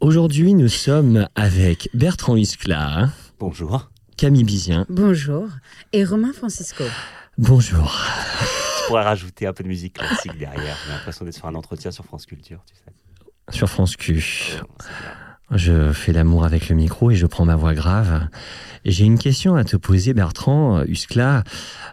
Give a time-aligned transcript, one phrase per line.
[0.00, 3.10] Aujourd'hui, nous sommes avec Bertrand Huskla,
[3.40, 3.90] Bonjour.
[4.16, 4.86] Camille Bizien.
[4.88, 5.48] Bonjour.
[5.92, 6.84] Et Romain Francisco.
[7.36, 8.00] Bonjour.
[8.78, 10.76] Tu pourrais rajouter un peu de musique classique derrière.
[10.86, 13.56] J'ai l'impression d'être sur un entretien sur France Culture, tu sais.
[13.56, 14.60] Sur France Q.
[14.62, 14.84] Oh.
[15.50, 18.28] Je fais l'amour avec le micro et je prends ma voix grave.
[18.84, 21.42] J'ai une question à te poser, Bertrand Huskla.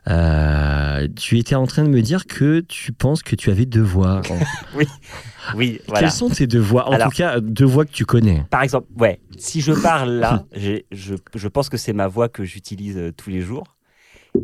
[0.09, 3.81] Euh, tu étais en train de me dire que tu penses que tu avais deux
[3.81, 4.21] voix.
[4.75, 4.85] Oui,
[5.55, 6.01] oui, voilà.
[6.01, 6.89] Quelles sont tes deux voix?
[6.89, 8.43] En Alors- tout cas, deux voix que tu connais.
[8.49, 12.43] Par exemple, ouais, si je parle là, je, je pense que c'est ma voix que
[12.43, 13.63] j'utilise euh, tous les jours.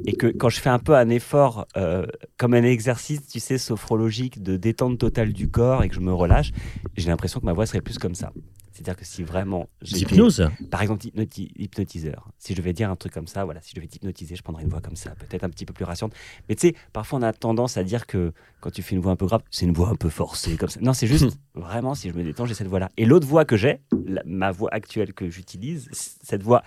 [0.06, 2.06] Et que quand je fais un peu un effort, euh,
[2.38, 6.14] comme un exercice, tu sais, sophrologique de détente totale du corps et que je me
[6.14, 6.52] relâche,
[6.96, 8.32] j'ai l'impression que ma voix serait plus comme ça.
[8.84, 9.70] C'est-à-dire que si vraiment.
[9.84, 12.30] D'hypnose Par exemple, hypnoti- hypnotiseur.
[12.40, 14.64] Si je vais dire un truc comme ça, voilà, si je vais t'hypnotiser, je prendrai
[14.64, 16.14] une voix comme ça, peut-être un petit peu plus rassurante.
[16.50, 19.12] Mais tu sais, parfois on a tendance à dire que quand tu fais une voix
[19.12, 20.80] un peu grave, c'est une voix un peu forcée comme ça.
[20.82, 22.90] Non, c'est juste vraiment si je me détends, j'ai cette voix-là.
[22.98, 23.82] Et l'autre voix que j'ai,
[24.26, 26.64] ma voix actuelle que j'utilise, cette voix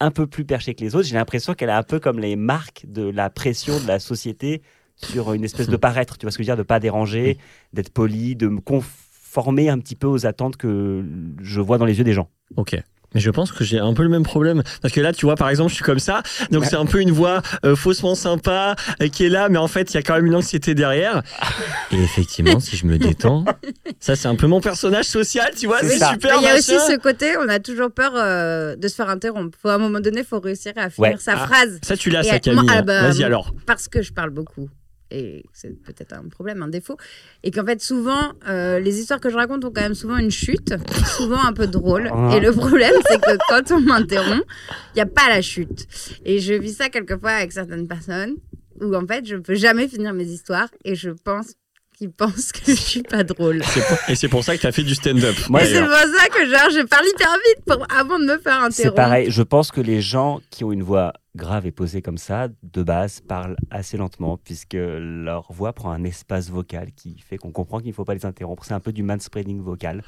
[0.00, 2.36] un peu plus perchée que les autres, j'ai l'impression qu'elle est un peu comme les
[2.36, 4.62] marques de la pression de la société
[4.96, 6.16] sur une espèce de paraître.
[6.18, 7.36] Tu vois ce que je veux dire, de pas déranger,
[7.72, 8.60] d'être poli, de me
[9.28, 11.02] conformer un petit peu aux attentes que
[11.42, 12.28] je vois dans les yeux des gens.
[12.56, 12.76] Ok.
[13.14, 14.62] Mais je pense que j'ai un peu le même problème.
[14.82, 16.22] Parce que là, tu vois, par exemple, je suis comme ça.
[16.50, 16.68] Donc, Ouais.
[16.68, 19.90] c'est un peu une voix euh, faussement sympa euh, qui est là, mais en fait,
[19.90, 21.22] il y a quand même une anxiété derrière.
[21.90, 23.46] Et effectivement, si je me détends,
[23.98, 25.78] ça, c'est un peu mon personnage social, tu vois.
[25.80, 26.36] C'est super.
[26.38, 29.56] Il y a aussi ce côté, on a toujours peur euh, de se faire interrompre.
[29.62, 31.16] Faut, à un moment donné, il faut réussir à finir Ouais.
[31.18, 31.46] sa Ah.
[31.46, 31.78] phrase.
[31.82, 32.68] Ça, tu l'as, ça, Camille.
[32.70, 33.54] ah bah, Vas-y alors.
[33.66, 34.68] parce que je parle beaucoup.
[35.10, 36.96] Et c'est peut-être un problème, un défaut.
[37.42, 40.30] Et qu'en fait, souvent, euh, les histoires que je raconte ont quand même souvent une
[40.30, 40.74] chute,
[41.16, 42.10] souvent un peu drôle.
[42.12, 42.32] Ah.
[42.36, 44.44] Et le problème, c'est que quand on m'interrompt,
[44.94, 45.86] il n'y a pas la chute.
[46.24, 48.36] Et je vis ça quelquefois avec certaines personnes,
[48.80, 50.68] où en fait, je ne peux jamais finir mes histoires.
[50.84, 51.54] Et je pense
[51.98, 53.62] qu'ils pensent que je suis pas drôle.
[53.64, 55.34] C'est pour- Et c'est pour ça que tu as fait du stand-up.
[55.50, 58.54] Moi, c'est pour ça que genre, je parle hyper vite pour, avant de me faire
[58.62, 58.72] interrompre.
[58.74, 62.18] C'est pareil, je pense que les gens qui ont une voix grave et posée comme
[62.18, 67.36] ça, de base, parlent assez lentement, puisque leur voix prend un espace vocal qui fait
[67.36, 68.64] qu'on comprend qu'il ne faut pas les interrompre.
[68.64, 70.02] C'est un peu du manspreading vocal.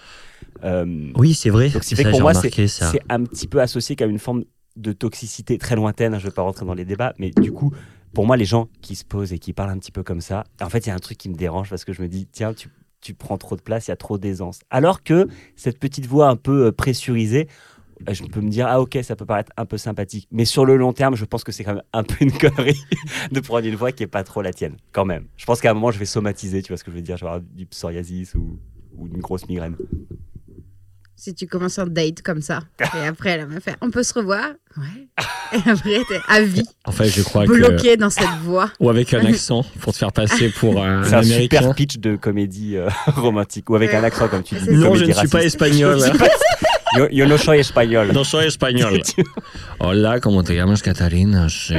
[0.64, 1.68] Euh, Oui, c'est vrai.
[1.70, 4.06] donc, ce qui Ça, fait que pour moi, c'est c'est un petit peu associé qu'à
[4.06, 4.44] une forme
[4.76, 6.12] de toxicité très lointaine.
[6.18, 7.72] Je ne vais pas rentrer dans les débats, mais du coup,
[8.12, 10.44] pour moi, les gens qui se posent et qui parlent un petit peu comme ça,
[10.60, 12.26] en fait, il y a un truc qui me dérange parce que je me dis,
[12.26, 12.68] tiens, tu,
[13.00, 14.60] tu prends trop de place, il y a trop d'aisance.
[14.70, 17.48] Alors que cette petite voix un peu euh, pressurisée,
[18.08, 20.26] euh, je peux me dire, ah ok, ça peut paraître un peu sympathique.
[20.32, 22.80] Mais sur le long terme, je pense que c'est quand même un peu une connerie
[23.30, 25.26] de prendre une voix qui est pas trop la tienne, quand même.
[25.36, 27.16] Je pense qu'à un moment, je vais somatiser, tu vois ce que je veux dire,
[27.16, 28.58] je vais avoir du psoriasis ou,
[28.96, 29.76] ou une grosse migraine.
[31.22, 34.14] Si tu commences un date comme ça, et après elle va faire on peut se
[34.14, 34.52] revoir?
[34.78, 35.08] Ouais.
[35.52, 37.52] Et après t'es à vie, Enfin, je crois que.
[37.52, 38.70] bloqué dans cette voie.
[38.80, 41.58] Ou avec un accent pour te faire passer pour un, C'est un américain.
[41.58, 44.60] super pitch de comédie euh, romantique, ou avec un accent, comme tu dis.
[44.64, 44.88] C'est de ça.
[44.88, 45.56] Non, je ne suis pas raciste.
[45.60, 46.00] espagnol.
[46.96, 48.12] Yo, yo no soy espagnol.
[48.14, 49.02] No soy español.
[49.78, 51.48] Hola, ¿cómo te llamas, Catarina?
[51.50, 51.74] Sí.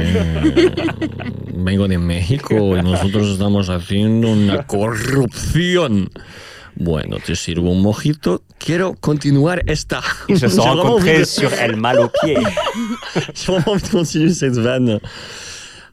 [1.54, 6.10] Vengo de México y nosotros estamos haciendo una corrupción.
[6.76, 8.42] Bueno, te sirvo un mojito.
[8.58, 10.00] Quiero continuar esta.
[10.28, 12.36] Ils se sont rencontrés de- sur El Mal au pied.
[13.34, 14.98] J'ai vraiment envie de continuer cette vanne.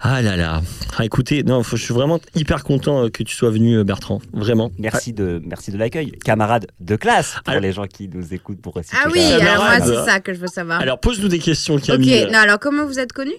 [0.01, 0.61] Ah là là.
[0.97, 3.83] Ah, écoutez, non, faut- je suis vraiment hyper content euh, que tu sois venu, euh,
[3.83, 4.21] Bertrand.
[4.31, 4.71] Vraiment.
[4.79, 6.11] Merci de, merci de l'accueil.
[6.23, 8.77] Camarades de classe, pour Alors- les gens qui nous écoutent pour.
[8.77, 9.41] Ah oui, Camarade.
[9.41, 10.79] alors moi c'est ça que je veux savoir.
[10.79, 12.27] Alors, pose-nous des questions, ok, Camille.
[12.31, 13.33] non alors comment vous êtes connus?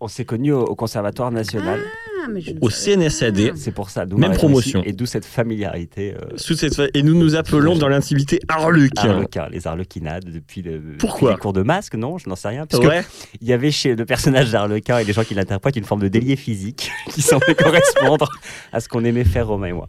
[0.00, 1.80] On s'est connus au, au Conservatoire National.
[2.24, 3.52] ah, mais je ne Au CNSAD.
[3.56, 4.04] C'est pour ça.
[4.06, 4.82] Même promotion.
[4.84, 6.14] Et d'où cette familiarité.
[6.14, 8.92] euh, Sous cette fa- Et nous nous appelons dans l'intimité Arluc.
[8.96, 12.48] Arlequin, les arlequinades depuis, le, depuis Pourquoi les cours de masque, non Je n'en sais
[12.48, 12.66] rien.
[12.66, 13.04] Parce que Ouais.
[13.40, 16.08] il y avait chez le personnage d'Arlequin et les gens qui l'interprètent une forme de
[16.08, 18.28] délié physique qui semblait correspondre
[18.72, 19.88] à ce qu'on aimait faire Romain et moi.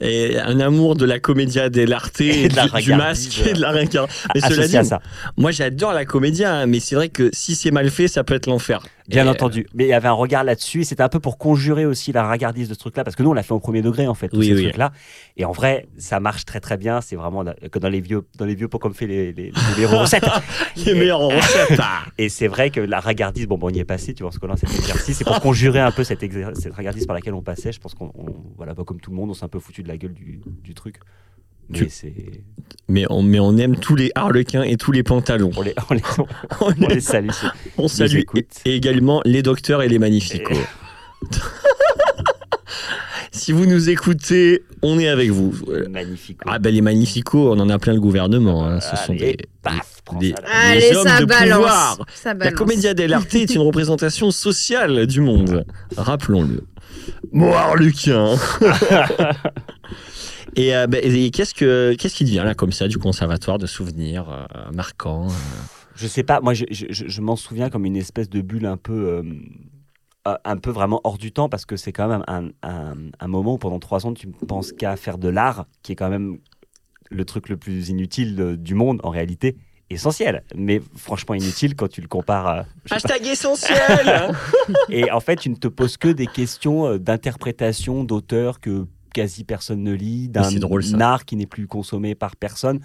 [0.00, 3.52] et un amour de la comédia dell'arte et, Et de la du, du masque et
[3.52, 3.72] de la.
[3.72, 5.00] Mais cela dit, ça,
[5.36, 8.34] moi j'adore la comédia, hein, mais c'est vrai que si c'est mal fait, ça peut
[8.34, 8.80] être l'enfer.
[9.08, 9.66] Bien Et, entendu.
[9.74, 12.68] Mais il y avait un regard là-dessus c'était un peu pour conjurer aussi la ringardise
[12.68, 14.38] de ce truc-là parce que nous on l'a fait au premier degré en fait, tous
[14.38, 14.62] Oui, ces oui.
[14.64, 14.92] trucs-là.
[15.36, 17.00] Et en vrai, ça marche très très bien.
[17.00, 19.52] C'est vraiment que dans les vieux, dans les vieux pots comme fait les, les, les
[19.76, 20.24] meilleures recettes.
[20.86, 21.78] Les meilleurs en recette.
[21.80, 22.04] ah.
[22.18, 24.38] Et c'est vrai que la ringardise, bon, bon, on y est passé, tu vois, ce
[24.38, 27.42] qu'on a cet exercice, c'est pour conjurer un peu cette, cette ringardise par laquelle on
[27.42, 27.72] passait.
[27.72, 29.82] Je pense qu'on, on- voilà, pas comme tout le monde, on s'est un peu foutu
[29.82, 30.96] de la gueule du, du truc.
[31.70, 32.14] Mais Tu- c'est.
[32.88, 35.50] Mais on, mais on aime tous les harlequins et tous les pantalons.
[35.56, 36.02] On les, on les,
[36.60, 37.28] On, on les salue.
[37.76, 38.22] on salue
[38.64, 40.56] et également les docteurs et les magnificos.
[43.32, 45.54] si vous nous écoutez, on est avec vous.
[45.90, 46.38] Magnifique.
[46.46, 48.66] Ah ben les magnificos, on en a plein le gouvernement.
[48.66, 48.80] hein.
[48.80, 50.36] Ce sont Allez, des, paf, des- là.
[50.64, 51.56] Allez, Les hommes ça de balance.
[51.58, 51.98] pouvoir.
[52.14, 52.54] Ça La balance.
[52.58, 55.64] Commedia dell'arte est une représentation sociale du monde.
[55.96, 56.64] Rappelons-le.
[57.32, 58.34] Bon, Harlequin.
[60.58, 63.66] Et, euh, ben, et qu'est-ce que qu'est-ce qui devient là comme ça du conservatoire de
[63.66, 65.32] souvenirs euh, marquants euh,
[65.94, 68.66] Je sais pas, moi je, je- je- je m'en souviens comme une espèce de bulle
[68.66, 69.22] un peu,
[70.26, 73.28] euh, un peu vraiment hors du temps parce que c'est quand même un, un- un
[73.28, 76.10] moment où pendant trois ans tu ne penses qu'à faire de l'art, qui est quand
[76.10, 76.38] même
[77.10, 79.56] le truc le plus inutile du monde en réalité.
[79.90, 82.66] Essentiel, mais franchement inutile quand tu le compares à.
[82.90, 84.34] Hashtag essentiel
[84.90, 88.86] Et en fait, tu ne te poses que des questions d'interprétation d'auteurs que
[89.18, 92.78] quasi personne ne lit, d'un drôle, art qui n'est plus consommé par personne.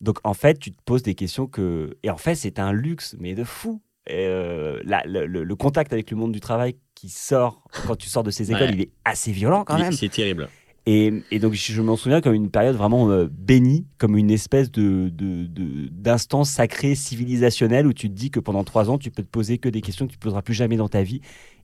[0.00, 1.96] Donc en fait, tu te poses des questions que...
[2.02, 3.82] Et en fait, c'est un luxe, mais de fou.
[4.06, 8.22] Et, euh, la- le, contact avec le monde du travail qui sort quand tu sors
[8.22, 8.74] de ces écoles, Ouais.
[8.74, 9.92] il est assez violent quand même.
[9.92, 10.48] C'est terrible.
[10.86, 14.70] Et, et donc, je, m'en souviens comme une période vraiment euh, bénie, comme une espèce
[14.70, 15.10] de,
[15.90, 19.56] d'instance sacrée civilisationnelle où tu te dis que pendant trois ans, tu peux te poser
[19.58, 21.20] que des questions que tu ne poseras plus jamais dans ta vie.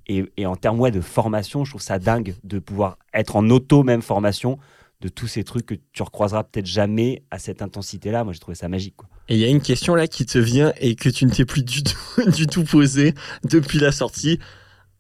[0.06, 3.48] Et, et en termes ouais, de formation, je trouve ça dingue de pouvoir être en
[3.50, 4.58] auto-même formation
[5.00, 8.22] de tous ces trucs que tu recroiseras peut-être jamais à cette intensité-là.
[8.24, 8.96] Moi, j'ai trouvé ça magique.
[8.96, 9.08] Quoi.
[9.28, 11.44] Et il y a une question là qui te vient et que tu ne t'es
[11.46, 13.14] plus du tout, du tout posée
[13.48, 14.38] depuis la sortie.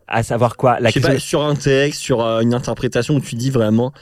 [0.06, 0.80] À savoir quoi?
[0.80, 3.92] La question- pas, sur un texte, sur euh, une interprétation où tu dis vraiment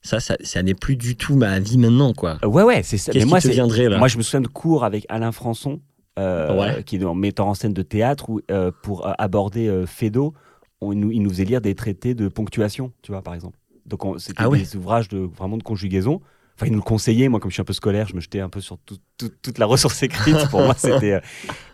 [0.00, 2.38] ça, ça, ça n'est plus du tout ma vie maintenant quoi.
[2.46, 3.10] Ouais, ouais, c'est ça.
[3.12, 3.98] Qu'est-ce Mais moi, te viendrait là?
[3.98, 5.80] Moi, je me souviens de cours avec Alain Françon,
[6.18, 6.84] euh, Ouais.
[6.84, 10.34] qui est metteur en scène de théâtre, où, euh, pour euh, aborder euh, Fédo,
[10.80, 13.58] on, nous- il nous faisait lire des traités de ponctuation, tu vois, par exemple.
[13.86, 14.58] Donc, on- c'était Ah ouais.
[14.60, 16.20] des ouvrages de, vraiment de conjugaison.
[16.56, 17.28] Enfin, il nous le conseillait.
[17.28, 19.30] Moi, comme je suis un peu scolaire, je me jetais un peu sur tout- tout-
[19.42, 20.36] toute la ressource écrite.
[20.50, 21.12] Pour moi, c'était.
[21.12, 21.20] euh,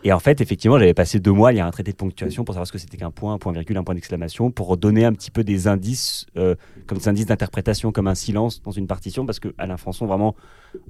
[0.04, 2.54] Et en fait, effectivement, j'avais passé deux mois à lire un traité de ponctuation pour
[2.54, 5.12] savoir ce que c'était qu'un point, un point virgule, un point d'exclamation, pour donner un
[5.14, 6.54] petit peu des indices, euh,
[6.86, 10.36] comme des indices d'interprétation, comme un silence dans une partition, parce que Alain Françon vraiment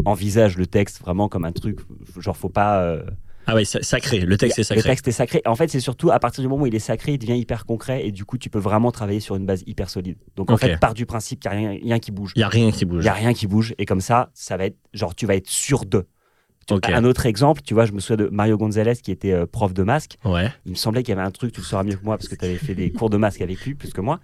[0.05, 1.79] envisage le texte vraiment comme un truc,
[2.19, 2.81] genre faut pas.
[2.83, 3.05] euh,
[3.47, 4.83] Ah ouais, sa- sacré, le texte est Le sacré.
[4.91, 5.43] texte est sacré.
[5.47, 7.67] En fait, c'est surtout à partir du moment où il est sacré, il devient hyper
[7.67, 10.17] concret et du coup, tu peux vraiment travailler sur une base hyper solide.
[10.37, 12.33] Donc en fait, part du principe qu'il n'y a rien, rien qui bouge.
[12.37, 13.03] Il y a rien qui Il bouge.
[13.03, 15.49] n'y a rien qui bouge et comme ça, ça va être genre tu vas être
[15.49, 16.07] sûr de.
[16.67, 16.89] Tu- Ok.
[16.89, 19.75] Un autre exemple, tu vois, je me souviens de Mario Gonzalez qui était euh, prof
[19.75, 20.17] de masque.
[20.25, 20.51] Ouais.
[20.65, 22.27] Il me semblait qu'il y avait un truc, tu le sauras mieux que moi parce
[22.27, 24.19] que tu avais fait des cours de masque avec lui plus que moi.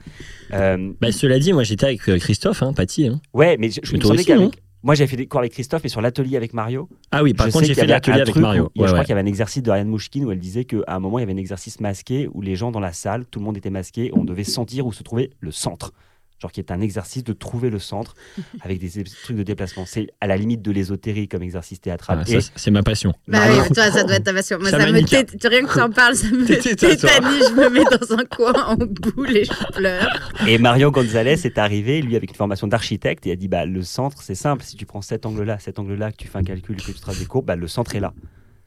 [0.55, 3.09] Euh, Bah, cela dit, moi j'étais avec euh, Christophe, hein, Paty.
[3.09, 3.21] hein.
[3.35, 4.59] ouais, mais je, je me aussi, qu'avec.
[4.83, 7.47] Moi, j'avais fait des cours avec Christophe et sur l'atelier avec Mario, Ah oui, par
[7.49, 8.65] je contre j'ai fait l'atelier un avec Mario.
[8.65, 9.05] où- je crois ouais.
[9.05, 11.23] qu'il y avait un exercice de Ariane Mouchkine où elle disait qu'à un moment, il
[11.23, 13.69] y avait un exercice masqué où les gens dans la salle, tout le monde était
[13.71, 15.93] masqué, on devait sentir où se trouvait le centre.
[16.41, 18.15] Genre qui est un exercice de trouver le centre
[18.63, 19.85] avec des trucs de déplacement.
[19.87, 22.25] C'est à la limite de l'ésotérie comme exercice théâtral.
[22.27, 23.13] Ah, c'est ma passion.
[23.29, 24.59] Bah Mario- oui, toi, ça doit être ta passion.
[24.59, 25.09] Moi, Ça ça, me m'anique.
[25.11, 27.49] tét- rien que tu en parles, ça me tétanise.
[27.51, 30.19] Je me mets dans un coin en boule et je pleure.
[30.47, 33.83] Et Mario Gonzalez est arrivé, lui, avec une formation d'architecte, et a dit bah, le
[33.83, 34.63] centre, c'est simple.
[34.65, 37.19] Si tu prends cet angle-là, cet angle-là, que tu fais un calcul, que tu traces
[37.19, 38.15] des courbes, bah, le centre est là.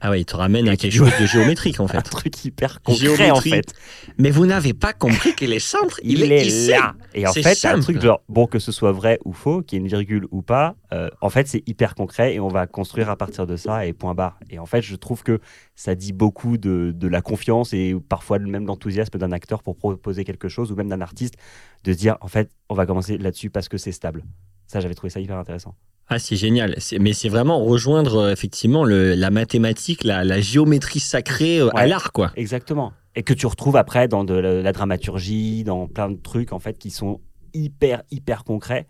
[0.06, 2.02] Ah ouais, il te ramène à quelque chose de géométrique en Un fait.
[2.02, 3.72] truc hyper concret, en fait.
[4.18, 6.94] Mais vous n'avez pas compris que les centres, Il, est, là.
[7.14, 7.84] Et en fait, c'est un simple.
[7.84, 10.42] truc genre, bon, que ce soit vrai ou faux, qu'il y ait une virgule ou
[10.42, 13.86] pas, euh, en fait, c'est hyper concret et on va construire à partir de ça
[13.86, 14.38] et point barre.
[14.50, 15.40] Et en fait, je trouve que
[15.74, 20.24] ça dit beaucoup de, de la confiance et parfois même l'enthousiasme d'un acteur pour proposer
[20.24, 21.36] quelque chose ou même d'un artiste
[21.84, 24.22] de se dire, en fait, on va commencer là-dessus parce que c'est stable.
[24.66, 25.74] Ça, j'avais trouvé ça hyper intéressant.
[26.08, 26.74] Ah, c'est génial.
[26.78, 31.70] C'est- Mais c'est vraiment rejoindre euh, effectivement le- la mathématique, la, la géométrie sacrée euh,
[31.76, 32.30] à l'art, quoi.
[32.36, 32.92] Exactement.
[33.16, 36.58] Et que tu retrouves après dans de la, la dramaturgie, dans plein de trucs en
[36.58, 37.20] fait qui sont
[37.54, 38.86] hyper hyper concrets.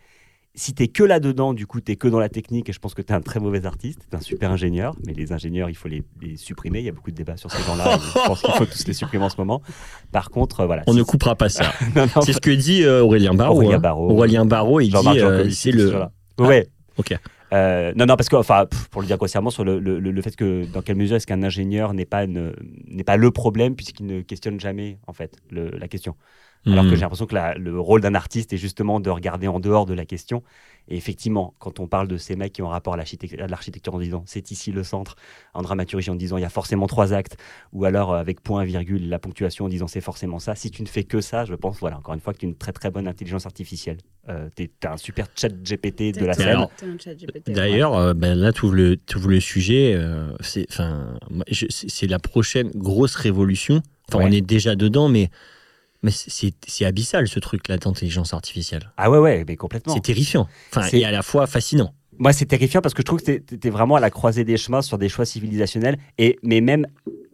[0.57, 3.03] Si t'es que là-dedans, du coup, t'es que dans la technique, et je pense que
[3.03, 6.05] t'es un très mauvais artiste, t'es un super ingénieur, mais les ingénieurs, il faut les,
[6.23, 6.79] les supprimer.
[6.79, 7.99] Il y a beaucoup de débats sur ces gens-là.
[8.01, 9.63] je pense qu'il faut tous les supprimer en ce moment.
[10.13, 10.85] Par contre, euh, voilà.
[10.87, 11.73] On ne coupera pas ça.
[12.25, 13.57] C'est ce que dit euh, Aurélien Barraud.
[13.57, 13.81] Aurélien hein.
[13.81, 14.11] Barraud.
[14.13, 15.91] Aurélien Barraud, il dit euh, c'est le.
[15.91, 16.13] gens-là.
[16.39, 16.69] Ouais.
[16.97, 17.15] Ok.
[17.53, 20.35] Euh, non, non, parce que, enfin, pour le dire grossièrement, sur le, le- le fait
[20.35, 24.23] que dans quelle mesure est-ce qu'un ingénieur n'est pas, n'est pas le problème, puisqu'il ne
[24.23, 26.17] questionne jamais, en fait, le- la question.
[26.71, 26.89] Alors Hmm.
[26.89, 29.87] que j'ai l'impression que la- le rôle d'un artiste est justement de regarder en dehors
[29.87, 30.43] de la question.
[30.89, 34.23] Et effectivement, quand on parle de ces mecs qui ont rapport à l'architecture, en disant
[34.27, 35.17] c'est ici le centre,
[35.55, 37.37] en dramaturgie en disant il y a forcément trois actes,
[37.73, 40.83] ou alors euh, avec point, virgule, la ponctuation en disant c'est forcément ça, si tu
[40.83, 42.73] ne fais que ça, je pense, voilà, encore une fois, que tu as une très
[42.73, 43.97] très bonne intelligence artificielle.
[44.29, 46.67] Euh, t'es- T'as un super chat GPT de la scène.
[47.47, 48.75] D'ailleurs, euh, ben là, tu ouvres
[49.29, 49.95] le, sujet.
[49.95, 50.67] euh, c'est,
[52.09, 53.83] la prochaine grosse révolution.
[54.09, 54.25] Enfin, Ouais.
[54.29, 55.31] on est déjà dedans, mais,
[56.05, 58.93] mais c'est, abyssal ce truc-là d'intelligence artificielle.
[58.97, 59.95] Ah ouais, ouais, mais complètement.
[59.95, 60.47] C'est terrifiant.
[60.71, 61.93] Enfin, et à la fois fascinant.
[62.19, 64.57] moi, c'est terrifiant parce que je trouve que t'es- t'es vraiment à la croisée des
[64.57, 66.87] chemins sur des choix civilisationnels, et, mais même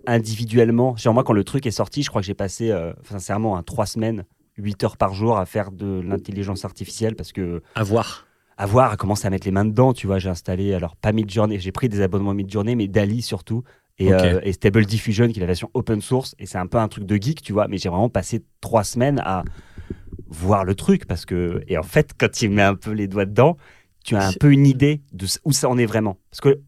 [0.07, 0.97] individuellement.
[0.97, 3.63] Genre, moi, quand le truc est sorti, je crois que j'ai passé, euh, sincèrement, hein,
[3.63, 4.25] trois semaines,
[4.57, 8.27] 8 heures par jour à faire de l'intelligence artificielle parce que À voir.
[8.59, 10.19] à voir, à commencer à mettre les mains dedans, tu vois.
[10.19, 13.63] J'ai installé, alors pas Midjourney, j'ai pris des abonnements Midjourney, mais Dali surtout.
[14.01, 16.35] Et, euh, et Stable Diffusion, qui est la version open source.
[16.39, 17.69] Et c'est un peu un truc de geek, tu vois.
[17.69, 19.45] Mais j'ai vraiment passé trois semaines à
[20.27, 21.07] voir le truc.
[21.07, 23.57] Parce que, et en fait, quand tu mets un peu les doigts dedans,
[24.05, 26.17] tu as un peu une idée de où ça en est vraiment.
[26.31, 26.61] Parce que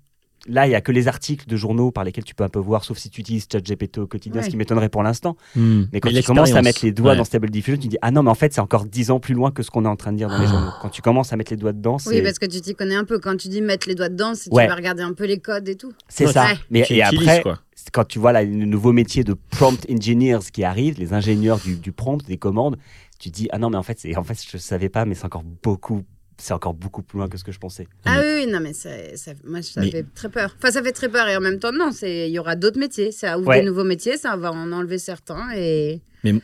[0.49, 2.59] là, il n'y a que les articles de journaux par lesquels tu peux un peu
[2.59, 4.45] voir, sauf si tu utilises ChatGPT au quotidien, Ouais.
[4.47, 5.37] ce qui m'étonnerait pour l'instant.
[5.55, 5.85] Hmm.
[5.93, 7.17] Mais quand tu commences à mettre les doigts ouais.
[7.17, 9.35] dans Stable Diffusion, tu dis Ah non, mais en fait, c'est encore dix ans plus
[9.35, 10.51] loin que ce qu'on est en train de dire dans les Ah.
[10.51, 10.71] journaux.
[10.81, 12.11] Quand tu commences à mettre les doigts dedans, c'est.
[12.11, 13.19] Oui, parce que tu t'y connais un peu.
[13.19, 14.65] Quand tu dis mettre les doigts dedans, c'est Ouais.
[14.65, 15.93] tu vas regarder un peu les codes et tout.
[16.09, 16.33] C'est Ouais.
[16.33, 16.45] ça.
[16.47, 16.59] Ouais.
[16.71, 17.59] Mais et utilises, après, quoi.
[17.93, 21.77] quand tu vois là, le nouveau métier de prompt engineers qui arrive, les ingénieurs du,
[21.77, 22.77] du prompt, des commandes,
[23.19, 25.15] tu te dis ah non mais en fait c'est en fait je savais pas mais
[25.15, 26.03] c'est encore beaucoup
[26.43, 27.87] c'est encore beaucoup plus loin que ce que je pensais.
[28.05, 30.55] Ah oui, oui, non, mais ça, ça- moi, ça Mais- fait très peur.
[30.59, 32.79] Enfin, ça fait très peur et en même temps, non, c'est- il y aura d'autres
[32.79, 33.13] métiers.
[33.13, 33.61] Ça ouvre Ouais.
[33.61, 36.01] des nouveaux métiers, ça va en enlever certains et.
[36.25, 36.41] M-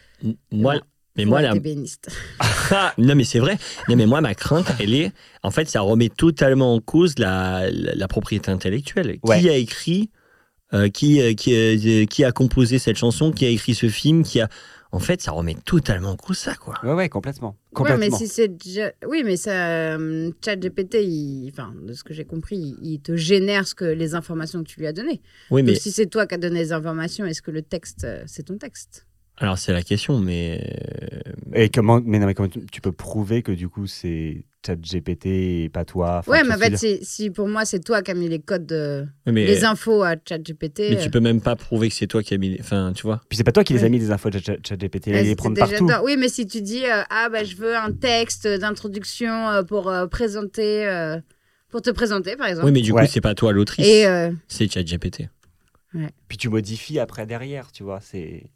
[0.52, 0.76] Moi,
[1.16, 1.52] mais moi, la.
[2.70, 3.56] Ah, non, mais c'est vrai.
[3.88, 5.12] Non, mais moi, ma crainte, elle est.
[5.42, 9.18] En fait, ça remet totalement en cause la, la, la propriété intellectuelle.
[9.22, 9.40] Ouais.
[9.40, 10.10] Qui a écrit
[10.74, 14.22] euh, qui, euh, qui, euh, qui a composé cette chanson Qui a écrit ce film
[14.22, 14.48] qui a...
[14.90, 16.74] En fait, ça remet totalement en cause ça, quoi.
[16.82, 17.48] Ouais ouais complètement.
[17.48, 18.06] Ouais, Complètement.
[18.10, 18.90] mais si c'est déjà...
[19.06, 21.50] Oui, mais ça, euh, ChatGPT, il...
[21.52, 24.80] enfin, de ce que j'ai compris, il, te génère ce que les informations que tu
[24.80, 25.20] lui as données.
[25.50, 28.04] Oui, mais Donc, si c'est toi qui as donné les informations, est-ce que le texte,
[28.04, 29.07] euh, c'est ton texte?
[29.40, 30.60] Alors c'est la question, mais
[31.54, 34.44] euh, Et comment mais non mais comment tu, tu peux prouver que du coup c'est
[34.66, 36.22] ChatGPT et pas toi?
[36.26, 38.66] Ouais, mais en fait, si, si pour moi, c'est toi qui as mis les codes,
[38.66, 39.06] de...
[39.26, 40.80] mais, les infos à ChatGPT.
[40.90, 42.50] mais tu peux même pas prouver que c'est toi qui as mis.
[42.50, 43.20] les- Enfin, tu vois.
[43.28, 43.88] Puis c'est pas toi qui les as Ouais.
[43.90, 45.84] mis des infos de Chat- ChatGPT, il euh, les prendre partout.
[45.86, 46.00] dedans.
[46.04, 49.88] Oui, mais si tu dis, euh, ah, bah, je veux un texte d'introduction euh, pour
[49.88, 51.18] euh, présenter, euh,
[51.70, 52.66] pour te présenter, par exemple.
[52.66, 53.02] Oui, mais du Ouais.
[53.06, 53.86] coup, c'est pas toi l'autrice.
[53.86, 55.28] Et euh, C'est ChatGPT.
[56.28, 58.50] Puis tu modifies après derrière, tu vois, C'est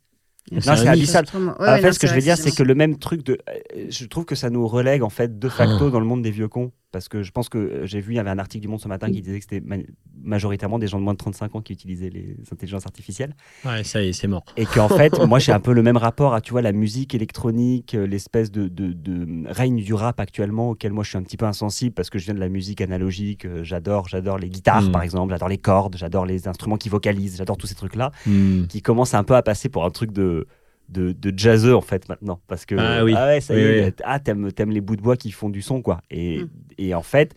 [0.51, 1.25] Non, c'est abyssal.
[1.33, 3.39] Ouais, en fait, non, ce que je veux dire, c'est que le même truc de.
[3.49, 5.91] euh, Je trouve que ça nous relègue, en fait, de facto Ah.
[5.91, 6.73] dans le monde des vieux cons.
[6.93, 8.81] Parce que je pense que euh, j'ai vu, il y avait un article du Monde
[8.81, 9.83] ce matin qui disait que c'était ma-
[10.23, 13.35] majoritairement des gens de moins de 35 ans qui utilisaient les intelligences artificielles.
[13.65, 14.45] Ouais, ça y est, c'est mort.
[14.57, 17.15] Et qu'en fait, moi, j'ai un peu le même rapport à, tu vois, la musique
[17.15, 21.23] électronique, euh, l'espèce de, de- de règne du rap actuellement, auquel moi, je suis un
[21.23, 23.47] petit peu insensible parce que je viens de la musique analogique.
[23.47, 24.93] euh, J'adore, j'adore les guitares, Mm.
[24.93, 28.67] par exemple, j'adore les cordes, j'adore les instruments qui vocalisent, j'adore tous ces trucs-là Hmm.
[28.67, 30.47] qui commence un peu à passer pour un truc de,
[30.89, 33.15] de, de jazzeux en fait maintenant parce que Ah oui.
[33.15, 33.93] ouais ça y Oui, est oui.
[34.05, 36.49] ah t'aimes t'aimes les bouts de bois qui font du son quoi et, Mm.
[36.79, 37.35] et en fait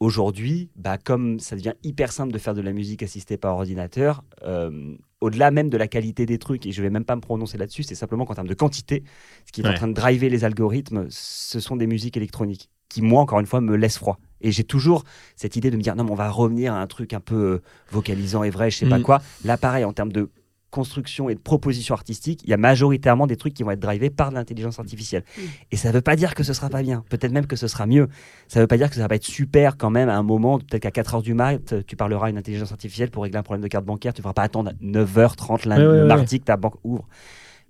[0.00, 4.24] aujourd'hui bah comme ça devient hyper simple de faire de la musique assistée par ordinateur
[4.44, 7.58] euh, au-delà même de la qualité des trucs et je vais même pas me prononcer
[7.58, 9.04] là-dessus c'est simplement qu'en termes de quantité
[9.46, 13.02] ce qui est en train de driver les algorithmes ce sont des musiques électroniques qui
[13.02, 15.04] moi encore une fois me laissent froid et j'ai toujours
[15.36, 17.34] cette idée de me dire non mais on va revenir à un truc un peu
[17.36, 19.02] euh, vocalisant et vrai je sais pas Mm.
[19.02, 20.28] quoi là pareil en termes de
[20.74, 24.10] construction et de proposition artistique, il y a majoritairement des trucs qui vont être drivés
[24.10, 25.22] par l'intelligence artificielle.
[25.38, 25.40] Mm.
[25.72, 27.04] Et ça ne veut pas dire que ce sera pas bien.
[27.08, 28.08] Peut-être même que ce sera mieux.
[28.48, 30.24] Ça ne veut pas dire que ça va pas être super quand même à un
[30.24, 30.58] moment.
[30.58, 33.62] Peut-être qu'à 4h du mat, tu parleras à une intelligence artificielle pour régler un problème
[33.62, 34.12] de carte bancaire.
[34.12, 36.08] Tu ne feras pas attendre 9h30 lundi, Ouais, ouais, le ouais.
[36.08, 37.06] mardi que ta banque ouvre.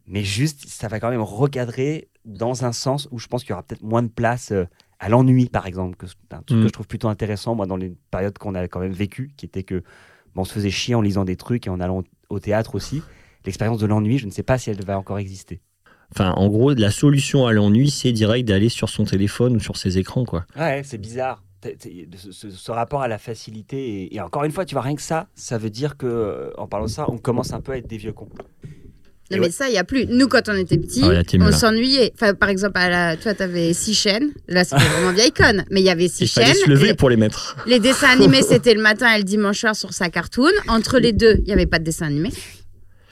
[0.07, 3.53] Mais juste, ça va quand même recadrer dans un sens où je pense qu'il y
[3.53, 4.65] aura peut-être moins de place euh,
[4.99, 5.97] à l'ennui, par exemple.
[5.97, 6.63] Que c'est un truc Mm.
[6.63, 9.45] que je trouve plutôt intéressant, moi, dans les périodes qu'on a quand même vécues, qui
[9.47, 9.83] était que
[10.37, 13.03] on se faisait chier en lisant des trucs et en allant au théâtre aussi.
[13.45, 15.61] L'expérience de l'ennui, je ne sais pas si elle va encore exister.
[16.13, 19.77] Enfin, en gros, la solution à l'ennui, c'est direct d'aller sur son téléphone ou sur
[19.77, 20.47] ses écrans, quoi.
[20.57, 21.43] Ouais, c'est bizarre.
[22.15, 24.03] Ce, rapport à la facilité.
[24.03, 26.67] Et, et encore une fois, tu vois, rien que ça, ça veut dire que, en
[26.67, 28.29] parlant de ça, on commence un peu à être des vieux cons.
[29.31, 29.51] Non, mais ouais.
[29.51, 30.07] ça, il n'y a plus.
[30.07, 32.13] Nous, quand on était petits, Ah on s'ennuyait.
[32.15, 33.17] Enfin, par exemple, à la...
[33.17, 34.31] toi, tu avais six chaînes.
[34.49, 35.65] Là, c'était vraiment vieille conne.
[35.71, 36.57] Mais il y avait six Il fallait chaînes.
[36.57, 37.57] se lever Les- pour les mettre.
[37.67, 40.51] Les dessins animés, c'était le matin et le dimanche soir sur sa cartoon.
[40.69, 42.31] Entre les deux, il n'y avait pas de dessin animé.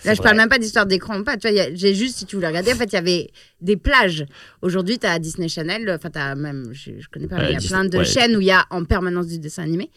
[0.04, 0.42] Là, je parle vrai.
[0.42, 1.36] même pas d'histoire d'écran ou pas.
[1.36, 3.76] Tu vois, il j'ai juste, si tu voulais regarder, en fait, il y avait des
[3.76, 4.26] plages.
[4.60, 5.88] Aujourd'hui, tu as Disney Channel.
[5.90, 7.84] Enfin, tu as même, je, je connais pas, mais Euh, il y a Disney- plein
[7.88, 8.04] de ouais.
[8.04, 9.90] chaînes où il y a en permanence du dessin animé.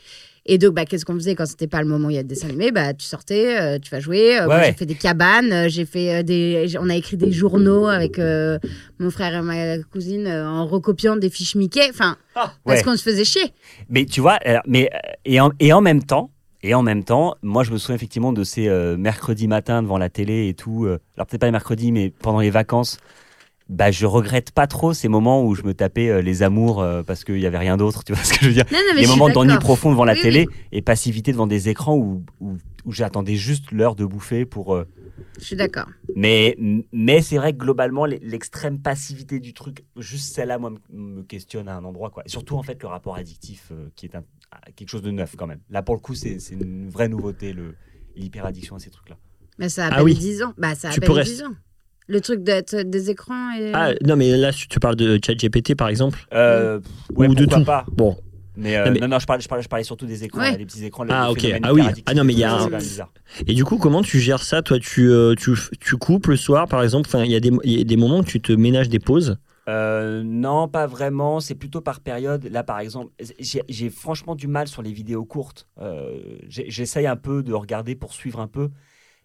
[0.48, 2.24] Et donc, bah, qu'est-ce qu'on faisait quand c'était pas le moment où il y a
[2.24, 2.72] de dessin animé?
[2.72, 4.38] Bah, Tu sortais, euh, tu vas jouer.
[4.40, 7.32] Euh, moi, Ouais, J'ai fait des cabanes, euh, j'ai fait des, on a écrit des
[7.32, 8.60] journaux avec euh,
[9.00, 11.88] mon frère et ma cousine en recopiant des fiches Mickey.
[11.90, 12.84] Enfin, parce Ouais.
[12.84, 13.54] qu'on se faisait chier.
[13.90, 14.90] Mais tu vois, alors, mais,
[15.26, 16.30] et, en, et en même temps,
[16.62, 19.98] et en même temps, moi je me souviens effectivement de ces euh, mercredis matins devant
[19.98, 20.86] la télé et tout.
[20.86, 22.98] euh, alors peut-être pas les mercredis, mais pendant les vacances.
[23.68, 27.02] Bah, je regrette pas trop ces moments où je me tapais euh, les amours euh,
[27.02, 28.94] parce qu'il y avait rien d'autre, tu vois ce que je veux dire Non, non,
[28.94, 32.24] mais Les moments d'ennui profond devant la Oui, télé et passivité devant des écrans où,
[32.40, 34.76] où, où j'attendais juste l'heure de bouffer pour.
[34.76, 34.86] euh,
[35.40, 35.88] Je suis d'accord.
[36.16, 36.56] Mais,
[36.94, 41.76] mais c'est vrai que globalement, l'extrême passivité du truc, juste celle-là, moi, me- questionne à
[41.76, 42.12] un endroit.
[42.12, 42.22] Quoi.
[42.28, 45.10] Et surtout, en fait, le rapport addictif, euh, qui est un, à quelque chose de
[45.10, 45.62] neuf quand même.
[45.72, 47.74] Là, pour le coup, c'est c'est une vraie nouveauté, le-
[48.16, 49.18] l'hyperaddiction à ces trucs-là.
[49.58, 50.14] Mais ça a Ah à oui.
[50.14, 50.54] 10 ans.
[50.58, 51.56] Bah, ça a Tu peine pourrais- 10 ans.
[52.08, 53.72] Le truc d'être des écrans et.
[53.74, 56.80] Ah, non, mais là, tu parles de ChatGPT, par exemple Euh,
[57.16, 57.64] ouais, Ou de tout.
[57.64, 57.86] pas.
[57.92, 58.16] Bon,
[58.58, 60.40] Mais, euh, Non, mais- non, non, je parlais, je parlais, je parlais surtout des écrans,
[60.40, 60.58] Ouais.
[60.58, 61.04] les petits écrans.
[61.10, 61.46] Ah, ok.
[61.62, 61.82] Ah oui.
[62.06, 62.70] Ah non, mais il y a un-.
[63.48, 66.68] Et du coup, comment tu gères ça Toi, tu, euh, tu, tu coupes le soir,
[66.70, 67.10] par exemple?
[67.10, 69.00] Enfin, il y, a des- il y a des moments où tu te ménages des
[69.00, 69.38] pauses?
[69.68, 71.40] Euh, non, pas vraiment.
[71.42, 72.46] C'est plutôt par période.
[72.50, 73.12] Là, par exemple,
[73.68, 75.68] j'ai franchement du mal sur les vidéos courtes.
[75.82, 78.70] Euh, J'essaye un peu de regarder pour suivre un peu.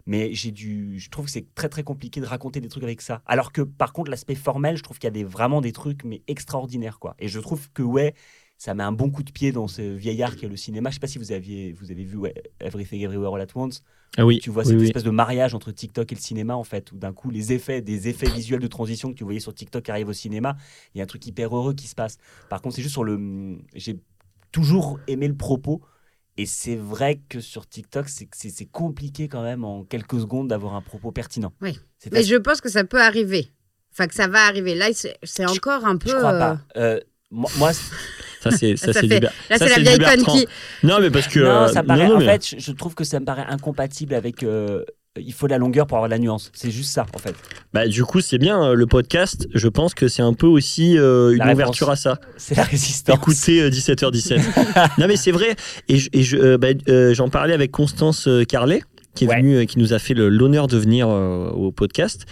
[0.05, 3.01] Mais j'ai du, je trouve que c'est très très compliqué de raconter des trucs avec
[3.01, 3.21] ça.
[3.25, 6.03] Alors que par contre, l'aspect formel, je trouve qu'il y a des, vraiment des trucs
[6.03, 7.15] mais extraordinaires quoi.
[7.19, 8.13] Et je trouve que ouais,
[8.61, 10.91] ça met un bon coup de pied dans ce vieillard qui est le cinéma.
[10.91, 13.81] Je sais pas si vous aviez, vous avez vu ouais, Everything Everywhere All at Once.
[14.17, 14.37] Ah oui.
[14.37, 14.85] Tu vois oui, cette oui.
[14.85, 17.81] espèce de mariage entre TikTok et le cinéma, en fait, où d'un coup, les effets,
[17.81, 20.57] des effets visuels de transition que tu voyais sur TikTok arrivent au cinéma.
[20.93, 22.17] Il y a un truc hyper heureux qui se passe.
[22.49, 23.57] Par contre, c'est juste sur le.
[23.73, 23.99] J'ai
[24.51, 25.81] toujours aimé le propos.
[26.37, 30.47] Et c'est vrai que sur TikTok, c'est c'est- c'est compliqué quand même en quelques secondes
[30.47, 31.51] d'avoir un propos pertinent.
[31.61, 31.77] Oui.
[32.11, 33.51] Mais je pense que ça peut arriver.
[33.93, 34.73] Enfin, que ça va arriver.
[34.73, 34.87] Là,
[35.23, 36.09] c'est encore un peu.
[36.09, 36.59] Je crois euh, pas.
[36.77, 37.71] Euh, moi, moi,
[38.41, 40.47] Ça, c'est ça, Ça c'est Là, c'est la vieille conne qui.
[40.83, 41.39] Non, mais parce que.
[41.41, 42.07] non, euh, ça me paraît.
[42.07, 44.41] non, en mais- fait, je, je trouve que ça me paraît incompatible avec.
[44.43, 44.83] euh,
[45.19, 46.51] il faut de la longueur pour avoir de la nuance.
[46.53, 47.35] C'est juste ça, en fait.
[47.73, 49.47] Bah, du coup, c'est bien euh, le podcast.
[49.53, 51.55] Je pense que c'est un peu aussi euh, une La réponse.
[51.63, 52.17] ouverture à ça.
[52.37, 53.17] C'est la résistance.
[53.17, 54.39] Écoutez euh, 17h17.
[54.99, 55.55] non, mais c'est vrai.
[55.89, 59.37] Et, je, euh, bah, euh, j'en parlais avec Constance euh, Carlet, qui est Ouais.
[59.41, 62.25] venue, euh, qui nous a fait l'honneur de venir euh, au podcast.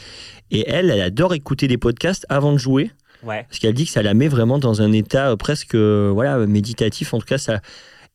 [0.49, 2.91] Et elle, elle adore écouter des podcasts avant de jouer.
[3.23, 3.43] Ouais.
[3.49, 6.37] Parce qu'elle dit que ça la met vraiment dans un état euh, presque euh, voilà,
[6.47, 7.13] méditatif.
[7.13, 7.59] En tout cas, ça.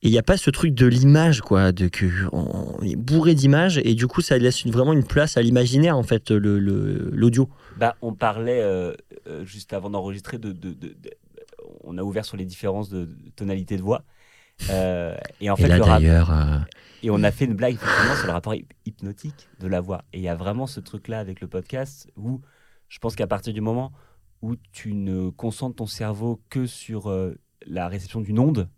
[0.05, 3.35] Et il n'y a pas ce truc de l'image, quoi, de que on est bourré
[3.35, 7.09] d'images, et du coup, ça laisse vraiment une place à l'imaginaire, en fait, le- le-
[7.11, 7.49] l'audio.
[7.79, 8.93] Bah, on parlait euh,
[9.27, 11.11] euh, juste avant d'enregistrer de, de- de- de-
[11.85, 14.03] On a ouvert sur les différences de, tonalité de voix.
[14.71, 16.59] Euh, et en et fait, là, le rap- euh,
[17.03, 20.05] et on a fait une blague effectivement sur le rapport hy- hypnotique de la voix.
[20.13, 22.41] Et il y a vraiment ce truc-là avec le podcast où
[22.89, 23.91] je pense qu'à partir du moment
[24.43, 27.11] où tu ne concentres ton cerveau que sur
[27.67, 28.69] la réception d'une onde,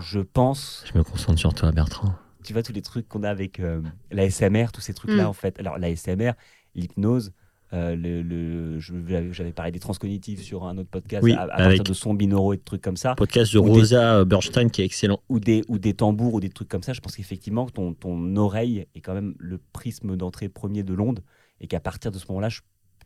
[0.00, 2.14] je pense je me concentre sur toi, Bertrand.
[2.44, 5.28] tu vois tous les trucs qu'on a avec euh, la SMR, tous ces trucs-là Mm.
[5.28, 5.58] en fait.
[5.58, 6.32] Alors la SMR,
[6.74, 7.32] l'hypnose,
[7.72, 8.78] euh, le,
[9.32, 12.14] j'avais parlé des transcognitives sur un autre podcast Oui, à, à avec- partir de sons
[12.14, 15.20] binauraux et de trucs comme ça, Podcast de des- Rosa euh, Bernstein qui est excellent.
[15.28, 16.92] ou des, ou des tambours ou des trucs comme ça.
[16.92, 21.20] Je pense qu'effectivement ton, ton oreille est quand même le prisme d'entrée premier de l'onde
[21.60, 22.60] et qu'à partir de ce moment-là, je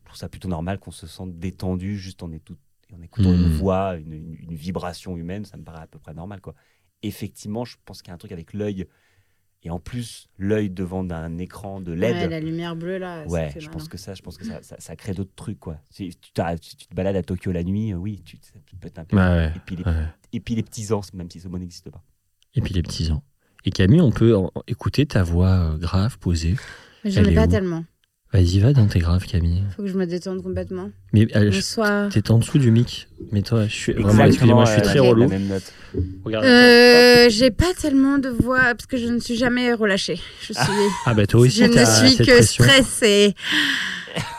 [0.04, 2.56] trouve ça plutôt normal qu'on se sente détendu juste en, étou-
[2.98, 5.44] en écoutant une voix, une, une- une vibration humaine.
[5.44, 6.54] Ça me paraît à peu près normal quoi.
[7.02, 8.86] Effectivement, je pense qu'il y a un truc avec l'œil.
[9.66, 13.24] Et en plus, l'œil devant un écran de LED, Ouais, la lumière bleue, là.
[13.26, 13.88] Ouais, je pense hein.
[13.90, 15.78] que ça, je pense que ça, ça, ça crée d'autres trucs quoi.
[15.90, 18.52] Si tu, t'as- si tu te balades à Tokyo la nuit, euh, oui, tu, ça
[18.78, 19.16] peut être un peu.
[19.16, 19.52] Ouais, ouais,
[20.92, 22.02] ans, même si ce mot n'existe pas.
[22.54, 23.22] Et puis les petits ans.
[23.64, 26.56] Et Camille, on peut écouter ta voix euh, grave, posée.
[27.02, 27.84] Mais j'en ai pas tellement.
[28.34, 29.62] Vas-y, va dans tes graves, Camille.
[29.76, 30.90] Faut que je me détende complètement.
[31.12, 32.08] Mais euh, je- Bonsoir.
[32.10, 33.06] t'es en dessous du mic.
[33.30, 35.22] Mais toi, je suis vraiment, excusez-moi, je suis très relou.
[35.22, 35.72] La même note.
[36.24, 36.44] Regarde.
[36.44, 40.18] Euh, j'ai pas tellement de voix parce que je ne suis jamais relâchée.
[40.40, 40.62] Je suis.
[41.06, 42.64] Ah bah toi aussi, je ne suis que pression.
[42.64, 43.34] stressée.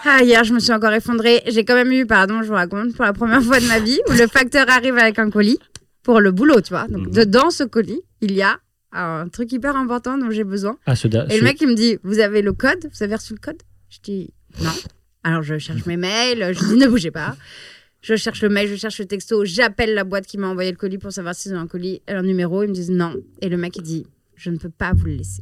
[0.04, 1.42] Ah, hier, je me suis encore effondrée.
[1.48, 4.00] J'ai quand même eu, pardon, je vous raconte, pour la première fois de ma vie,
[4.10, 5.58] où le facteur arrive avec un colis
[6.04, 6.88] pour le boulot, tu vois.
[6.90, 7.14] Donc, Mhm.
[7.14, 8.58] dedans ce colis, il y a
[8.92, 10.78] un truc hyper important dont j'ai besoin.
[10.86, 12.90] Ah, ce da- Et ce- le mec, il me dit Vous avez le code?
[12.94, 13.62] Vous avez reçu le code?
[13.96, 14.30] Je dis
[14.62, 14.70] Non.
[15.24, 16.54] Alors, je cherche mes mails.
[16.54, 17.36] Je dis Ne bougez pas.
[18.02, 19.46] Je cherche le mail, je cherche le texto.
[19.46, 22.22] J'appelle la boîte qui m'a envoyé le colis pour savoir s'ils ont un colis, un
[22.22, 22.62] numéro.
[22.64, 23.16] Ils me disent Non.
[23.42, 24.06] Et le mec, il dit
[24.36, 25.42] Je ne peux pas vous le laisser.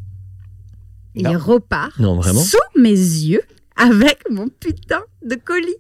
[1.16, 1.32] Non.
[1.32, 3.42] il repart Non, vraiment sous mes yeux
[3.76, 5.76] avec mon putain de colis.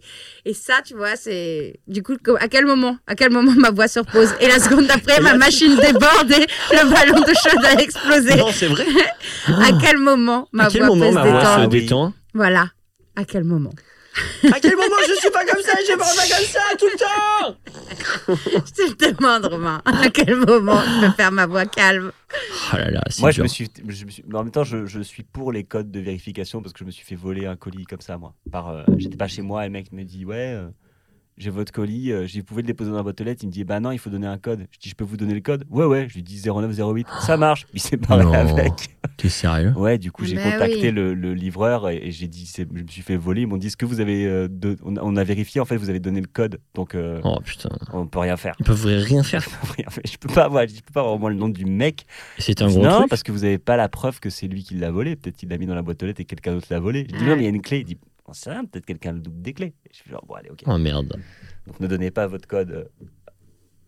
[0.46, 3.72] Et ça, tu vois, c'est du coup co- à quel moment, à quel moment ma
[3.72, 4.30] voix se repose?
[4.42, 8.36] Et la seconde d'après ma machine déborde et le ballon de chaude a explosé.
[8.36, 8.86] Non, c'est vrai.
[9.48, 11.70] À quel moment ma à quel voix moment peut se voix détendre?
[11.70, 12.14] détend?
[12.34, 12.69] Voilà.
[13.15, 13.72] À quel moment
[14.52, 16.98] À quel moment je suis pas comme ça Je parle pas comme ça tout le
[16.98, 17.58] temps
[18.88, 19.82] Je te demande, Romain.
[19.86, 22.12] À quel moment je peux faire ma voix calme
[22.74, 23.43] Oh là là, c'est Moi, je dur.
[23.43, 25.91] me, suis, je me suis- mais en même temps, je, je suis pour les codes
[25.91, 28.34] de vérification parce que je me suis fait voler un colis comme ça, moi.
[28.52, 30.67] Par, euh, j'étais pas chez moi et le mec me dit ouais, euh,
[31.38, 33.43] j'ai votre colis, euh, j'ai pouvez le déposer dans la boîte aux lettres.
[33.43, 34.65] Il me dit bah non, il faut donner un code.
[34.72, 35.65] Je dis je peux vous donner le code?
[35.69, 36.08] Ouais ouais.
[36.10, 37.08] Je lui dis 0908.
[37.22, 37.65] Ça marche.
[37.74, 38.34] Il s'est barré Non.
[38.34, 38.72] avec.
[39.17, 39.74] T'es sérieux?
[39.76, 40.91] Ouais, du coup, j'ai Ben contacté oui.
[40.91, 43.41] le, le livreur et, et j'ai dit, c'est- je me suis fait voler.
[43.41, 45.65] Ils m'ont dit, est-ce que vous avez, euh, de- on, a- on a vérifié, en
[45.65, 47.69] fait, vous avez donné le code, donc euh, Oh putain.
[47.93, 48.56] on peut rien faire.
[48.60, 49.41] Ils peuvent rien faire.
[49.78, 50.04] Rien faire.
[50.06, 52.06] je peux pas avoir, je peux pas avoir au moins le nom du mec.
[52.39, 53.10] C'est un Je dis, gros non, truc.
[53.10, 55.15] parce que vous avez pas la preuve que c'est lui qui l'a volé.
[55.15, 57.06] Peut-être qu'il l'a mis dans la boîte aux lettres et quelqu'un d'autre l'a volé.
[57.12, 57.80] Je dis, non, mais il y a une clé.
[57.80, 59.74] Il dit, on sait rien, peut-être quelqu'un le double des clés.
[59.86, 60.62] Et je suis genre, bon, allez, ok.
[60.66, 61.16] Oh merde.
[61.68, 62.84] Donc ne donnez pas votre code euh,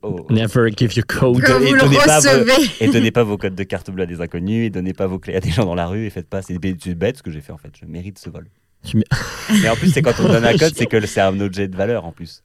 [0.01, 1.41] au- Never give your code.
[1.41, 4.03] Quand et vous le donnez pas vos- et donnez pas vos codes de carte bleue
[4.03, 6.09] à des inconnus, et donnez pas vos clés à des gens dans la rue, et
[6.09, 6.41] faites pas.
[6.41, 7.71] C'est bête ce que j'ai fait en fait.
[7.79, 8.47] Je mérite ce vol.
[8.93, 11.75] Mais en plus, c'est quand on donne un code, c'est que c'est un objet de
[11.75, 12.43] valeur en plus.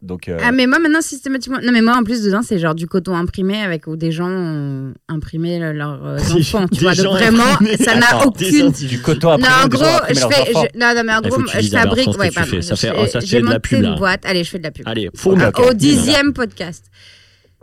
[0.00, 1.58] Donc, euh, Ah, mais moi, maintenant, systématiquement.
[1.60, 4.28] Non, mais moi, en plus, dedans, c'est genre du coton imprimé avec où des gens
[4.30, 6.66] ont imprimé le- leurs euh, enfants.
[6.68, 7.76] Tu vois, donc vraiment, imprimés.
[7.78, 8.70] ça n'a aucune.
[8.70, 10.52] du coton Non, imprimé, en des gens gros, je fais.
[10.52, 12.16] je- Non, non, mais en gros, je fabrique.
[12.16, 12.50] Ouais, pardon.
[12.50, 12.62] fais.
[12.62, 13.88] Ça fait- oh, ça, J'ai de la pub, là.
[13.90, 14.20] une boîte.
[14.24, 14.86] Allez, je fais de la pub.
[14.86, 15.50] Allez, faut Ah.
[15.68, 16.84] Au dixième podcast.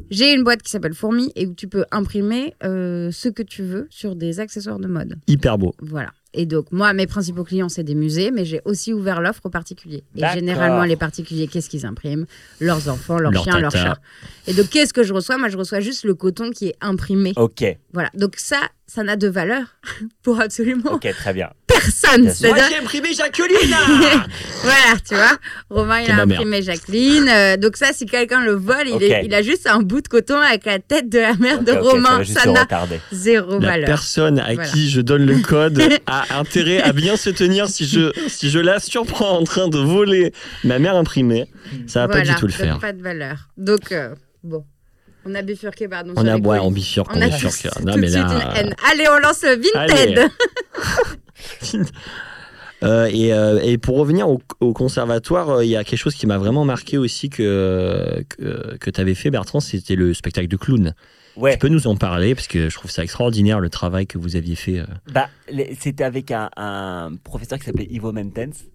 [0.10, 3.64] J'ai une boîte qui s'appelle Fourmi et où tu peux imprimer euh, ce que tu
[3.64, 5.16] veux sur des accessoires de mode.
[5.28, 5.74] Hyper beau.
[5.82, 6.10] Voilà.
[6.38, 9.50] Et donc, moi, mes principaux clients, c'est des musées, mais j'ai aussi ouvert l'offre aux
[9.50, 10.04] particuliers.
[10.16, 12.26] Et généralement, les particuliers, qu'est-ce qu'ils impriment?
[12.60, 13.98] Leurs enfants, leurs Leur chiens, leurs chats.
[14.48, 15.38] Et donc, qu'est-ce que je reçois?
[15.38, 17.34] Moi, je reçois juste le coton qui est imprimé.
[17.38, 18.10] Ok, Voilà.
[18.14, 19.80] Donc, ça, ça n'a de valeur
[20.24, 21.50] pour absolument ok, très bien.
[21.86, 22.30] Personne.
[22.34, 23.58] C'est-à-dire j'ai imprimé Jacqueline
[24.64, 25.38] voilà, tu vois.
[25.70, 27.28] Romain, il a imprimé Jacqueline.
[27.30, 29.02] euh, donc ça, si quelqu'un le vole, il, Ok.
[29.04, 31.72] est- il a juste un bout de coton avec la tête de la mère de
[31.72, 32.18] Ok, ok, ça Romain.
[32.20, 32.66] va Ça se n'a
[33.12, 33.88] zéro La valeur.
[33.88, 34.70] personne à Voilà.
[34.70, 38.60] qui je donne le code a intérêt à bien se tenir si je, si je
[38.60, 41.50] la surprends en train de voler ma mère imprimée.
[41.88, 42.80] Ça va voilà, pas du tout le faire.
[42.80, 43.38] pas de valeur.
[43.58, 44.64] Donc, euh, bon.
[45.28, 46.14] On a bifurqué, pardon.
[46.16, 46.60] On a colis.
[46.62, 47.54] on bifurque, On on a bifurque.
[47.74, 48.52] tous- Non, tout mais de suite là.
[48.62, 48.76] une haine.
[48.92, 50.30] Allez, on lance le Vinted.
[52.84, 56.14] Euh, et, euh, et pour revenir au, au conservatoire, euh, il y a quelque chose
[56.14, 60.50] qui m'a vraiment marqué aussi que, que, que tu avais fait, Bertrand, c'était le spectacle
[60.50, 60.94] de clown.
[61.38, 64.18] Ouais, Tu peux nous en parler parce que je trouve ça extraordinaire le travail que
[64.18, 64.84] vous aviez fait.
[65.12, 65.30] bah,
[65.80, 68.66] c'était avec un, un professeur qui s'appelait Ivo Mentens,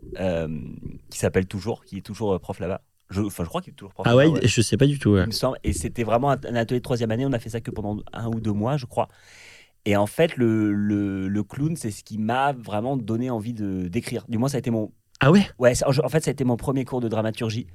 [1.11, 2.81] qui s'appelle toujours, qui est toujours prof là-bas.
[3.11, 4.99] Je, enfin, je crois qu'il est toujours prof Ah ouais, là-bas, je sais pas du
[4.99, 5.11] tout.
[5.11, 5.23] ouais.
[5.23, 5.59] il me semble.
[5.63, 7.27] Et c'était vraiment un, un atelier de troisième année.
[7.27, 9.09] On a fait ça que pendant un ou deux mois, je crois.
[9.87, 13.89] Et en fait, le, le, le clown, c'est ce qui m'a vraiment donné envie de
[13.89, 14.25] d'écrire.
[14.29, 14.93] Du moins, ça a été mon.
[15.21, 15.47] Ah ouais?
[15.59, 17.67] Ouais, ça- en fait, ça a été mon premier cours de dramaturgie.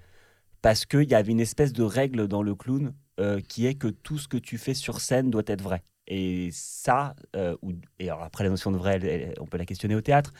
[0.62, 3.88] Parce qu'il y avait une espèce de règle dans le clown euh, qui est que
[3.88, 5.84] tout ce que tu fais sur scène doit être vrai.
[6.08, 9.58] Et ça, euh, ou, et alors après, la notion de vrai, elle- elle- on peut
[9.58, 10.34] la questionner au théâtre,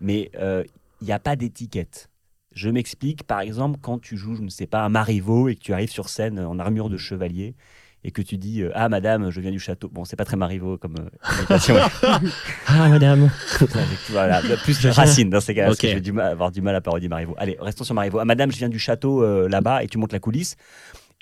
[0.00, 0.64] mais euh,
[1.00, 2.10] il n'y a pas d'étiquette.
[2.52, 5.60] Je m'explique, par exemple, quand tu joues, je ne sais pas, un Marivaux et que
[5.60, 7.54] tu arrives sur scène en armure de chevalier
[8.04, 9.88] et que tu dis euh, Ah, madame, je viens du château.
[9.92, 11.76] Bon, c'est pas très Marivaux comme euh, imitation.
[12.66, 13.30] Ah madame.
[14.10, 16.74] voilà, plus Racine dans ces cas-là, parce que je vais du mal- avoir du mal
[16.74, 17.34] à parodier Marivaux.
[17.38, 18.18] Allez, restons sur Marivaux.
[18.18, 20.56] Ah, madame, je viens du château euh, là-bas et tu montes la coulisse.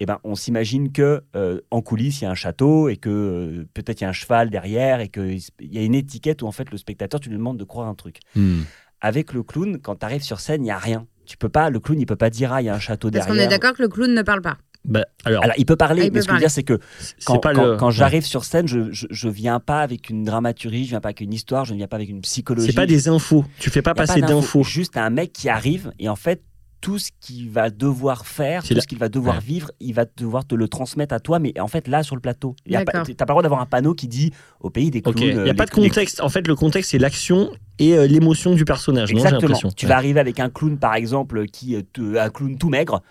[0.00, 3.08] Eh ben, on s'imagine que euh, en coulisses, il y a un château et que
[3.10, 6.46] euh, peut-être il y a un cheval derrière et qu'il y a une étiquette où
[6.46, 8.20] en fait le spectateur, tu lui demandes de croire un truc.
[8.36, 8.60] Hmm.
[9.00, 11.06] Avec le clown, quand tu arrives sur scène, il n'y a rien.
[11.26, 13.10] Tu peux pas, le clown, il peut pas dire ah il y a un château
[13.10, 13.44] Parce derrière.
[13.44, 14.56] qu'on est d'accord que le clown ne parle pas.
[14.84, 16.50] Bah, alors, Alors il peut parler, Ah, il mais peut ce que je veux dire
[16.50, 16.78] c'est que
[17.26, 17.76] quand, pas quand- le.
[17.76, 21.08] quand j'arrive sur scène, je, je, je viens pas avec une dramaturgie, je viens pas
[21.08, 22.68] avec une histoire, je ne viens pas avec une psychologie.
[22.68, 23.44] C'est pas des infos.
[23.58, 24.62] Tu fais pas a pas passer d'infos.
[24.62, 26.42] Juste un mec qui arrive et en fait,
[26.80, 29.42] tout ce qu'il va devoir faire, tout la- ce qu'il va devoir Ouais.
[29.44, 32.20] vivre, il va devoir te le transmettre à toi, mais en fait, là, sur le
[32.22, 32.54] plateau.
[32.66, 33.06] Y a pas- D'accord.
[33.16, 35.16] T'as pas le droit d'avoir un panneau qui dit au pays des clowns.
[35.18, 36.20] Il n'y euh, a pas de contexte.
[36.22, 39.10] En fait, le contexte, c'est l'action et euh, l'émotion du personnage.
[39.10, 39.58] Exactement.
[39.76, 39.88] Tu Ouais.
[39.90, 41.82] vas arriver avec un clown, par exemple, qui euh,
[42.24, 43.02] un clown tout maigre.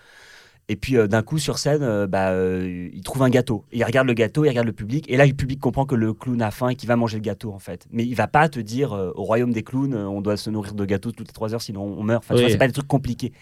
[0.70, 3.64] Et puis euh, d'un coup sur scène, euh, bah, euh, il trouve un gâteau.
[3.72, 5.06] Il regarde le gâteau, il regarde le public.
[5.08, 7.22] Et là, le public comprend que le clown a faim et qu'il va manger le
[7.22, 7.86] gâteau en fait.
[7.90, 10.84] Mais il va pas te dire au royaume des clowns, on doit se nourrir de
[10.84, 12.22] gâteaux toutes les trois heures, sinon on meurt.
[12.22, 12.50] Enfin, Oui.
[12.50, 13.32] c'est pas des trucs compliqués.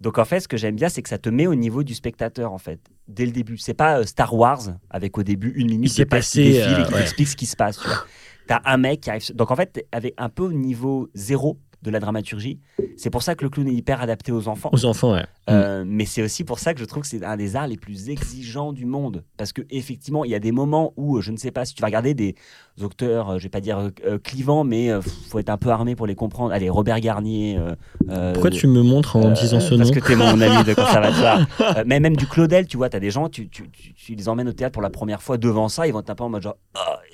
[0.00, 1.94] Donc en fait, ce que j'aime bien, c'est que ça te met au niveau du
[1.94, 3.56] spectateur en fait, dès le début.
[3.58, 6.98] C'est pas Star Wars avec au début une minute de passé, défile et qui ouais.
[7.00, 7.78] t'explique ce qui se passe.
[7.78, 8.04] Tu vois.
[8.48, 9.34] T'as un mec qui arrive.
[9.34, 12.58] Donc en fait, avec un peu au niveau zéro de la dramaturgie.
[12.96, 14.70] C'est pour ça que le clown est hyper adapté aux enfants.
[14.72, 15.24] Aux enfants, ouais.
[15.50, 17.76] Euh, mais c'est aussi pour ça que je trouve que c'est un des arts les
[17.76, 19.22] plus exigeants du monde.
[19.36, 21.74] Parce que effectivement, il y a des moments où, euh, je ne sais pas, si
[21.74, 22.34] tu vas regarder des
[22.82, 25.94] auteurs, euh, je vais pas dire euh, clivants, mais euh, faut être un peu armé
[25.96, 26.52] pour les comprendre.
[26.52, 27.58] Allez, Robert Garnier.
[28.32, 30.74] Pourquoi tu me montres en disant ce Parce nom que tu es mon ami de
[30.74, 31.46] conservatoire.
[31.86, 34.28] Mais même du Claudel, tu vois, tu as des gens, tu, tu, tu- tu les
[34.28, 36.28] emmènes au théâtre pour la première fois devant ça, ils vont être un peu en
[36.30, 36.56] mode genre,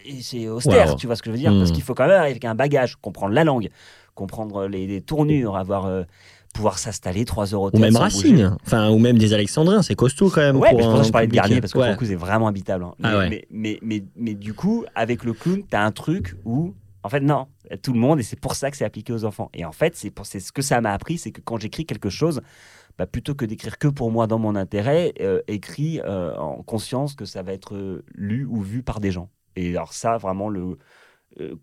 [0.06, 0.96] et c'est austère, Wow.
[0.96, 1.52] tu vois ce que je veux dire?
[1.52, 3.68] Parce qu'il faut quand même arriver avec un bagage, comprendre la langue,
[4.20, 6.02] comprendre les, les tournures, avoir, euh,
[6.54, 7.96] pouvoir s'installer trois heures au Ou même.
[7.96, 8.56] Racine.
[8.66, 9.82] Enfin, ou même des Alexandrins.
[9.82, 10.56] C'est costaud quand même.
[10.56, 11.32] Ouais, pour mais que je parlais de.
[11.32, 11.96] Garnier, parce que Ouais.
[11.96, 12.84] pour c'est vraiment habitable.
[12.84, 12.94] hein.
[12.98, 13.46] Mais, Ah ouais.
[13.50, 17.20] mais, mais, mais, du coup, avec le clown, tu as un truc où, en fait,
[17.20, 17.46] non,
[17.82, 19.48] tout le monde, et c'est pour ça que c'est appliqué aux enfants.
[19.54, 22.42] Et en fait, c'est ce que ça m'a appris, c'est que quand j'écris quelque chose,
[22.98, 27.14] bah, plutôt que d'écrire que pour moi dans mon intérêt, euh, écrit euh, en conscience
[27.14, 29.30] que ça va être euh, lu ou vu par des gens.
[29.56, 30.76] Et alors ça, vraiment, le
[31.40, 31.54] euh,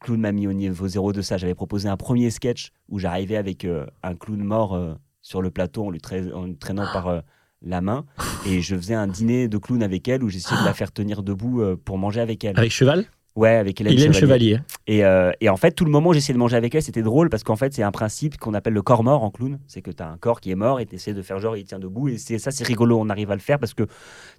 [0.00, 1.36] clown m'a mis au niveau zéro de ça.
[1.36, 5.50] J'avais proposé un premier sketch où j'arrivais avec euh, un clown mort euh, sur le
[5.50, 7.20] plateau en lui, trai- en lui traînant par euh,
[7.62, 8.04] la main.
[8.46, 11.22] Et je faisais un dîner de clown avec elle où j'essayais de la faire tenir
[11.22, 12.58] debout euh, pour manger avec elle.
[12.58, 13.04] Avec cheval?
[13.36, 14.56] Ouais, avec Hélène Hélène Chevalier.
[14.56, 14.60] Chevalier.
[14.88, 17.02] Et, euh, et en fait, tout le moment où j'essayais de manger avec elle, c'était
[17.02, 19.60] drôle parce qu'en fait, c'est un principe qu'on appelle le corps mort en clown.
[19.68, 21.56] C'est que tu as un corps qui est mort et tu essaies de faire genre
[21.56, 22.08] il tient debout.
[22.08, 22.98] Et c'est ça, c'est rigolo.
[22.98, 23.84] On arrive à le faire parce que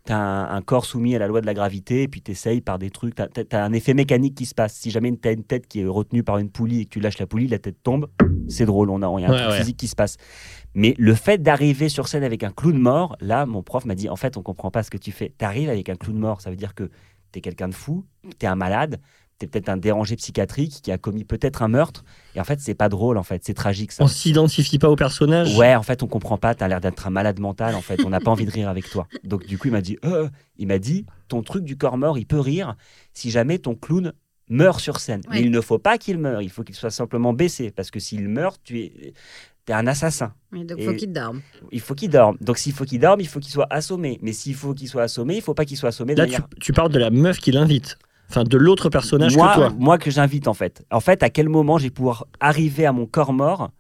[0.06, 2.32] tu as un, un corps soumis à la loi de la gravité et puis tu
[2.32, 3.16] essayes par des trucs.
[3.16, 3.22] Tu
[3.56, 4.74] as, un effet mécanique qui se passe.
[4.74, 7.00] Si jamais tu as une tête qui est retenue par une poulie et que tu
[7.00, 8.08] lâches la poulie, la tête tombe.
[8.50, 8.90] C'est drôle.
[8.90, 9.58] On a, a un Ouais, truc ouais.
[9.60, 10.18] physique qui se passe.
[10.76, 14.10] Mais le fait d'arriver sur scène avec un clown mort, là, mon prof m'a dit
[14.10, 15.34] en fait, on comprend pas ce que tu fais.
[15.40, 16.90] Tu arrives avec un clown mort, ça veut dire que
[17.32, 18.06] tu es quelqu'un de fou,
[18.40, 19.00] tu es un malade,
[19.40, 22.04] tu es peut-être un dérangé psychiatrique qui a commis peut-être un meurtre.
[22.36, 24.04] Et en fait, c'est pas drôle, en fait, c'est tragique ça.
[24.04, 25.58] On s'identifie pas au personnage?
[25.58, 28.02] Ouais, en fait, on comprend pas, tu as l'air d'être un malade mental, en fait,
[28.06, 29.08] on n'a pas envie de rire avec toi.
[29.24, 32.18] Donc, du coup, il m'a dit, Euh, il m'a dit, ton truc du corps mort,
[32.18, 32.76] il peut rire
[33.14, 34.14] si jamais ton clown
[34.50, 35.22] meurt sur scène.
[35.30, 38.00] Mais il ne faut pas qu'il meure, il faut qu'il soit simplement baissé, parce que
[38.00, 39.14] s'il meurt, tu es,
[39.72, 40.34] es un assassin.
[40.52, 41.42] Mais donc, Et- faut qu'il dorme.
[41.72, 42.38] Il faut qu'il dorme.
[42.42, 44.20] Donc, s'il faut qu'il dorme, il faut qu'il soit assommé.
[44.22, 46.28] Mais s'il faut qu'il soit assommé, il faut pas qu'il soit assommé de Là,
[46.60, 47.98] tu, parles de la meuf qui l'invite.
[48.30, 49.74] Enfin, de l'autre personnage moi, que toi.
[49.80, 50.86] moi que j'invite en fait.
[50.92, 53.72] En fait, à quel moment j'ai pouvoir arriver à mon corps mort,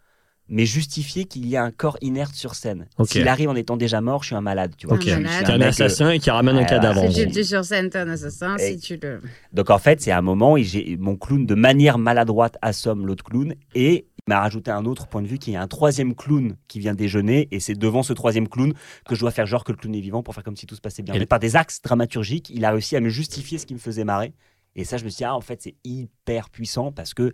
[0.52, 2.88] mais justifier qu'il y a un corps inerte sur scène?
[2.97, 3.10] Ok.
[3.10, 4.95] S'il arrive en étant déjà mort, je suis un malade, tu vois.
[4.97, 5.45] Ok, Un Je malade.
[5.45, 7.12] t'es un euh, assassin et qui ramène un euh, cadavre.
[7.12, 8.56] Si tu le sur scène, t'es un assassin.
[8.58, 9.21] Et- Si tu le.
[9.54, 13.23] Donc en fait, c'est un moment où j'ai mon clown de manière maladroite assomme l'autre
[13.23, 16.56] clown et il m'a rajouté un autre point de vue qui est un troisième clown
[16.68, 18.74] qui vient déjeuner et c'est devant ce troisième clown
[19.08, 20.76] que je dois faire genre que le clown est vivant pour faire comme si tout
[20.76, 21.15] se passait bien.
[21.15, 23.80] Et- Mais par des axes dramaturgiques, il a réussi à me justifier ce qui me
[23.80, 24.34] faisait marrer
[24.76, 27.34] et ça je me suis dit ah en fait c'est hyper puissant parce que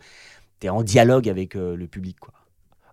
[0.61, 2.33] tu es en dialogue avec euh, le public quoi.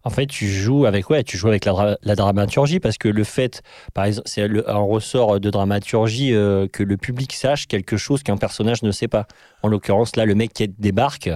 [0.04, 3.06] En fait, tu joues avec ouais, tu joues avec la, dra- la dramaturgie parce que
[3.06, 3.62] le fait,
[3.94, 8.36] par exemple, c'est un ressort de dramaturgie euh, que le public sache quelque chose qu'un
[8.36, 9.28] personnage ne sait pas.
[9.62, 11.30] En l'occurrence, là, le mec qui débarque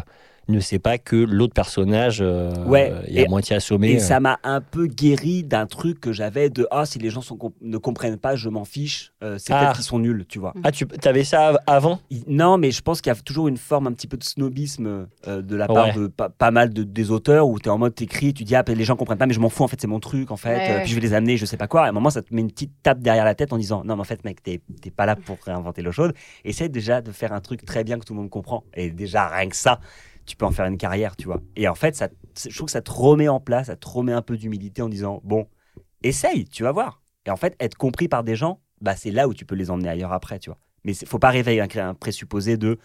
[0.49, 3.91] ne sait pas que l'autre personnage euh, Ouais, est à et- moitié assommé.
[3.93, 3.99] Et euh.
[3.99, 7.37] ça m'a un peu guéri d'un truc que j'avais de ah si les gens sont,
[7.37, 9.13] comp- ne comprennent pas, je m'en fiche.
[9.25, 9.59] Euh, c'est Ah.
[9.61, 10.55] peut-être qu'ils sont nuls, tu vois.
[10.63, 12.01] Ah, tu avais ça av- avant?
[12.29, 15.09] Non, mais je pense qu'il y a toujours une forme un petit peu de snobisme
[15.27, 15.93] euh, de la part Ouais.
[15.95, 18.55] de pas, pas mal de, des auteurs où tu es en mode t'écris, tu dis
[18.55, 20.37] ah les gens comprennent pas, mais je m'en fous en fait c'est mon truc en
[20.37, 20.49] fait.
[20.57, 20.81] Ouais, Euh, ouais.
[20.83, 21.85] puis je vais les amener, je sais pas quoi.
[21.85, 23.97] À un moment ça te met une petite tape derrière la tête en disant non
[23.97, 26.15] mais en fait mec t'es t'es pas là pour réinventer l'eau chaude.
[26.45, 29.27] Essaye déjà de faire un truc très bien que tout le monde comprend et déjà
[29.29, 29.81] rien que ça
[30.27, 31.41] tu peux en faire une carrière, tu vois.
[31.57, 32.09] Et en fait, ça,
[32.49, 34.89] je trouve que ça te remet en place, ça te remet un peu d'humilité en
[34.89, 35.47] disant bon,
[36.03, 37.03] essaye, tu vas voir.
[37.27, 39.71] Et en fait, être compris par des gens, bah, c'est là où tu peux les
[39.71, 40.59] emmener ailleurs après, tu vois.
[40.85, 42.79] Mais il faut pas rêver avec un, un présupposé de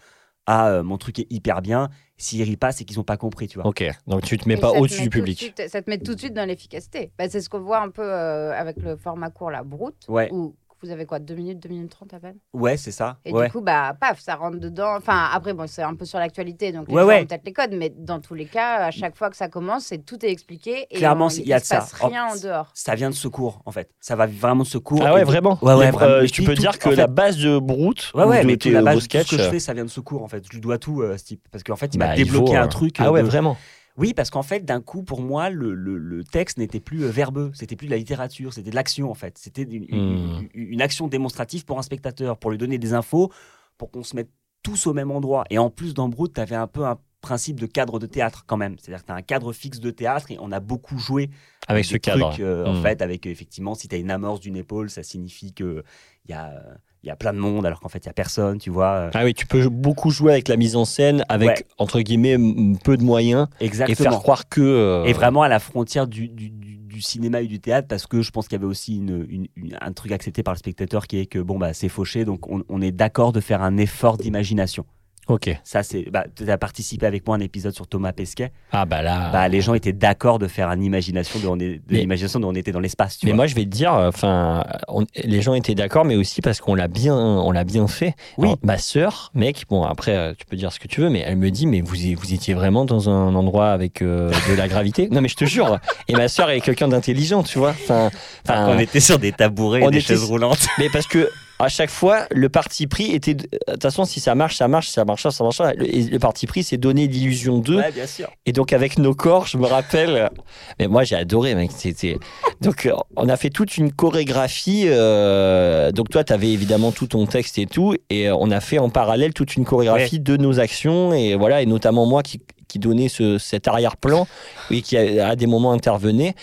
[0.46, 3.46] ah, euh, mon truc est hyper bien, s'ils rient pas, c'est qu'ils ont pas compris,
[3.46, 3.66] tu vois.
[3.68, 5.38] Ok, donc tu te mets Et pas au-dessus du public.
[5.38, 7.12] suite- ça te met tout de suite dans l'efficacité.
[7.16, 10.04] Bah, c'est ce qu'on voit un peu euh, avec le format court, la broute.
[10.08, 10.28] Ouais.
[10.32, 12.36] Où vous avez quoi 2 minutes, 2 minutes 30 à peine?
[12.52, 13.18] Ouais, c'est ça.
[13.24, 13.46] Et ouais.
[13.46, 14.96] du coup, bah, paf, ça rentre dedans.
[14.96, 17.22] Enfin, après, bon, c'est un peu sur l'actualité, donc les Ouais, gens ouais.
[17.22, 19.84] ont peut-être les codes, mais dans tous les cas, à chaque fois que ça commence,
[19.86, 20.86] c'est tout est expliqué.
[20.90, 21.76] Et Clairement, on- il y a de ça.
[21.78, 22.70] passe rien Oh, en dehors.
[22.74, 23.90] Ça vient de secours, en fait.
[24.00, 25.02] Ça va vraiment de secours.
[25.04, 26.12] Ah ouais, vraiment Ouais, ouais, vraiment.
[26.12, 28.42] euh, Tu peux tout- dire que en fait- la base de Brute, Ouais, ouais, ou
[28.42, 30.28] de mais la base, tout ce que je sketchs, fais, ça vient de secours, en
[30.28, 30.44] fait.
[30.46, 31.46] Je lui dois tout, euh, ce type.
[31.50, 32.96] Parce qu'en fait, il bah, m'a il débloqué faut, un euh, truc.
[32.98, 33.56] Ah euh, ouais, de- vraiment
[33.98, 37.10] Oui, parce qu'en fait, d'un coup, pour moi, le, le- le texte n'était plus euh,
[37.10, 39.36] verbeux, c'était plus de la littérature, c'était de l'action en fait.
[39.38, 40.48] C'était une, Hmm.
[40.54, 43.30] une- une action démonstrative pour un spectateur, pour lui donner des infos,
[43.78, 44.30] pour qu'on se mette
[44.62, 45.44] tous au même endroit.
[45.50, 48.44] Et en plus, dans Brut, tu avais un peu un principe de cadre de théâtre
[48.46, 48.76] quand même.
[48.78, 51.30] C'est-à-dire que tu as un cadre fixe de théâtre et on a beaucoup joué
[51.68, 52.30] avec ce cadre.
[52.30, 52.82] trucs, euh, En Hmm.
[52.82, 55.82] fait, avec effectivement, si tu as une amorce d'une épaule, ça signifie qu'il
[56.28, 58.14] y a, euh, il y a plein de monde alors qu'en fait, il n'y a
[58.14, 59.10] personne, tu vois.
[59.14, 61.66] Ah oui, tu peux beaucoup jouer avec la mise en scène, avec Ouais.
[61.78, 62.36] entre guillemets
[62.84, 63.92] peu de moyens, Exactement.
[63.92, 64.60] et faire croire que.
[64.60, 68.06] euh, Et vraiment à la frontière du, du- du- du cinéma et du théâtre, parce
[68.06, 70.58] que je pense qu'il y avait aussi une- une- une- un truc accepté par le
[70.58, 73.62] spectateur qui est que bon, bah, c'est fauché, donc on, on est d'accord de faire
[73.62, 74.84] un effort d'imagination.
[75.28, 75.56] Ok.
[75.62, 76.10] Ça, c'est.
[76.10, 78.50] Bah, tu as participé avec moi à un épisode sur Thomas Pesquet.
[78.72, 79.30] Ah bah là.
[79.32, 82.40] Bah, les gens étaient d'accord de faire une imagination de, on est- de Mais- l'imagination
[82.40, 83.18] dont on était dans l'espace.
[83.18, 83.36] tu mais vois.
[83.36, 86.74] moi, je vais te dire, enfin, on- les gens étaient d'accord, mais aussi parce qu'on
[86.74, 88.14] l'a bien, on l'a bien fait.
[88.36, 88.48] Oui.
[88.48, 91.20] Alors, ma sœur, mec, bon après, euh, tu peux dire ce que tu veux, mais
[91.24, 94.66] elle me dit, mais vous, vous étiez vraiment dans un endroit avec euh, de la
[94.66, 95.08] gravité?
[95.10, 95.78] Non, mais je te jure.
[96.08, 97.70] Et ma sœur est quelqu'un d'intelligent, tu vois.
[97.70, 98.10] Enfin,
[98.44, 100.66] Enfin, enfin, on était sur des tabourets et des était- chaises roulantes.
[100.78, 101.30] Mais parce que
[101.62, 103.34] à chaque fois, le parti pris était.
[103.34, 105.60] de toute façon, si ça marche, ça marche, si ça marche, ça marche.
[105.78, 107.76] Le, parti pris, c'est donner l'illusion d'eux.
[107.76, 108.28] Ouais, bien sûr.
[108.46, 110.28] Et donc, avec nos corps, je me rappelle.
[110.80, 111.70] Mais moi, j'ai adoré, mec.
[111.72, 112.18] C'était.
[112.60, 114.86] Donc, on a fait toute une chorégraphie.
[114.86, 117.94] euh, Donc, toi, tu avais évidemment tout ton texte et tout.
[118.10, 121.12] Et on a fait en parallèle toute une chorégraphie de nos actions.
[121.12, 122.40] Et voilà, et notamment moi qui,
[122.72, 124.26] qui donnait ce, cet arrière-plan
[124.70, 126.34] et qui, à, à des moments, intervenait.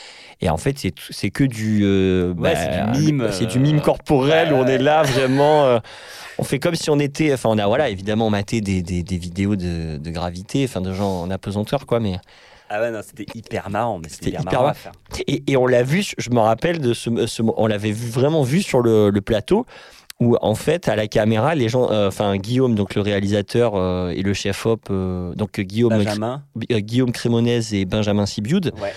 [0.42, 0.78] Et en fait,
[1.10, 1.82] c'est que du.
[1.84, 5.66] euh, c'est du mime, C'est du euh, mime corporel où on est là vraiment.
[5.66, 5.80] euh,
[6.38, 7.34] on fait comme si on était.
[7.34, 10.94] Enfin, on a, voilà, évidemment, maté des, des, des vidéos de, de gravité, enfin, de
[10.94, 12.00] gens en apesanteur, quoi.
[12.00, 12.20] Mais.
[12.70, 14.00] Ah ouais, non, c'était hyper marrant.
[14.00, 14.74] Mais c'était hyper, marrant à marrant.
[14.76, 14.92] faire.
[15.28, 18.44] Et, et on l'a vu, je me rappelle de ce, ce- on l'avait vu, vraiment
[18.44, 19.66] vu sur le, le plateau.
[20.20, 24.10] Où en fait à la caméra les gens, euh, enfin Guillaume donc le réalisateur euh,
[24.10, 26.44] et le chef op, euh, donc Guillaume Benjamin.
[26.58, 28.94] Guillaume Crémonez et Benjamin Sibiud, Ouais.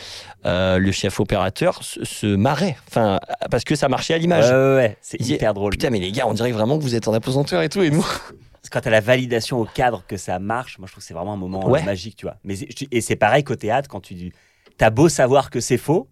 [0.78, 4.50] le chef opérateur, se, se marrait, enfin parce que ça marchait à l'image.
[4.50, 5.72] ouais, ouais, c'est hyper drôle.
[5.72, 7.90] Putain mais les gars, on dirait vraiment que vous êtes en apesanteur et tout et
[7.90, 8.02] nous.
[8.02, 11.02] Parce que quand tu as la validation au cadre que ça marche, moi je trouve
[11.02, 12.36] que c'est vraiment un moment magique, tu vois.
[12.44, 12.54] Mais
[12.90, 14.32] et c'est pareil qu'au théâtre, quand tu
[14.80, 16.08] as beau savoir que c'est faux,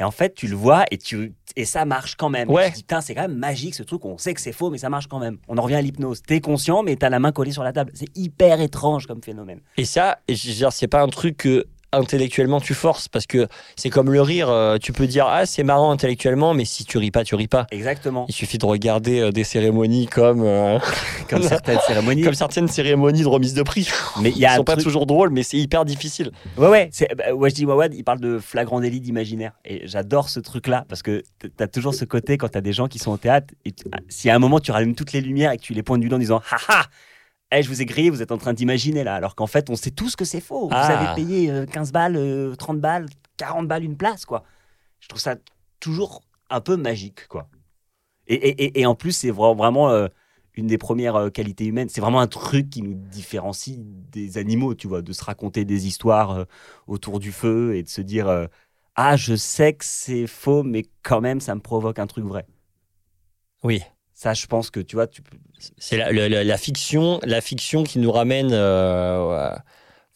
[0.00, 2.50] et en fait tu le vois et, tu, et ça marche quand même.
[2.50, 2.66] Ouais.
[2.66, 4.70] Tu te dis, putain, c'est quand même magique ce truc, on sait que c'est faux,
[4.70, 5.38] mais ça marche quand même.
[5.46, 6.22] On en revient à l'hypnose.
[6.22, 7.92] T'es conscient, mais t'as la main collée sur la table.
[7.94, 9.60] C'est hyper étrange comme phénomène.
[9.76, 13.48] Et ça, je veux dire, c'est pas un truc que intellectuellement tu forces parce que
[13.76, 14.48] c'est comme le rire.
[14.48, 17.48] euh, tu peux dire ah c'est marrant intellectuellement, mais si tu ris pas, tu ris
[17.48, 17.66] pas.
[17.70, 18.26] Exactement.
[18.28, 20.78] Il suffit de regarder euh, des cérémonies comme euh,
[21.28, 22.22] Comme certaines cérémonies.
[22.22, 23.88] comme certaines cérémonies de remise de prix.
[24.20, 26.30] Mais y a Ils sont pas truc- toujours drôles, mais c'est hyper difficile.
[26.56, 26.88] Ouais, ouais.
[26.92, 29.52] c'est- bah, Wajdi Wawad, il parle de flagrant délit d'imaginaire.
[29.64, 31.22] Et j'adore ce truc-là parce que
[31.56, 33.54] t'as toujours ce côté quand t'as des gens qui sont au théâtre.
[33.64, 35.82] Et ah, si à un moment tu rallumes toutes les lumières et que tu les
[35.82, 36.84] pointes du doigt en disant Haha
[37.52, 39.14] Eh, je vous ai grillé, vous êtes en train d'imaginer là.
[39.14, 40.68] Alors qu'en fait, on sait tous que c'est faux.
[40.70, 40.86] Ah.
[40.86, 44.44] Vous avez payé euh, 15 balles, euh, 30 balles, 40 balles une place, quoi.
[45.00, 45.36] Je trouve ça
[45.80, 47.48] toujours un peu magique, quoi.
[48.28, 50.06] Et, et- et- et en plus, c'est vra- vraiment euh,
[50.54, 51.88] une des premières euh, qualités humaines.
[51.88, 55.86] C'est vraiment un truc qui nous différencie des animaux, tu vois, de se raconter des
[55.88, 56.44] histoires euh,
[56.86, 58.46] autour du feu et de se dire euh,
[58.94, 62.46] Ah, je sais que c'est faux, mais quand même, ça me provoque un truc vrai.
[63.62, 63.82] Oui.
[64.22, 65.22] Ça, je pense que, tu vois, tu.
[65.78, 69.50] C'est la, la- la- la fiction, la fiction qui nous ramène, euh,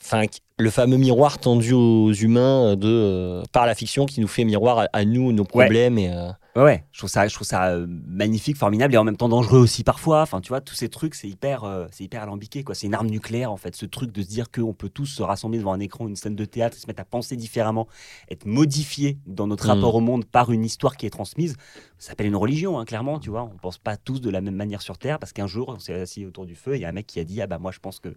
[0.02, 0.24] enfin,
[0.58, 4.78] le fameux miroir tendu aux humains de euh, par la fiction qui nous fait miroir
[4.80, 7.70] à, à nous, nos problèmes et euh, Ouais, ouais, je trouve ça, je trouve ça
[7.70, 10.22] euh, magnifique, formidable et en même temps dangereux aussi parfois.
[10.22, 12.76] Enfin, tu vois, tous ces trucs, c'est hyper, euh, c'est hyper alambiqué, quoi.
[12.76, 15.20] C'est une arme nucléaire, en fait, ce truc de se dire qu'on peut tous se
[15.24, 17.88] rassembler devant un écran, une scène de théâtre, se mettre à penser différemment,
[18.30, 19.70] être modifié dans notre Mm.
[19.70, 21.56] rapport au monde par une histoire qui est transmise.
[21.98, 23.42] Ça s'appelle une religion, hein, clairement, tu vois.
[23.42, 25.94] On pense pas tous de la même manière sur Terre parce qu'un jour, on s'est
[25.94, 27.58] assis autour du feu et il y a un mec qui a dit, ah bah
[27.58, 28.14] moi, je pense que euh,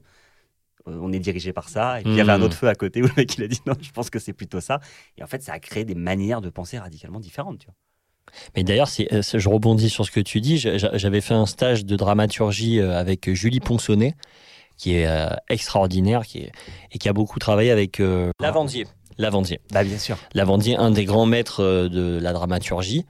[1.02, 2.00] on est dirigé par ça.
[2.02, 2.44] Et puis il y avait un Mm.
[2.44, 4.34] autre feu à côté où le mec il a dit non, je pense que c'est
[4.34, 4.80] plutôt ça.
[5.18, 7.76] Et en fait, ça a créé des manières de penser radicalement différentes, tu vois.
[8.56, 10.58] Mais d'ailleurs, euh, je rebondis sur ce que tu dis.
[10.58, 14.16] J'a- j'a- J'avais fait un stage de dramaturgie euh, avec Julie Ponsonnet,
[14.78, 16.52] qui est euh, extraordinaire qui est,
[16.92, 18.86] et qui a beaucoup travaillé avec euh, Lavandier.
[19.18, 19.60] Lavandier.
[19.72, 20.18] Bah bien sûr.
[20.34, 23.06] Lavandier, un des grands maîtres euh, de la dramaturgie.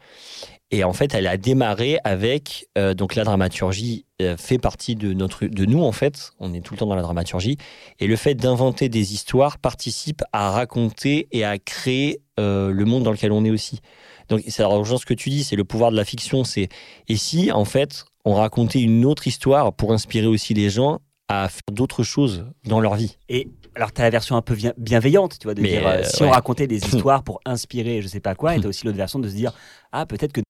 [0.69, 5.13] Et en fait, elle a démarré avec euh, donc la dramaturgie euh, fait partie de
[5.13, 6.31] notre de nous en fait.
[6.41, 7.57] On est tout le temps dans la dramaturgie
[8.01, 13.03] et le fait d'inventer des histoires participe à raconter et à créer euh, le monde
[13.03, 13.79] dans lequel on est aussi.
[14.29, 16.43] Donc ça rejoint ce que tu dis, c'est le pouvoir de la fiction.
[16.43, 16.69] C'est
[17.07, 21.49] et si en fait on racontait une autre histoire pour inspirer aussi les gens à
[21.49, 23.17] faire d'autres choses dans leur vie?
[23.29, 25.85] Et alors, tu as la version un peu bien- bienveillante, tu vois, de Mais, dire
[25.87, 26.29] euh, euh, si ouais.
[26.29, 28.97] on racontait des histoires pour inspirer je sais pas quoi, et tu as aussi l'autre
[28.97, 29.53] version de se dire
[29.91, 30.41] ah, peut-être que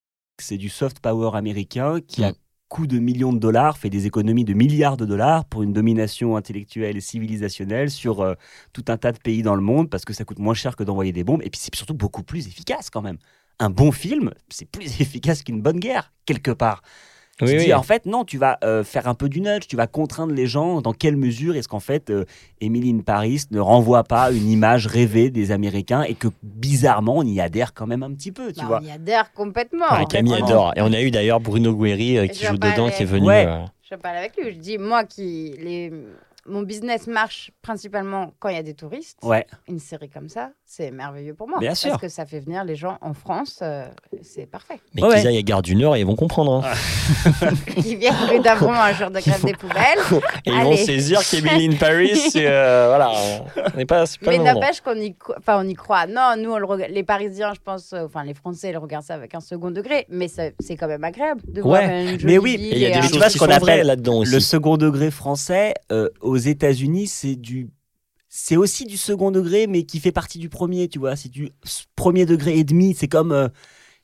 [0.41, 2.35] c'est du soft power américain qui, à Mm.
[2.69, 6.35] coût de millions de dollars, fait des économies de milliards de dollars pour une domination
[6.35, 8.33] intellectuelle et civilisationnelle sur euh,
[8.73, 10.83] tout un tas de pays dans le monde parce que ça coûte moins cher que
[10.83, 11.41] d'envoyer des bombes.
[11.43, 13.17] Et puis, c'est surtout beaucoup plus efficace quand même.
[13.59, 16.81] Un bon film, c'est plus efficace qu'une bonne guerre, quelque part.
[17.39, 17.73] Tu Oui, dis, oui.
[17.75, 20.47] en fait, non, tu vas euh, faire un peu du nudge, tu vas contraindre les
[20.47, 20.81] gens.
[20.81, 22.25] Dans quelle mesure est-ce qu'en fait, euh,
[22.61, 27.23] Emily in Paris ne renvoie pas une image rêvée des Américains et que bizarrement, on
[27.23, 28.79] y adhère quand même un petit peu, tu Bah, vois?
[28.81, 29.85] on y adhère complètement.
[29.91, 30.73] Ouais, Camille adore.
[30.75, 33.27] Et on a eu d'ailleurs Bruno Guerri euh, qui joue dedans, qui est venu.
[33.27, 33.45] Ouais.
[33.47, 34.53] euh, Je parle avec lui.
[34.53, 35.93] Je dis, moi, qui les...
[36.47, 39.19] mon business marche principalement quand il y a des touristes.
[39.21, 41.59] Ouais, Une série comme ça, c'est merveilleux pour moi.
[41.59, 41.97] Bien parce sûr.
[41.97, 43.59] que ça fait venir les gens en France.
[43.61, 43.87] euh,
[44.21, 44.79] c'est parfait.
[44.93, 46.61] Mais Ouais, qu'ils aillent à Gare du Nord et ils vont comprendre.
[46.65, 46.73] hein.
[47.81, 49.97] Qui viennent rue d'Avron un jour de grève des poubelles.
[50.45, 52.45] Et ils vont saisir qu'Emily in Paris, c'est.
[52.47, 53.11] euh, voilà.
[53.73, 54.05] On n'est pas.
[54.05, 56.05] c'est pas Mais n'empêche qu'on y, cro- enfin, on y croit.
[56.05, 59.05] Non, nous, on le rega- les Parisiens, je pense, euh, enfin les Français, ils regardent
[59.05, 62.15] ça avec un second degré, mais c'est quand même agréable de voir Ouais.
[62.15, 64.33] une Mais oui, il y a des choses vois qui ce qu'on appelle là-dedans aussi.
[64.33, 67.69] le second degré français euh, aux États-Unis, c'est du.
[68.39, 71.15] C'est aussi du second degré, mais qui fait partie du premier, tu vois.
[71.15, 71.49] C'est du
[71.95, 72.93] premier degré et demi.
[72.93, 73.47] C'est comme, euh,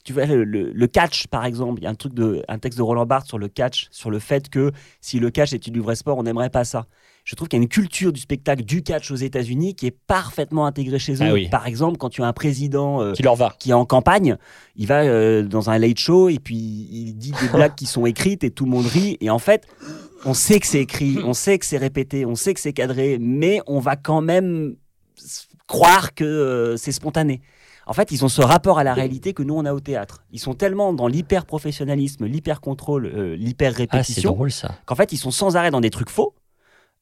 [0.04, 1.82] tu vois, le, le- le catch, par exemple.
[1.82, 4.10] Il y a un, truc de, un texte de Roland Barthes sur le catch, sur
[4.10, 6.88] le fait que si le catch était du vrai sport, on n'aimerait pas ça.
[7.26, 9.96] Je trouve qu'il y a une culture du spectacle du catch aux États-Unis qui est
[10.08, 11.28] parfaitement intégrée chez eux.
[11.30, 11.48] Ah oui.
[11.48, 13.56] Par exemple, quand tu as un président euh, Qui leur va.
[13.60, 14.36] qui est en campagne,
[14.76, 18.08] il va euh, dans un late show et puis il dit des blagues qui sont
[18.08, 19.18] écrites et tout le monde rit.
[19.22, 19.68] Et en fait,
[20.26, 23.18] on sait que c'est écrit, on sait que c'est répété, on sait que c'est cadré,
[23.20, 24.76] mais on va quand même
[25.68, 27.42] croire que euh, c'est spontané.
[27.86, 30.24] En fait, ils ont ce rapport à la réalité que nous, on a au théâtre.
[30.32, 34.76] Ils sont tellement dans l'hyper-professionnalisme, l'hyper-contrôle, euh, Ah, l'hyper-répétition, ça.
[34.86, 36.34] qu'en fait, ils sont sans arrêt dans des trucs faux.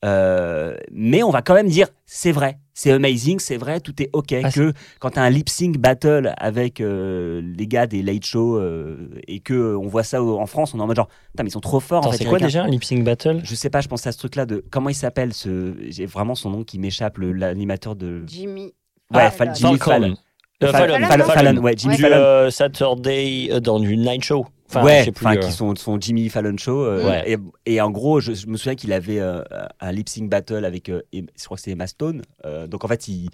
[0.03, 4.09] Euh, mais on va quand même dire c'est vrai, c'est amazing, c'est vrai, tout est
[4.13, 4.33] ok.
[4.43, 8.57] Ah, que quand t'as un lip sync battle avec euh, les gars des late show
[8.57, 11.43] euh, et que euh, on voit ça en France, on est en mode genre, putain,
[11.43, 12.07] mais ils sont trop forts.
[12.07, 13.41] en fait, c'est quoi déjà un lip sync battle?
[13.43, 15.75] Je sais pas, je pense à ce truc-là de comment il s'appelle ce.
[15.89, 18.23] J'ai vraiment son nom qui m'échappe, l'animateur de.
[18.25, 18.73] Jimmy.
[19.13, 19.53] Ouais, Ah.
[19.53, 19.85] Jimmy Falcon.
[19.91, 20.15] Fallon.
[20.61, 22.15] Fallon, Fallon, Fallon, Fallon, ouais, Jimmy du Fallon.
[22.17, 24.45] euh, Saturday euh, dans du night show.
[24.73, 26.83] Enfin, je ouais, sais plus, euh, qui sont son Jimmy Fallon Show.
[26.85, 27.31] euh, Ouais.
[27.65, 29.43] et, et en gros, je, je me souviens qu'il avait euh,
[29.79, 32.21] un lip sync battle avec, euh, je crois que c'est Emma Stone.
[32.45, 33.29] Euh, donc en fait, il.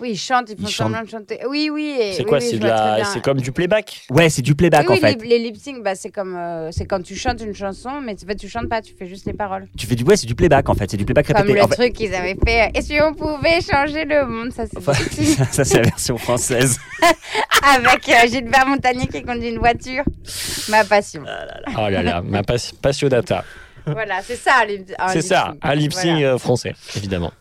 [0.00, 0.86] Oui, ils chantent, ils font Ils chantent.
[0.88, 1.40] semblant de chanter.
[1.48, 1.94] Oui, oui.
[2.00, 3.04] et- C'est oui, quoi oui, C'est je de vois très la, bien.
[3.04, 4.00] c'est comme du playback?
[4.10, 5.22] Ouais, c'est du playback oui, en oui, fait.
[5.22, 8.14] les, les lip sync, bah, c'est comme euh, c'est quand tu chantes une chanson, mais
[8.14, 9.66] en fait, tu chantes pas, tu fais juste les paroles.
[9.76, 11.54] Tu fais du ouais, c'est du playback en fait, c'est du playback Comme répété.
[11.58, 12.62] le En fait- truc qu'ils avaient fait.
[12.68, 14.92] euh, Et si on pouvait changer le monde, ça c'est Enfin,
[15.36, 16.78] ça, ça, c'est la version française.
[17.62, 20.04] avec euh, Gilbert Montagnier qui conduit une voiture.
[20.68, 21.22] Ma passion.
[21.76, 23.44] Oh là là, ma pas- passionata.
[23.86, 24.64] voilà, c'est ça.
[24.66, 25.58] les- un C'est lip ça, sync.
[25.62, 26.34] un lip sync Voilà.
[26.34, 27.32] euh, français, évidemment.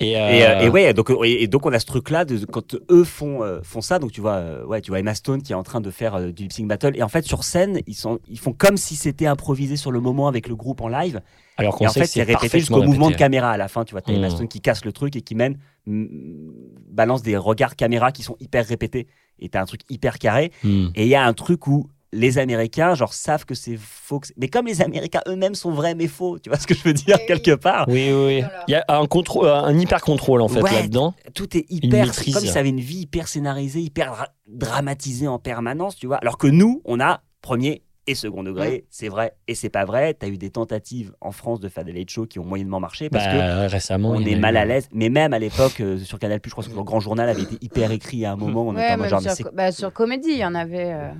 [0.00, 2.44] Et, euh, Et, euh, et ouais, donc, et, et donc on a ce truc-là de
[2.44, 3.98] quand eux font euh, font ça.
[3.98, 6.20] Donc tu vois, euh, ouais, tu vois Emma Stone qui est en train de faire
[6.32, 6.96] du lip sync battle.
[6.96, 10.00] Et en fait sur scène, ils sont ils font comme si c'était improvisé sur le
[10.00, 11.20] moment avec le groupe en live.
[11.56, 13.84] alors qu'on en fait c'est répété jusqu'au mouvement de caméra à la fin.
[13.84, 14.30] Tu vois, t'as Emma Mm.
[14.30, 18.66] Stone qui casse le truc et qui mène balance des regards caméra qui sont hyper
[18.66, 19.08] répétés.
[19.40, 20.52] Et t'as un truc hyper carré.
[20.64, 20.88] Hmm.
[20.94, 24.20] Et il y a un truc où les Américains, genre, savent que c'est faux.
[24.20, 26.74] que c'est- Mais comme les Américains eux-mêmes sont vrais mais faux, tu vois ce que
[26.74, 30.00] je veux dire Oui, quelque part Oui, oui, Il y a un, contrôle, un hyper
[30.00, 30.72] contrôle en fait Ouais.
[30.72, 31.14] là-dedans.
[31.34, 32.06] Tout est hyper.
[32.06, 32.34] maîtrise.
[32.34, 36.16] Comme si ça avait une vie hyper scénarisée, hyper dra- dramatisée en permanence, tu vois.
[36.16, 40.14] Alors que nous, on a premier et second degré, c'est vrai et c'est pas vrai.
[40.14, 43.10] T'as eu des tentatives en France de faire des late shows qui ont moyennement marché
[43.10, 43.36] parce que.
[43.38, 44.58] Bah, récemment, On est mal eu.
[44.58, 47.28] à l'aise, mais même à l'époque euh, sur Canal+, je crois que le Grand Journal
[47.28, 48.62] avait été hyper écrit à un moment.
[48.66, 50.38] On était Ouais, en mode même genre, mais sur, c'est co- bah, sur comédie, il
[50.38, 50.92] y en avait.
[50.94, 51.10] euh,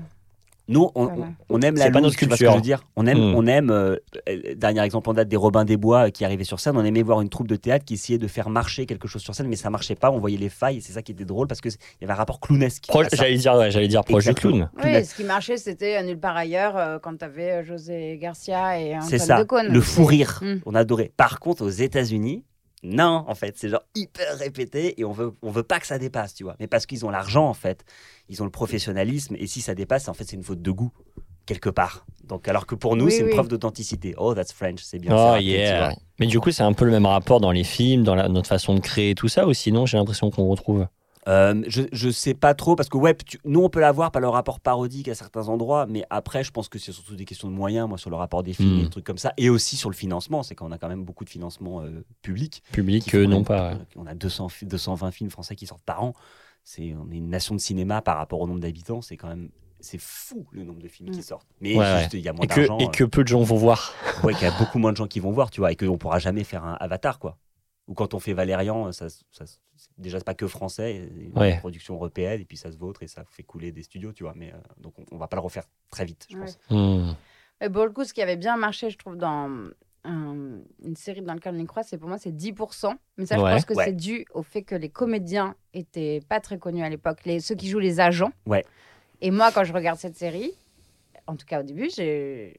[0.68, 1.22] Nous, on, Voilà.
[1.48, 2.50] on- on aime la C'est pas loose, notre tu vois ce que culture.
[2.52, 2.82] je veux dire?
[2.96, 3.34] On aime, Mm.
[3.36, 3.96] on aime euh,
[4.56, 6.76] dernier exemple en date des Robins des Bois euh, qui arrivaient sur scène.
[6.76, 9.34] On aimait voir une troupe de théâtre qui essayait de faire marcher quelque chose sur
[9.34, 10.10] scène, mais ça marchait pas.
[10.10, 12.16] On voyait les failles et c'est ça qui était drôle parce qu'il y avait un
[12.16, 12.84] rapport clownesque.
[12.92, 13.00] Ça.
[13.14, 14.68] J'allais dire, ouais, j'allais dire proche du Exactement.
[14.76, 14.94] clown.
[14.96, 18.78] Oui, ce qui marchait, c'était euh, nulle part ailleurs euh, quand t'avais euh, José Garcia
[18.80, 19.66] et C'est Antoine ça, Decaune.
[19.68, 20.40] le C'est- fou rire.
[20.42, 20.56] Mm.
[20.66, 21.12] On adorait.
[21.16, 22.44] Par contre, aux États-Unis,
[22.82, 25.98] non, en fait, c'est genre hyper répété et on veut, on veut pas que ça
[25.98, 26.56] dépasse, tu vois.
[26.60, 27.84] Mais parce qu'ils ont l'argent, en fait,
[28.28, 30.92] ils ont le professionnalisme et si ça dépasse, en fait, c'est une faute de goût
[31.46, 32.06] quelque part.
[32.24, 34.14] Donc, alors que pour nous, Oui, c'est une preuve d'authenticité.
[34.18, 35.12] Oh, that's French, c'est bien.
[35.16, 35.94] Oh yeah.
[36.20, 38.48] Mais du coup, c'est un peu le même rapport dans les films, dans la- notre
[38.48, 40.86] façon de créer tout ça, ou sinon, j'ai l'impression qu'on retrouve.
[41.28, 44.22] Euh, je, je sais pas trop parce que ouais, tu- nous on peut l'avoir par
[44.22, 47.48] le rapport parodique à certains endroits, mais après je pense que c'est surtout des questions
[47.48, 49.76] de moyens, moi sur le rapport des films et des trucs comme ça, et aussi
[49.76, 52.62] sur le financement, c'est qu'on a quand même beaucoup de financement euh, public.
[52.72, 53.78] Public, euh, non pas.
[53.96, 56.14] On a 200, fi- 220 films français qui sortent par an.
[56.64, 59.50] C'est on est une nation de cinéma par rapport au nombre d'habitants, c'est quand même
[59.80, 61.22] c'est fou le nombre de films qui Mm.
[61.22, 61.48] sortent.
[61.60, 63.42] Mais Ouais, juste il y a moins Et que, d'argent, et que peu de gens
[63.42, 63.92] vont voir.
[64.18, 65.76] euh, ouais, qu'il y a beaucoup moins de gens qui vont voir, tu vois, et
[65.76, 67.38] qu'on pourra jamais faire un Avatar quoi.
[67.86, 69.44] Ou quand on fait Valérian, ça, ça,
[69.98, 71.58] déjà c'est pas que français, une Ouais.
[71.58, 74.32] production européenne et puis ça se vautre et ça fait couler des studios, tu vois.
[74.36, 76.44] Mais euh, donc on, on va pas le refaire très vite, je Ouais.
[76.44, 76.58] pense.
[76.70, 77.12] Hmm.
[77.60, 79.50] Mais pour le coup, ce qui avait bien marché, je trouve, dans
[80.06, 82.94] euh, une série dans laquelle on y croit, c'est pour moi, c'est 10%.
[83.16, 83.84] Mais ça, je pense que Ouais.
[83.86, 87.56] c'est dû au fait que les comédiens étaient pas très connus à l'époque, les, ceux
[87.56, 88.30] qui jouent les agents.
[88.46, 88.64] Ouais.
[89.20, 90.52] Et moi, quand je regarde cette série,
[91.26, 92.56] en tout cas au début, j'ai.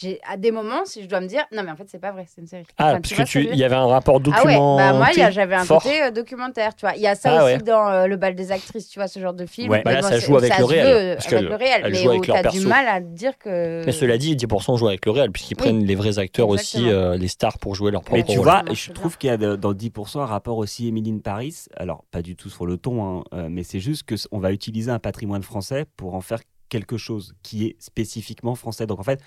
[0.00, 2.10] J'ai à des moments, si je dois me dire, non mais en fait c'est pas
[2.10, 2.64] vrai, c'est une série.
[2.78, 4.76] Ah, Enfin, parce que tu, il y avait un rapport Ah ouais, document.
[4.78, 5.82] bah moi j'avais un fort.
[5.82, 6.94] côté euh, documentaire, tu vois.
[6.96, 7.62] Il y a ça Ah aussi ouais.
[7.62, 9.70] dans euh, le bal des actrices, tu vois, ce genre de film.
[9.70, 9.82] Ouais.
[9.84, 12.08] Bah là, ça joue avec ça le réel, parce avec le réel, elle mais joue
[12.10, 13.84] avec où t'as du mal à dire que.
[13.84, 15.62] Mais cela dit, 10% jouent avec le réel, puisqu'ils Oui.
[15.64, 18.48] prennent les vrais acteurs aussi, euh, les stars, pour jouer leur propre Mais tu rôle.
[18.48, 21.54] vois, je trouve qu'il y a dans 10% un rapport aussi Émilie Paris.
[21.76, 24.90] Alors, pas du tout sur le ton, hein, euh, mais c'est juste qu'on va utiliser
[24.90, 28.86] un patrimoine français pour en faire quelque chose qui est spécifiquement français.
[28.86, 29.20] Donc en fait,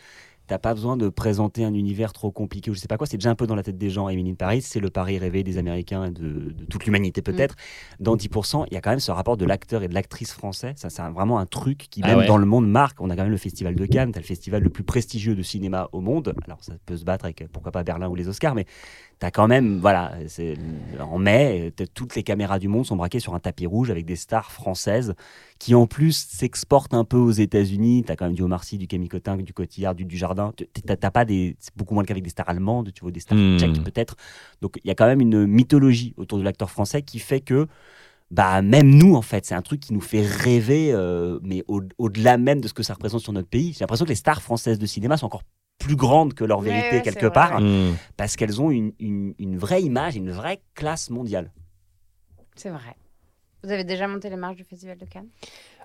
[0.49, 3.05] t'as pas besoin de présenter un univers trop compliqué ou je sais pas quoi.
[3.05, 4.09] C'est déjà un peu dans la tête des gens.
[4.09, 7.55] Émilie Paris, c'est le pari rêvé des Américains et de, de toute l'humanité peut-être.
[7.99, 8.03] Mm.
[8.03, 10.73] Dans 10%, il y a quand même ce rapport de l'acteur et de l'actrice français.
[10.75, 12.25] Ça, c'est vraiment un truc qui, Ah même ouais.
[12.25, 12.99] dans le monde, marque.
[12.99, 15.87] On a quand même le Festival de Cannes, le festival le plus prestigieux de cinéma
[15.91, 16.33] au monde.
[16.45, 18.65] Alors ça peut se battre avec pourquoi pas Berlin ou les Oscars, mais
[19.19, 20.13] T'as quand même, voilà,
[21.01, 24.15] en mai, toutes les caméras du monde sont braquées sur un tapis rouge avec des
[24.15, 25.13] stars françaises
[25.59, 28.03] qui en plus s'exportent un peu aux États-Unis.
[28.07, 30.53] T'as quand même du Omar Sy, du Camille Cotin, du Cotillard, du Dujardin.
[30.85, 33.11] T'as t'as pas des, c'est beaucoup moins le cas avec des stars allemandes, tu vois,
[33.11, 33.57] des stars Hmm.
[33.57, 34.15] tchèques peut-être.
[34.61, 37.67] Donc il y a quand même une mythologie autour de l'acteur français qui fait que
[38.31, 41.81] bah même nous en fait c'est un truc qui nous fait rêver euh, mais au-
[41.97, 44.41] au-delà même de ce que ça représente sur notre pays j'ai l'impression que les stars
[44.43, 45.41] françaises de cinéma sont encore
[45.79, 47.95] plus grandes que leur vérité ouais, quelque part Hmm.
[48.17, 51.51] parce qu'elles ont une, une- une vraie image, une vraie classe mondiale.
[52.55, 52.95] C'est vrai.
[53.63, 55.29] Vous avez déjà monté les marches du Festival de Cannes?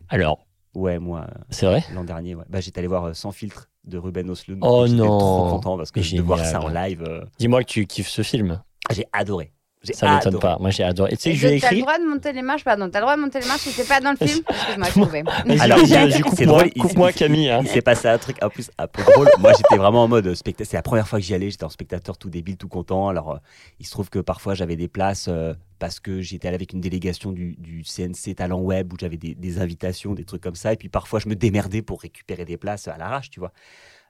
[0.08, 1.84] Alors, Ouais, moi, C'est vrai?
[1.94, 2.42] l'an dernier, ouais.
[2.48, 4.58] Bah, j'étais allé voir euh, Sans filtre de Ruben Osloon.
[4.60, 5.18] Oh J'étais non.
[5.18, 6.52] trop content parce que de voir Génial.
[6.52, 8.60] ça en live, euh, Dis-moi que tu kiffes ce film.
[8.90, 9.52] j'ai adoré.
[9.92, 10.56] Ça m'étonne pas.
[10.60, 11.10] Moi, j'ai adoré.
[11.16, 11.80] Tu sais je lui ai T'as le écrit.
[11.82, 12.88] droit de monter les marches, pardon.
[12.90, 15.00] T'as le droit de monter les marches si t'es pas dans le film Excuse-moi, je
[15.00, 15.22] trouvais.
[15.60, 17.50] Alors, c'est vas-y, coupe-moi, drôle, il- coupe-moi, Camille.
[17.50, 17.60] hein.
[17.62, 19.28] Il s'est passé un truc en plus un peu drôle.
[19.38, 20.66] Moi, j'étais vraiment en mode spectateur.
[20.70, 21.50] C'est la première fois que j'y allais.
[21.50, 23.08] J'étais en spectateur tout débile, tout content.
[23.08, 23.36] Alors, euh,
[23.80, 26.80] il se trouve que parfois, j'avais des places euh, parce que j'étais allé avec une
[26.80, 30.72] délégation du, du CNC Talent Web où j'avais des, des invitations, des trucs comme ça.
[30.72, 33.52] Et puis, parfois, je me démerdais pour récupérer des places à l'arrache, tu vois.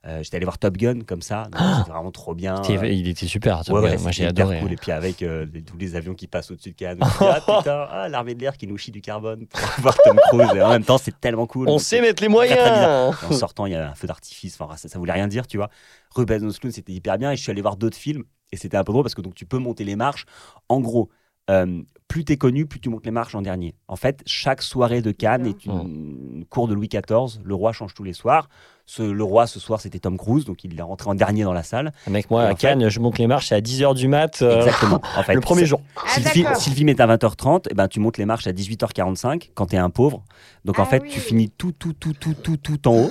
[0.06, 1.44] Euh, j'étais allé voir Top Gun comme ça.
[1.50, 2.60] Donc, C'était vraiment trop bien.
[2.68, 3.62] Il était super.
[3.70, 4.60] Ouais, ouais, Moi, j'ai adoré.
[4.60, 4.72] cool.
[4.72, 6.98] Et puis avec euh, les- tous les avions qui passent au-dessus de Cannes.
[7.20, 10.48] ah putain, ah, l'armée de l'air qui nous chie du carbone pour voir Tom Cruise.
[10.54, 11.68] Et en même temps, c'est tellement cool.
[11.70, 13.16] On sait mettre les très, très moyens.
[13.30, 14.60] en sortant, il y a un feu d'artifice.
[14.60, 15.70] Enfin, ça, ça voulait rien dire, tu vois.
[16.14, 17.32] Ruben Osloon, c'était hyper bien.
[17.32, 18.24] Et je suis allé voir d'autres films.
[18.52, 20.26] Et c'était un peu drôle parce que donc, tu peux monter les marches.
[20.68, 21.08] En gros,
[21.50, 23.74] euh, plus t'es connu, plus tu montes les marches en dernier.
[23.88, 27.40] En fait, chaque soirée de Cannes est une cour de Louis XIV.
[27.42, 28.48] Le roi change tous les soirs.
[28.86, 30.44] Ce- le roi, ce soir, c'était Tom Cruise.
[30.44, 31.92] Donc, il est rentré en dernier dans la salle.
[32.06, 34.42] Mec, moi, Et à fait- Cannes, je monte les marches à 10h du mat.
[34.42, 35.00] euh, Exactement.
[35.16, 35.80] En fait, Le premier jour.
[35.96, 36.60] Ah, Si, le film, d'accord.
[36.60, 39.66] si le film est à 20h30, eh ben, tu montes les marches à 18h45 quand
[39.66, 40.22] tu es un pauvre.
[40.66, 41.08] Donc en Ah fait, oui.
[41.10, 43.10] tu finis tout, tout, tout, tout, tout, tout en haut.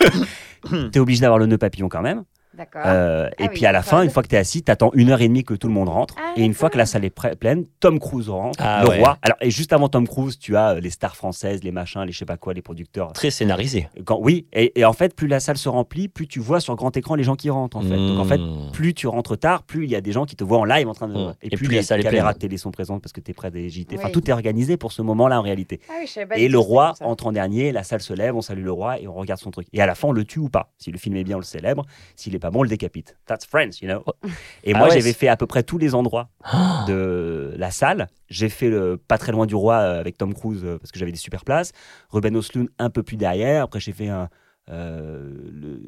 [0.68, 2.24] tu es obligé d'avoir le nœud papillon quand même.
[2.56, 2.82] D'accord.
[2.84, 4.70] Euh, et Ah puis oui, à la fin, une fois que tu es assis, tu
[4.70, 6.14] attends une heure et demie que tout le monde rentre.
[6.18, 8.98] Ah, et une fois que la salle est pleine, Tom Cruise rentre, Ah le ouais.
[8.98, 9.16] roi.
[9.22, 12.12] Alors, et juste avant Tom Cruise, tu as euh, les stars françaises, les machins, les
[12.12, 13.12] je sais pas quoi, les producteurs.
[13.14, 13.88] Très scénarisé.
[14.04, 16.76] Quand, oui, et, et en fait, plus la salle se remplit, plus tu vois sur
[16.76, 17.76] grand écran les gens qui rentrent.
[17.78, 17.96] En fait.
[17.96, 18.70] Donc en fait, Mmh.
[18.72, 20.88] plus tu rentres tard, plus il y a des gens qui te voient en live
[20.88, 21.14] en train de.
[21.14, 21.34] Mm.
[21.42, 22.34] Et, Et plus, plus la les caméras pleine.
[22.34, 23.96] de télé sont présentes parce que tu es près des JT.
[23.96, 24.12] Enfin, Oui.
[24.12, 25.80] tout est organisé pour ce moment-là en réalité.
[25.88, 28.72] Ah oui, Et le roi entre en dernier, la salle se lève, on salue le
[28.72, 29.66] roi et on regarde son truc.
[29.72, 30.72] Et à la fin, on le tue ou pas.
[30.78, 31.84] Si le film est bien, on le célèbre.
[32.16, 33.16] S'il est pas bon, on le décapite.
[33.26, 34.04] That's France, you know.
[34.64, 36.28] Et Ah moi, ouais, j'avais fait à peu près tous les endroits
[36.86, 38.08] de la salle.
[38.28, 40.98] J'ai fait le pas très loin du roi euh, avec Tom Cruise euh, parce que
[40.98, 41.72] j'avais des super places.
[42.10, 43.64] Ruben Osloon un peu plus derrière.
[43.64, 44.28] Après, j'ai fait un
[44.68, 45.82] euh, le,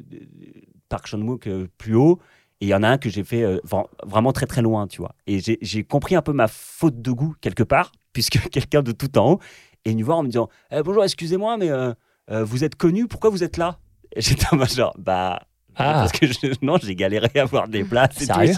[0.89, 2.19] Park Chan-wook euh, plus haut.
[2.61, 4.87] Et il y en a un que j'ai fait euh, vra- vraiment très très loin,
[4.87, 5.13] tu vois.
[5.27, 9.17] Et j'ai- compris un peu ma faute de goût quelque part, puisque quelqu'un de tout
[9.17, 9.39] en haut
[9.83, 11.93] est venu voir en me disant Eh, Bonjour, excusez-moi, mais euh,
[12.29, 13.77] vous êtes connu, pourquoi vous êtes là?
[14.15, 15.41] J'étais en mode genre Bah.
[15.77, 15.93] Ah.
[15.93, 18.21] Parce que je- non, j'ai galéré à avoir des places.
[18.21, 18.33] et tout.
[18.33, 18.53] Sérieux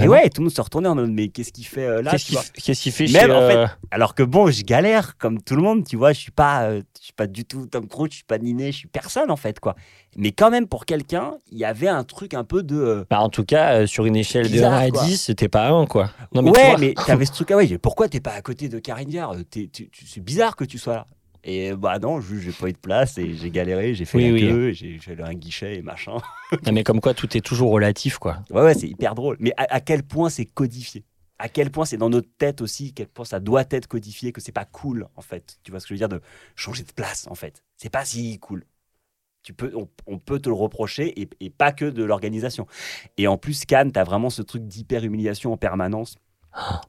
[0.00, 2.12] Et ouais, tout le monde se retournait en mode Mais qu'est-ce qu'il fait euh, là
[2.12, 5.42] Qu'est-ce tu qu'il fait Même, chez, en fait, euh, Alors que bon, je galère comme
[5.42, 6.12] tout le monde, tu vois.
[6.12, 8.70] Je suis pas, euh, je suis pas du tout Tom Cruise, je suis pas Niné,
[8.72, 9.74] je suis personne en fait, quoi.
[10.16, 13.06] Mais quand même, pour quelqu'un, il y avait un truc un peu de.
[13.10, 15.04] bah, en tout cas, sur une échelle de Bizarre, 1 à quoi.
[15.04, 16.10] 10, c'était pas 1, quoi.
[16.34, 18.42] Non, mais tu ouais, vois- mais t'avais ce truc, ah ouais, pourquoi t'es pas à
[18.42, 19.10] côté de Karine
[19.50, 21.06] tu- tu- C'est bizarre que tu sois là.
[21.44, 24.32] Et bah non, j'ai pas eu de place et j'ai galéré, j'ai fait Oui, la
[24.32, 24.34] oui.
[24.34, 26.18] queue, et j'ai à un guichet et machin.
[26.64, 28.38] Non, mais comme quoi, tout est toujours relatif, quoi.
[28.50, 29.36] Ouais, ouais, c'est hyper drôle.
[29.40, 31.04] Mais à, à quel point c'est codifié?
[31.38, 34.32] À quel point c'est dans notre tête aussi, à quel point ça doit être codifié,
[34.32, 35.58] que c'est pas cool en fait?
[35.62, 36.20] Tu vois ce que je veux dire de
[36.56, 37.64] changer de place en fait.
[37.76, 38.64] C'est pas si cool.
[39.42, 42.66] Tu peux, on, on peut te le reprocher et, et pas que de l'organisation.
[43.18, 46.16] Et en plus, Cannes, t'as vraiment ce truc d'hyper humiliation en permanence.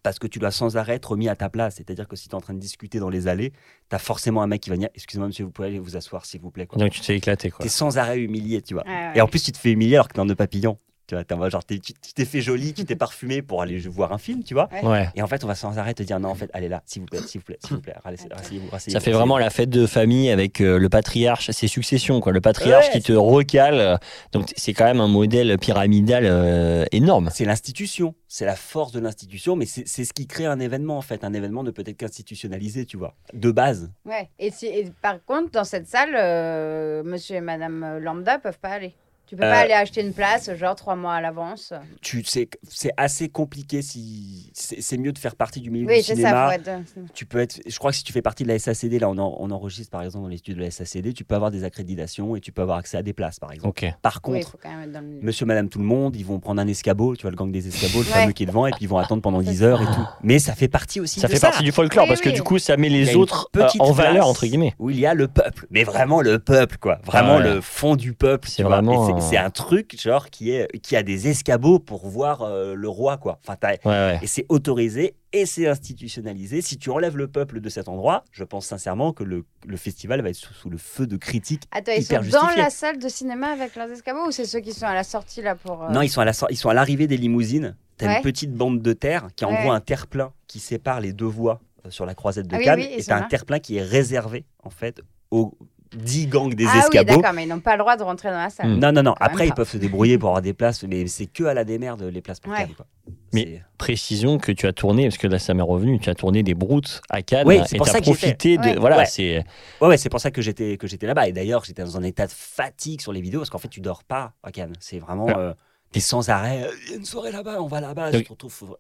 [0.04, 1.76] Parce que tu dois sans arrêt être remis à ta place.
[1.76, 3.52] C'est-à-dire que si tu es en train de discuter dans les allées,
[3.90, 6.26] tu as forcément un mec qui va venir Excusez-moi, monsieur, vous pouvez aller vous asseoir,
[6.26, 6.66] s'il vous plaît.
[6.68, 6.78] quoi.
[6.80, 7.64] Donc, tu t'es éclaté, quoi.
[7.64, 8.86] T'es sans arrêt humilié, tu vois.
[8.86, 9.12] Ouais.
[9.16, 10.78] Et en plus, tu te fais humilier alors que t'es en nœud papillon.
[11.12, 13.62] Tu vois, t'es en mode genre, t'es- tu t'es fait joli, tu t'es parfumé pour
[13.62, 14.70] aller voir un film, tu vois.
[14.82, 15.10] Ouais.
[15.14, 17.02] Et en fait, on va sans arrêt te dire non, en fait, allez là, s'il
[17.02, 18.98] vous plaît, s'il vous plaît, s'il vous plaît, rasseyez- rasseyez-vous, rasseyez-vous.
[18.98, 22.32] Ça fait vraiment la fête de famille avec euh, le patriarche, c'est succession, quoi.
[22.32, 24.00] Le patriarche Ouais, qui te recale.
[24.32, 27.30] Donc, c'est quand même un modèle pyramidal euh, énorme.
[27.34, 30.98] C'est l'institution, c'est la force de l'institution, mais c'est c'est ce qui crée un événement
[30.98, 31.26] en fait.
[31.26, 33.92] Un événement ne peut être qu'institutionnalisé, tu vois, de base.
[34.06, 34.30] Ouais.
[34.40, 38.70] Et, si, et par contre, dans cette salle, euh, monsieur et madame Lambda peuvent pas
[38.70, 38.94] aller.
[39.32, 41.72] Tu peux Euh, pas aller acheter une place, genre trois mois à l'avance.
[42.02, 46.04] Tu sais, c'est assez compliqué si c'est mieux de faire partie du milieu Oui, du
[46.04, 46.50] c'est cinéma.
[46.50, 46.56] ça.
[46.56, 46.70] Être...
[47.14, 49.18] tu peux être, je crois que si tu fais partie de la SACD, là on,
[49.18, 51.64] en- on enregistre par exemple dans les studios de la SACD, tu peux avoir des
[51.64, 53.70] accréditations et tu peux avoir accès à des places par exemple.
[53.70, 53.90] Ok.
[54.02, 57.32] Par contre, le monsieur, madame, tout le monde, ils vont prendre un escabeau, tu vois
[57.32, 58.12] le gang des escabeaux, le Ouais.
[58.20, 60.08] fameux qui est devant, et puis ils vont attendre pendant 10 heures et tout.
[60.24, 62.44] Mais ça fait partie aussi Ça de fait partie du folklore Oui, parce que du
[62.44, 64.74] coup, ça met les autres euh, en valeur, entre guillemets.
[64.78, 67.00] Où il y a le peuple, mais vraiment le peuple, quoi.
[67.06, 67.54] Vraiment Ah ouais.
[67.56, 68.50] le fond du peuple.
[68.50, 72.74] C'est vraiment c'est- un truc, genre, qui, est, qui a des escabeaux pour voir euh,
[72.76, 73.40] le roi, quoi.
[73.44, 74.20] Enfin, t'as- Ouais, ouais.
[74.22, 76.62] Et c'est autorisé et c'est institutionnalisé.
[76.62, 80.22] Si tu enlèves le peuple de cet endroit, je pense sincèrement que le, le festival
[80.22, 81.64] va être sous, sous le feu de critiques.
[81.72, 84.74] Attends, ils sont dans la salle de cinéma avec leurs escabeaux ou c'est ceux qui
[84.74, 85.84] sont à la sortie là pour.
[85.84, 87.76] euh, Non, ils sont à la ils sont à l'arrivée des limousines.
[87.98, 88.16] T'as Ouais.
[88.18, 89.62] une petite bande de terre qui est en Ouais.
[89.62, 92.80] gros un terre-plein qui sépare les deux voies euh, sur la croisette de Ah Cannes.
[92.80, 95.56] oui, et t'as un terre-plein qui est réservé en fait aux,
[95.96, 98.38] 10 gangs des ah oui, d'accord, mais ils n'ont pas le droit de rentrer dans
[98.38, 98.70] la salle.
[98.70, 98.80] Hmm.
[98.80, 99.14] non, non, non.
[99.20, 99.56] Quand Après, ils pas.
[99.56, 102.40] peuvent se débrouiller pour avoir des places, mais c'est que à la démerde les places
[102.40, 102.60] pour Ouais.
[102.60, 102.74] Cannes.
[102.76, 102.86] quoi.
[103.34, 106.44] Mais- Précisons que tu as tourné, parce que là ça m'est revenu, tu as tourné
[106.44, 108.64] des broutes à Cannes Oui, c'est et pour tu as ça que j'ai profité de.
[108.64, 108.76] Ouais.
[108.78, 109.06] Voilà, Ouais.
[109.06, 109.44] c'est.
[109.82, 111.28] Ouais, ouais, c'est pour ça que j'étais que j'étais là-bas.
[111.28, 113.82] Et d'ailleurs, j'étais dans un état de fatigue sur les vidéos parce qu'en fait, tu
[113.82, 114.74] dors pas à Cannes.
[114.80, 115.26] C'est vraiment.
[115.26, 115.34] Ouais.
[115.38, 115.54] euh,
[115.92, 116.64] T'es sans arrêt.
[116.64, 118.12] Euh, Il y a une soirée là-bas, on va là-bas.
[118.20, 118.26] Donc,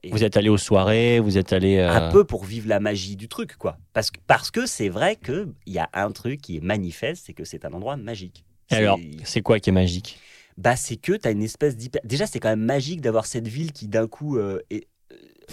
[0.04, 1.78] et- Vous êtes allé aux soirées, vous êtes allé.
[1.78, 3.78] euh, un peu pour vivre la magie du truc, quoi.
[3.94, 7.24] Parce que parce que c'est vrai que il y a un truc qui est manifeste,
[7.26, 8.46] c'est que c'est un endroit magique.
[8.70, 10.20] et Alors, C'est- c'est quoi qui est magique?
[10.58, 12.02] Bah c'est que tu as une espèce d'hyper.
[12.06, 14.88] Déjà, c'est quand même magique d'avoir cette ville qui d'un coup euh, est.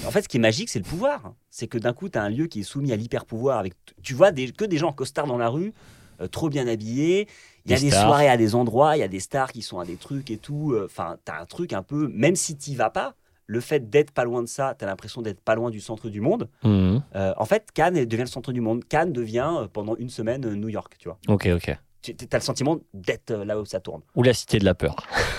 [0.07, 1.35] En fait, ce qui est magique, c'est le pouvoir.
[1.51, 3.59] C'est que d'un coup, tu as un lieu qui est soumis à l'hyper-pouvoir.
[3.59, 3.75] Avec...
[4.03, 4.53] Tu vois des...
[4.53, 5.73] que des gens en costard dans la rue,
[6.21, 7.27] euh, trop bien habillés.
[7.69, 9.79] Il y a Des soirées à des endroits, il y a des stars qui sont
[9.79, 10.73] à des trucs et tout.
[10.73, 12.09] euh, Enfin, tu as un truc un peu.
[12.09, 13.15] Même si tu vas pas,
[13.47, 16.09] le fait d'être pas loin de ça, tu as l'impression d'être pas loin du centre
[16.11, 16.49] du monde.
[16.65, 17.03] Mhm.
[17.17, 18.85] Euh, en fait, Cannes devient le centre du monde.
[18.87, 21.19] Cannes devient euh, pendant une semaine euh, New York, tu vois.
[21.29, 21.77] Ok, ok.
[22.03, 24.03] Tu as le sentiment d'être là où ça tourne.
[24.15, 24.97] Ou la cité de la peur.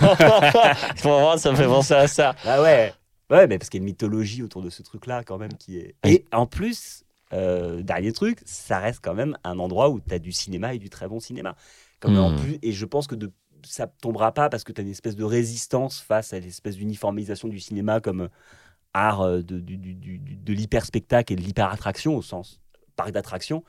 [1.02, 2.34] Vraiment, ça me fait penser à ça.
[2.44, 2.92] Ah ouais
[3.30, 5.78] Ouais, mais parce qu'il y a une mythologie autour de ce truc-là, quand même, qui
[5.78, 5.94] est.
[6.04, 10.32] Et en plus, dernier truc, ça reste quand même un endroit où tu as du
[10.32, 11.54] cinéma et du très bon cinéma.
[12.00, 12.36] Comme en Hmm.
[12.36, 13.32] plus, et je pense que de,
[13.64, 17.48] ça tombera pas parce que tu as une espèce de résistance face à l'espèce d'uniformisation
[17.48, 18.28] du cinéma comme euh,
[18.94, 22.60] art euh, de, de l'hyper-spectacle et de l'hyper-attraction, au sens
[22.96, 23.64] parc d'attraction.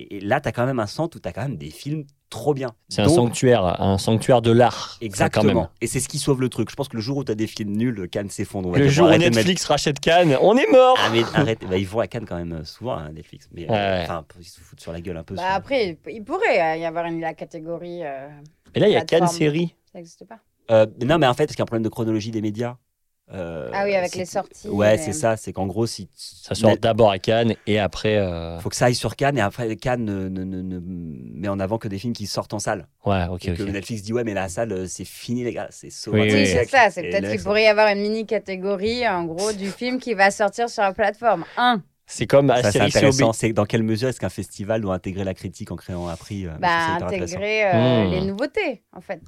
[0.00, 1.70] Et, et là, tu as quand même un centre où tu as quand même des
[1.70, 2.70] films trop bien.
[2.88, 4.96] C'est un sanctuaire, un sanctuaire de l'art.
[5.00, 5.52] Exactement.
[5.52, 5.68] quand même.
[5.80, 6.70] Et c'est ce qui sauve le truc.
[6.70, 8.74] Je pense que le jour où tu as des films nuls, Cannes s'effondre.
[8.76, 11.86] Le jour où mettre- Netflix rachète Cannes, on est mort ah mais arrête, bah, ils
[11.86, 13.48] vont à Cannes quand même euh, souvent à Netflix.
[13.52, 15.34] Mais euh, Ouais, enfin, ils se foutent sur la gueule un peu.
[15.34, 18.04] Bah, sur- après, il- pourrait euh, y avoir une, la catégorie.
[18.04, 18.28] euh,
[18.74, 19.74] Et là, il y a Cannes série.
[19.92, 20.38] ça n'existe pas?
[20.70, 22.76] Euh, non, mais en fait, parce qu'il y a un problème de chronologie des médias.
[23.32, 24.68] Euh, Ah oui, avec les sorties.
[24.68, 25.36] Ouais, mais- c'est ça.
[25.36, 28.16] C'est qu'en gros, si Ça sort Mais- d'abord à Cannes et après.
[28.16, 31.46] euh, faut que ça aille sur Cannes et après Cannes ne, ne- ne- ne met
[31.48, 32.88] en avant que des films qui sortent en salle.
[33.06, 33.62] Ouais, ok, Et que.
[33.62, 36.22] Netflix dit ouais, mais la salle euh, c'est fini les gars, c'est sauvage.
[36.22, 36.90] Oui, Oui, oui, c'est ça.
[36.90, 40.30] C'est peut-être qu'il pourrait y avoir une mini catégorie, en gros, du film qui va
[40.32, 41.44] sortir sur la plateforme.
[41.56, 41.82] Un.
[42.12, 43.32] C'est comme Ça, c'est intéressant.
[43.32, 46.46] C'est dans quelle mesure est-ce qu'un festival doit intégrer la critique en créant un prix
[46.48, 48.10] euh, Bah, intégrer euh, Hmm.
[48.10, 49.20] les nouveautés, en fait.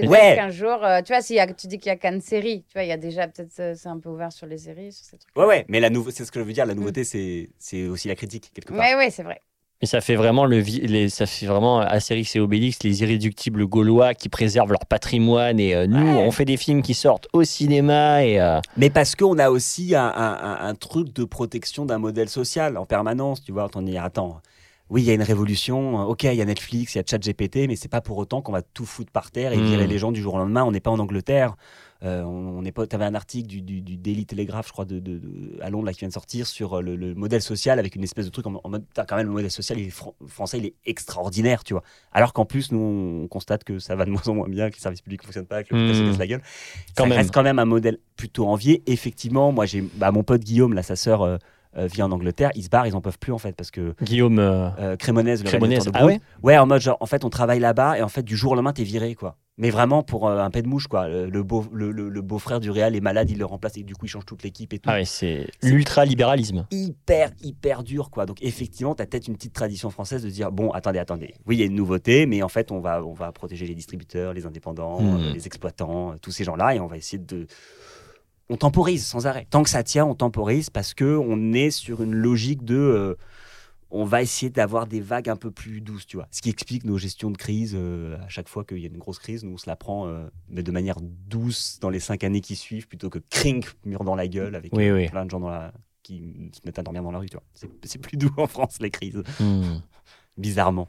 [0.00, 0.34] Peut-être Ouais.
[0.36, 2.62] qu'un jour, euh, tu vois, si y a- tu dis qu'il y a qu'une série,
[2.66, 4.92] tu vois, il y a déjà peut-être euh, c'est un peu ouvert sur les séries,
[4.92, 5.36] sur ces trucs.
[5.36, 6.10] Ouais, ouais, mais la nouveau...
[6.10, 6.66] c'est ce que je veux dire.
[6.66, 8.78] La nouveauté, c'est c'est aussi la critique quelque part.
[8.78, 9.40] Ouais, ouais, c'est vrai.
[9.82, 13.66] Mais ça fait vraiment le vi- les, ça fait vraiment Astérix et Obélix, les irréductibles
[13.66, 16.22] gaulois qui préservent leur patrimoine et euh, nous Ouais.
[16.22, 19.94] on fait des films qui sortent au cinéma et euh, Mais parce qu'on a aussi
[19.94, 23.68] un, un- un- un truc de protection d'un modèle social en permanence, tu vois.
[23.74, 24.42] On dit, attends,
[24.90, 27.04] oui, il y a une révolution, euh, ok, il y a Netflix, il y a
[27.08, 29.64] ChatGPT, mais c'est pas pour autant qu'on va tout foutre par terre et Mm.
[29.64, 30.64] virer les gens du jour au lendemain.
[30.64, 31.56] On n'est pas en Angleterre.
[32.02, 32.84] Euh, on n'est pas.
[32.92, 35.84] Avais un article du, du, du Daily Telegraph, je crois, de, de- de- à Londres,
[35.84, 38.30] là, qui vient de sortir sur euh, le, le modèle social avec une espèce de
[38.30, 39.94] truc en, en mode, quand même, le modèle social il est
[40.26, 41.82] français, il est extraordinaire, tu vois.
[42.12, 42.78] Alors qu'en plus, nous,
[43.24, 45.26] on constate que ça va de moins en moins bien, que les services publics ne
[45.26, 46.08] fonctionnent pas, que l'hôpital se Mm.
[46.08, 46.42] casse la gueule.
[46.96, 47.18] Quand ça même.
[47.18, 48.82] reste quand même un modèle plutôt envié.
[48.86, 51.36] Effectivement, moi, j'ai bah, mon pote Guillaume, là, sa sœur, euh,
[51.76, 52.50] euh, vit en Angleterre.
[52.54, 55.36] Ils se barrent, ils en peuvent plus, en fait, parce que Guillaume euh, euh, Crémonez,
[55.36, 55.78] le Crémonez.
[55.78, 58.22] de Ah ouais Ouais, en mode genre, en fait, on travaille là-bas et en fait,
[58.22, 59.36] du jour au lendemain, t'es viré, quoi.
[59.58, 61.06] Mais vraiment pour euh, un pet de mouche, quoi.
[61.08, 63.94] Le, beau, le, le- le beau-frère du Réal est malade, il le remplace et du
[63.94, 64.88] coup, il change toute l'équipe et tout.
[64.90, 66.66] Ah ouais, c'est C'est- l'ultra-libéralisme.
[66.70, 68.24] Hyper, hyper dur, quoi.
[68.24, 71.34] Donc, effectivement, t'as peut-être une petite tradition française de dire, bon, attendez, attendez.
[71.46, 73.74] Oui, il y a une nouveauté, mais en fait, on va, on va protéger les
[73.74, 75.32] distributeurs, les indépendants, Hmm.
[75.34, 77.46] les exploitants, tous ces gens-là, et on va essayer de.
[78.50, 79.46] On temporise sans arrêt.
[79.48, 82.74] Tant que ça tient, on temporise parce que on est sur une logique de.
[82.76, 83.14] euh,
[83.92, 86.28] on va essayer d'avoir des vagues un peu plus douces, tu vois.
[86.30, 87.74] Ce qui explique nos gestions de crise.
[87.76, 90.06] euh, à chaque fois qu'il y a une grosse crise, nous, on se la prend,
[90.06, 94.04] euh, mais de manière douce dans les cinq années qui suivent, plutôt que crink, mur
[94.04, 95.08] dans la gueule, avec Oui, oui.
[95.08, 95.72] plein de gens dans la...
[96.04, 97.44] qui se mettent à dormir dans la rue, tu vois.
[97.54, 99.78] C'est- C'est plus doux en France, les crises, Hmm.
[100.38, 100.88] bizarrement.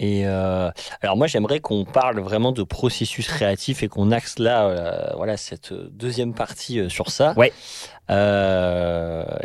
[0.00, 0.70] Et euh,
[1.02, 5.36] alors moi j'aimerais qu'on parle vraiment de processus créatif et qu'on axe là euh, voilà
[5.36, 7.32] cette deuxième partie euh, sur ça.
[7.36, 7.52] Ouais.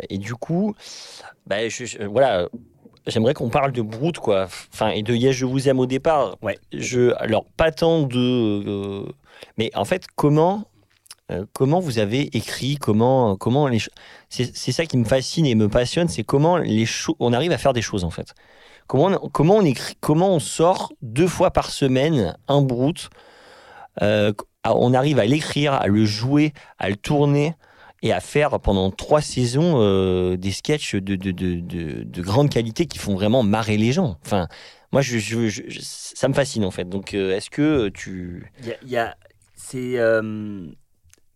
[0.08, 0.74] Et du coup,
[1.46, 2.48] bah, je- je- voilà,
[3.06, 4.48] j'aimerais qu'on parle de Brute quoi.
[4.72, 6.36] Enfin et de Yes je vous aime au départ.
[6.42, 6.58] Ouais.
[6.72, 9.04] Je alors pas tant de
[9.56, 10.64] mais en fait comment
[11.52, 13.78] comment vous avez écrit comment comment les
[14.28, 16.86] c'est ça qui me fascine et me passionne c'est comment les
[17.20, 18.34] on arrive à faire des choses en fait.
[18.90, 19.20] Comment
[19.58, 23.08] on, écrit, comment on sort deux fois par semaine un brut
[24.02, 24.32] euh,
[24.64, 27.54] On arrive à l'écrire, à le jouer, à le tourner
[28.02, 32.50] et à faire pendant trois saisons euh, des sketchs de, de, de, de, de grande
[32.50, 34.18] qualité qui font vraiment marrer les gens.
[34.26, 34.48] Enfin,
[34.90, 36.88] moi, ça me fascine en fait.
[36.88, 38.50] Donc, euh, est-ce que tu.
[38.84, 39.16] Y a,
[39.54, 39.98] c'est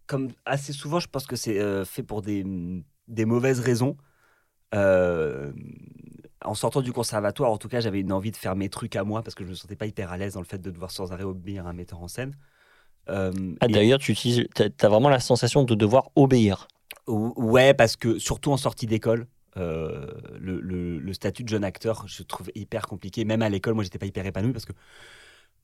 [0.09, 2.45] comme assez souvent, je pense que c'est fait pour des
[3.25, 3.97] mauvaises raisons.
[6.45, 9.05] En sortant du conservatoire, en tout cas, j'avais une envie de faire mes trucs à
[9.05, 10.91] moi parce que je me sentais pas hyper à l'aise dans le fait de devoir
[10.91, 12.35] sans arrêt obéir à un metteur en scène.
[13.09, 16.69] Euh, Ah, et- D'ailleurs, tu utilises, as vraiment la sensation de devoir obéir.
[17.07, 19.27] Ou- Ouais, parce que surtout en sortie d'école,
[19.57, 20.07] euh,
[20.39, 23.25] le, le- le statut de jeune acteur, je trouve hyper compliqué.
[23.25, 24.73] Même à l'école, moi, j'étais pas hyper épanoui parce que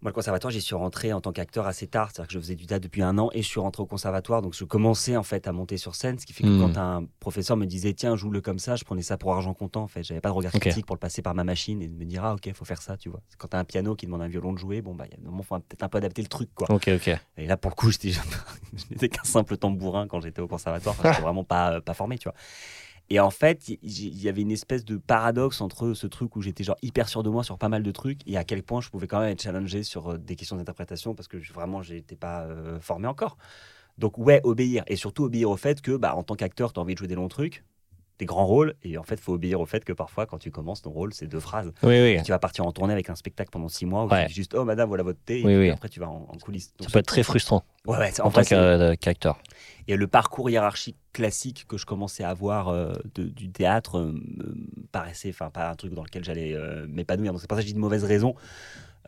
[0.03, 2.09] moi, le conservatoire, j'y suis rentré en tant qu'acteur assez tard.
[2.11, 4.41] C'est-à-dire que je faisais du théâtre depuis un an et je suis rentré au conservatoire.
[4.41, 6.19] Donc, je commençais en fait à monter sur scène.
[6.19, 6.73] Ce qui fait que Hmm.
[6.73, 9.83] quand un professeur me disait, tiens, joue-le comme ça, je prenais ça pour argent comptant.
[9.83, 11.95] En fait, j'avais pas de regard critique pour le passer par ma machine et de
[11.95, 13.21] me dire, ah, ok, faut faire ça, tu vois.
[13.37, 15.19] Quand t'as un piano qui demande un violon de jouer, bon, bah, il y a
[15.21, 16.71] un moment, faut peut-être un peu adapter le truc, quoi.
[16.71, 17.11] Ok, ok.
[17.37, 20.95] Et là, pour le coup, j'étais, je n'étais qu'un simple tambourin quand j'étais au conservatoire.
[20.99, 22.35] Enfin, j'étais vraiment pas, pas formé, tu vois.
[23.13, 26.63] Et en fait, il y, avait une espèce de paradoxe entre ce truc où j'étais
[26.63, 28.89] genre hyper sûr de moi sur pas mal de trucs et à quel point je
[28.89, 32.15] pouvais quand même être challengé sur euh, des questions d'interprétation parce que je- vraiment, j'étais
[32.15, 33.37] pas euh, formé encore.
[33.99, 34.85] Donc, ouais, obéir.
[34.87, 37.09] Et surtout, obéir au fait que, bah, en tant qu'acteur, tu as envie de jouer
[37.09, 37.65] des longs trucs,
[38.21, 38.75] des grands rôles.
[38.85, 41.13] Et en fait, il faut obéir au fait que parfois, quand tu commences ton rôle,
[41.13, 41.73] c'est deux phrases.
[41.83, 42.23] Oui, oui.
[42.23, 44.23] Tu vas partir en tournée avec un spectacle pendant six mois où Ouais.
[44.23, 45.41] tu dis juste, oh madame, voilà votre thé.
[45.41, 46.73] Et Oui, après, tu vas en, en coulisses.
[46.79, 49.39] Donc, Ça peut être très frustrant Ouais, ouais, c'est- en, en tant qu'a- qu'acteur.
[49.89, 54.13] et le parcours hiérarchique classique que je commençais à avoir euh, de- du théâtre euh,
[54.13, 54.55] me
[54.93, 57.33] paraissait, enfin, pas un truc dans lequel j'allais euh, m'épanouir.
[57.33, 58.35] Donc c'est pas ça que j'ai de mauvaise raison.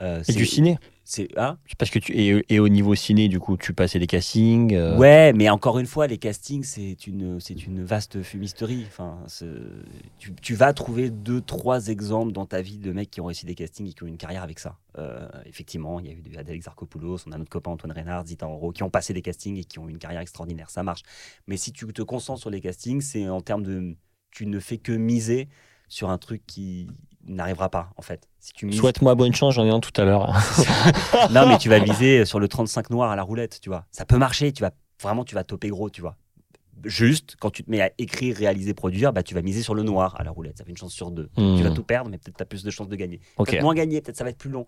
[0.00, 3.28] Euh, Et c'est- du ciné C'est hein Parce que tu et, et au niveau ciné,
[3.28, 4.72] du coup, tu passais des castings.
[4.74, 8.84] euh, Ouais, mais encore une fois, les castings, c'est une, c'est une vaste fumisterie.
[8.86, 9.18] Enfin,
[10.18, 13.46] tu, tu vas trouver deux, trois exemples dans ta vie de mecs qui ont réussi
[13.46, 14.78] des castings et qui ont une carrière avec ça.
[14.98, 18.46] Euh, effectivement, il y a eu Adèle Exarchopoulos, on a notre copain Antoine Reynard, Zita
[18.46, 20.70] Enro, qui ont passé des castings et qui ont une carrière extraordinaire.
[20.70, 21.02] Ça marche.
[21.46, 23.96] Mais si tu te concentres sur les castings, c'est en termes de.
[24.30, 25.48] Tu ne fais que miser
[25.88, 26.86] sur un truc qui
[27.26, 28.28] n'arrivera pas, en fait.
[28.40, 30.32] Si tu mises Souhaite-moi bonne chance, j'en ai un tout à l'heure.
[31.30, 33.84] non, mais tu vas viser sur le 35 noir à la roulette, tu vois.
[33.90, 36.16] Ça peut marcher, tu vas vraiment, tu vas toper gros, tu vois.
[36.84, 39.82] Juste, quand tu te mets à écrire, réaliser, produire, bah, tu vas miser sur le
[39.82, 40.58] noir à la roulette.
[40.58, 41.30] Ça fait une chance sur deux.
[41.36, 41.56] Hmm.
[41.56, 43.20] Tu vas tout perdre, mais peut-être tu as plus de chances de gagner.
[43.36, 44.66] Peut-être moins gagner, peut-être ça va être plus long.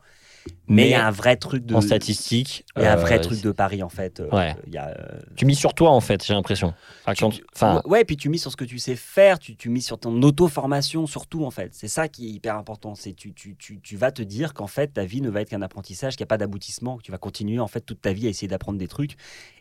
[0.66, 1.74] Mais il y a un vrai truc de.
[1.74, 4.20] En statistique, Il y a un vrai euh, truc de pari, en fait.
[4.20, 4.56] Euh, Ouais.
[4.66, 6.74] y a, euh, Tu mises sur toi, en fait, j'ai l'impression.
[7.06, 9.86] Enfin, enfin, ouais, puis tu mises sur ce que tu sais faire, tu, tu mises
[9.86, 11.74] sur ton auto-formation surtout en fait.
[11.74, 12.94] C'est ça qui est hyper important.
[12.94, 15.50] C'est tu, tu, tu, tu vas te dire qu'en fait ta vie ne va être
[15.50, 18.12] qu'un apprentissage, qu'il n'y a pas d'aboutissement, que tu vas continuer en fait toute ta
[18.12, 19.16] vie à essayer d'apprendre des trucs.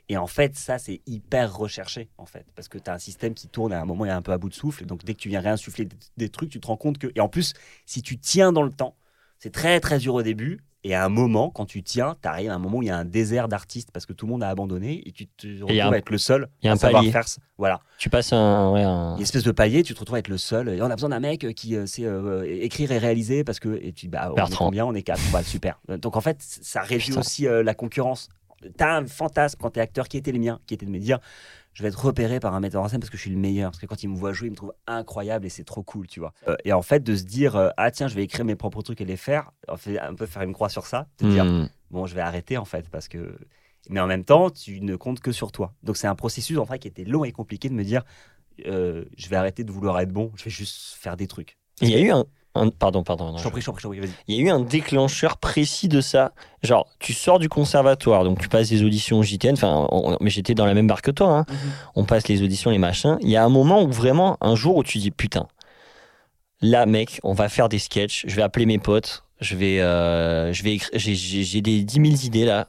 [0.10, 3.34] Et en fait, ça c'est hyper recherché en fait, parce que tu as un système
[3.34, 4.86] qui tourne à un moment il est un peu à bout de souffle.
[4.86, 7.20] Donc dès que tu viens réinsuffler des, des trucs, tu te rends compte que et
[7.20, 7.54] en plus
[7.86, 8.96] si tu tiens dans le temps,
[9.40, 10.60] c'est très très dur au début.
[10.86, 12.92] Et à un moment, quand tu tiens, tu arrives à un moment où il y
[12.92, 15.80] a un désert d'artistes parce que tout le monde a abandonné et tu te retrouves
[15.80, 17.12] un- à être le seul il y a à un savoir palier.
[17.14, 17.24] faire.
[17.58, 17.80] Voilà.
[17.98, 18.70] tu passes un.
[18.72, 20.68] Ouais, une espèce de palier, tu te retrouves à être le seul.
[20.68, 23.80] Et on a besoin d'un mec qui euh, sait euh, écrire et réaliser parce que.
[23.82, 24.86] Et tu bah, on est combien?
[24.86, 25.22] On est quatre.
[25.32, 25.80] Bah, super.
[25.88, 27.20] Donc en fait, ça réduit Putain.
[27.22, 28.28] aussi euh, la concurrence.
[28.78, 31.20] T'as un fantasme quand t'es acteur qui était le mien, qui était de me dire
[31.74, 33.72] je vais être repéré par un metteur en scène parce que je suis le meilleur.
[33.72, 36.08] Parce que quand il me voit jouer, il me trouve incroyable et c'est trop cool,
[36.08, 36.34] tu vois.
[36.48, 38.82] Euh, et en fait, de se dire euh, ah tiens, je vais écrire mes propres
[38.82, 41.46] trucs et les faire, en fait, un peu faire une croix sur ça, te dire
[41.46, 41.68] Hmm.
[41.92, 43.38] bon, je vais arrêter en fait parce que.
[43.90, 45.74] Mais en même temps, tu ne comptes que sur toi.
[45.84, 48.04] Donc c'est un processus en fait qui était long et compliqué de me dire,
[48.66, 51.58] euh, je vais arrêter de vouloir être bon, je vais juste faire des trucs.
[51.82, 52.26] Il y a eu un.
[52.56, 53.32] Un- Pardon, pardon.
[53.32, 54.10] non, Je t'en prie, je t'en prie, vas-y.
[54.28, 56.32] Il y a eu un déclencheur précis de ça.
[56.62, 59.54] Genre, tu sors du conservatoire, donc tu passes des auditions au JTN.
[59.54, 59.88] Enfin,
[60.22, 61.40] mais j'étais dans la même barque que toi.
[61.40, 61.46] hein.
[61.96, 63.18] On passe les auditions, les machins.
[63.22, 65.48] Il y a un moment où vraiment, un jour où tu dis putain,
[66.62, 68.26] là, mec, on va faire des sketchs.
[68.28, 69.24] Je vais appeler mes potes.
[69.42, 70.78] Je vais, euh, je vais.
[70.94, 72.68] J'ai, des 10 000 idées là.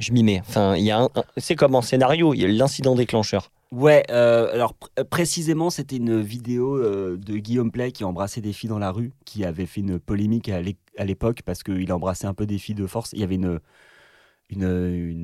[0.00, 0.40] Je m'y mets.
[0.48, 1.06] Enfin, il y a
[1.36, 2.32] c'est comme en scénario.
[2.34, 3.50] Il y a l'incident déclencheur.
[3.70, 8.52] Ouais, euh, alors euh, précisément, c'était une vidéo euh, de Guillaume Play qui embrassait des
[8.52, 11.92] filles dans la rue, qui avait fait une polémique à l'é- à l'époque parce qu'il
[11.92, 13.12] embrassait un peu des filles de force.
[13.12, 13.60] Il y avait une,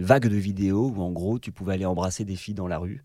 [0.05, 3.03] vague de vidéos où en gros tu pouvais aller embrasser des filles dans la rue.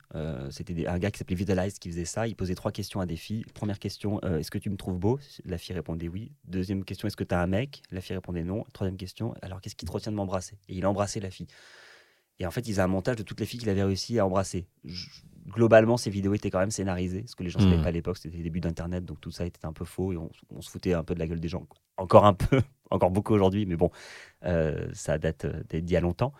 [0.52, 2.28] C'était un gars qui s'appelait Vitalize qui faisait ça.
[2.28, 3.44] Il posait trois questions à des filles.
[3.56, 5.20] Première question, est-ce que tu me trouves beau?
[5.44, 6.32] La fille répondait oui.
[6.46, 7.82] Deuxième question, est-ce que tu as un mec?
[7.89, 8.64] La fille répondait non.
[8.74, 10.60] Troisième question, alors qu'est-ce qui te retient de m'embrasser?
[10.70, 11.48] Et il embrassait la fille.
[12.38, 14.26] Et en fait, ils ont un montage de toutes les filles qu'il avait réussi à
[14.26, 14.68] embrasser.
[15.48, 17.82] Globalement, ces vidéos étaient quand même scénarisées, ce que les gens ne savaient Mhm.
[17.84, 18.18] pas à l'époque.
[18.18, 20.70] C'était les débuts d'Internet, donc tout ça était un peu faux et on, on se
[20.70, 21.66] foutait un peu de la gueule des gens.
[21.98, 23.89] Encore un peu, encore beaucoup aujourd'hui, mais bon,
[24.46, 26.34] euh, ça date euh, d'il y a longtemps.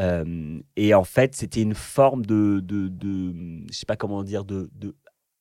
[0.00, 4.44] Euh, et en fait, c'était une forme de, de, de- je sais pas comment dire,
[4.44, 4.94] de, de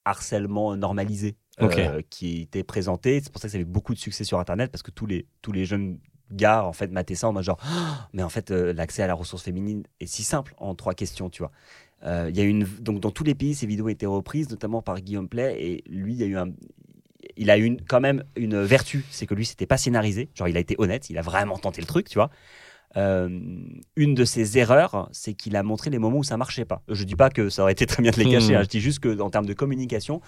[0.06, 3.20] harcèlement normalisé euh, qui était présenté.
[3.22, 5.28] C'est pour ça que ça avait beaucoup de succès sur Internet parce que tous les,
[5.42, 6.00] tous les jeunes
[6.32, 7.60] gars en fait mataient ça en mode genre,
[8.14, 11.30] mais en fait, euh, l'accès à la ressource féminine est si simple en trois questions,
[11.30, 11.52] tu vois.
[12.06, 14.50] Euh, Il y a une, donc dans tous les pays, ces vidéos ont été reprises,
[14.50, 16.50] notamment par Guillaume Play, et lui, il y a eu un,
[17.36, 20.30] il a eu une, quand même une vertu, c'est que lui, c'était pas scénarisé.
[20.36, 22.30] Genre, il a été honnête, il a vraiment tenté le truc, tu vois.
[22.96, 23.30] euh,
[23.96, 26.82] une de ses erreurs, c'est qu'il a montré les moments où ça marchait pas.
[26.88, 28.58] Je dis pas que ça aurait été très bien de les cacher, Hmm.
[28.58, 30.22] hein, je dis juste que en termes de communication,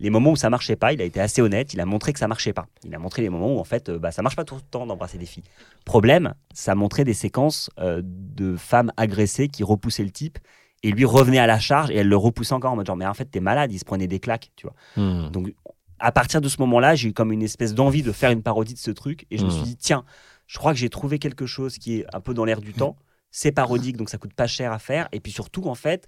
[0.00, 2.18] les moments où ça marchait pas, il a été assez honnête, il a montré que
[2.18, 2.66] ça marchait pas.
[2.84, 4.60] Il a montré les moments où en fait, euh, bah, ça marche pas tout le
[4.62, 5.42] temps d'embrasser des filles.
[5.84, 10.38] Problème, ça montrait des séquences euh, de femmes agressées qui repoussaient le type
[10.84, 13.06] et lui revenait à la charge et elle le repoussait encore en mode genre mais
[13.06, 14.74] en fait t'es malade, il se prenait des claques, tu vois.
[14.96, 15.30] Hmm.
[15.30, 15.52] Donc,
[15.98, 18.74] à partir de ce moment-là, j'ai eu comme une espèce d'envie de faire une parodie
[18.74, 19.26] de ce truc.
[19.30, 20.04] Et je me suis dit, tiens,
[20.46, 22.96] je crois que j'ai trouvé quelque chose qui est un peu dans l'air du temps.
[23.30, 25.08] C'est parodique, donc ça coûte pas cher à faire.
[25.12, 26.06] Et puis surtout, en fait,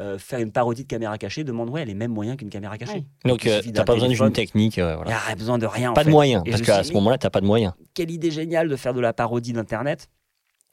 [0.00, 2.92] euh, faire une parodie de caméra cachée demande ouais, les mêmes moyens qu'une caméra cachée.
[2.92, 3.30] Ouais.
[3.30, 4.78] Donc, euh, t'as pas besoin d'une technique.
[4.78, 5.10] euh, Il voilà.
[5.26, 5.92] n'y a besoin de rien.
[5.92, 7.72] en Pas de moyens, parce qu'à ce moment-là, t'as pas de moyens.
[7.94, 10.10] quelle idée géniale de faire de la parodie d'Internet,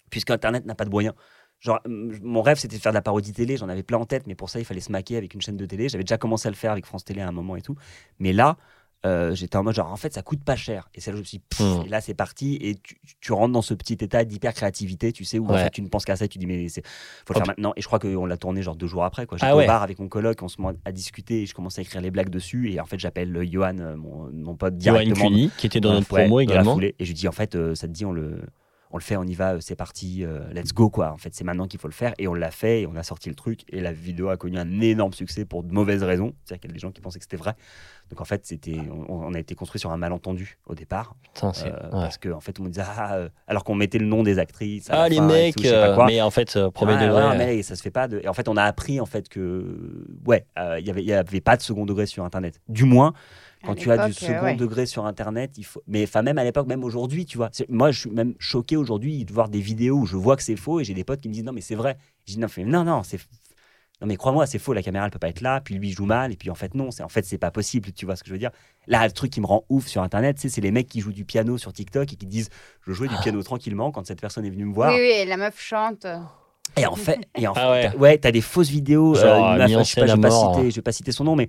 [0.09, 1.15] puisque Internet n'a pas de moyens.
[1.61, 3.57] Genre, mon rêve, c'était de faire de la parodie télé.
[3.57, 5.57] J'en avais plein en tête, mais pour ça, il fallait se maquer avec une chaîne
[5.57, 5.89] de télé.
[5.89, 7.75] J'avais déjà commencé à le faire avec France Télé à un moment et tout.
[8.19, 8.57] Mais là,
[9.05, 10.89] euh, j'étais en mode genre, en fait, ça coûte pas cher.
[10.93, 11.83] Et c'est là, je me suis dit, pff, Hmm.
[11.85, 12.55] et là, c'est parti.
[12.61, 15.69] Et tu, tu rentres dans ce petit état d'hyper créativité, tu sais, où en fait,
[15.71, 16.25] tu ne penses qu'à ça.
[16.25, 17.73] et Tu dis, mais c'est faut le faire maintenant.
[17.77, 19.25] Et je crois qu'on l'a tourné genre deux jours après.
[19.25, 19.37] quoi.
[19.37, 19.63] J'étais Ah ouais.
[19.63, 22.01] au bar avec mon coloc, on se met à discuter et je commence à écrire
[22.01, 22.71] les blagues dessus.
[22.73, 25.29] Et en fait, j'appelle euh, Johan, euh, mon, mon pote, Johan directement.
[25.29, 26.79] Cuny, qui était dans notre ouais, promo également.
[26.81, 28.41] Et je lui dis, en fait, euh, ça te dit, on le,
[28.95, 31.11] on le fait, on y va, euh, c'est parti, euh, let's go, quoi.
[31.11, 32.13] En fait, c'est maintenant qu'il faut le faire.
[32.17, 33.63] Et on l'a fait, et on a sorti le truc.
[33.67, 36.33] Et la vidéo a connu un énorme succès pour de mauvaises raisons.
[36.45, 37.55] C'est-à-dire qu'il y a des gens qui pensaient que c'était vrai.
[38.09, 38.77] Donc, en fait, c'était,
[39.09, 41.13] on, on a été construit sur un malentendu au départ.
[41.23, 41.89] Putain, Euh, ouais.
[41.91, 44.39] Parce qu'en en fait, on me disait, ah, euh, alors qu'on mettait le nom des
[44.39, 44.87] actrices.
[44.89, 45.63] Ah, les fin mecs, tout,
[46.07, 47.21] mais en fait, premier degré.
[47.21, 48.07] ouais, mais ça se fait pas.
[48.07, 48.21] De...
[48.23, 50.45] Et en fait, on a appris en fait que ouais,
[50.79, 52.61] il y avait, il y avait pas de second degré sur Internet.
[52.69, 53.11] Du moins,
[53.65, 54.55] quand tu as du euh, second ouais.
[54.55, 55.81] degré sur Internet, il faut.
[55.87, 57.49] Mais enfin, même à l'époque, même aujourd'hui, tu vois.
[57.69, 60.55] Moi, je suis même choqué aujourd'hui de voir des vidéos où je vois que c'est
[60.55, 61.97] faux et j'ai des potes qui me disent non, mais c'est vrai.
[62.27, 63.19] Je dis non, mais non, non, c'est.
[64.01, 65.93] Non mais crois-moi, c'est faux, la caméra elle peut pas être là, puis lui il
[65.93, 68.17] joue mal, et puis en fait non, c'est en fait c'est pas possible, tu vois
[68.17, 68.51] ce que je veux dire?
[68.87, 71.23] Là, le truc qui me rend ouf sur internet, c'est les mecs qui jouent du
[71.23, 72.49] piano sur TikTok et qui disent
[72.85, 74.91] je jouais du piano tranquillement quand cette personne est venue me voir.
[74.91, 76.05] Oui, oui, et la meuf chante.
[76.77, 77.89] Et en fait, et en Ah ouais.
[77.89, 79.13] t'as- ouais, des fausses vidéos.
[79.15, 80.55] Genre, euh, une meuf, je sais pas, scène je à vais pas mort.
[80.59, 81.47] citer, je vais pas citer son nom, mais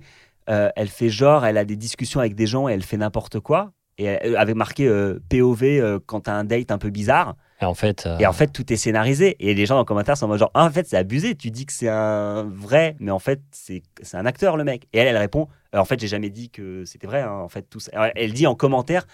[0.49, 3.39] euh, elle fait genre, elle a des discussions avec des gens et elle fait n'importe
[3.39, 3.71] quoi.
[3.99, 7.35] Et elle avait marqué euh, POV euh, quand t'as un date un peu bizarre.
[7.61, 9.35] Et en fait, euh, Et en fait, tout est scénarisé.
[9.39, 11.33] Et les gens dans les commentaires sont en mode genre, Ah, en fait, c'est abusé.
[11.35, 13.81] Tu dis que c'est un vrai, mais en fait, c'est
[14.13, 14.87] un acteur, le mec.
[14.93, 17.21] Et elle, elle répond, Euh, en fait, j'ai jamais dit que c'était vrai.
[17.23, 17.89] hein, en fait, tout ça.
[17.93, 19.07] Alors, Elle dit en commentaire,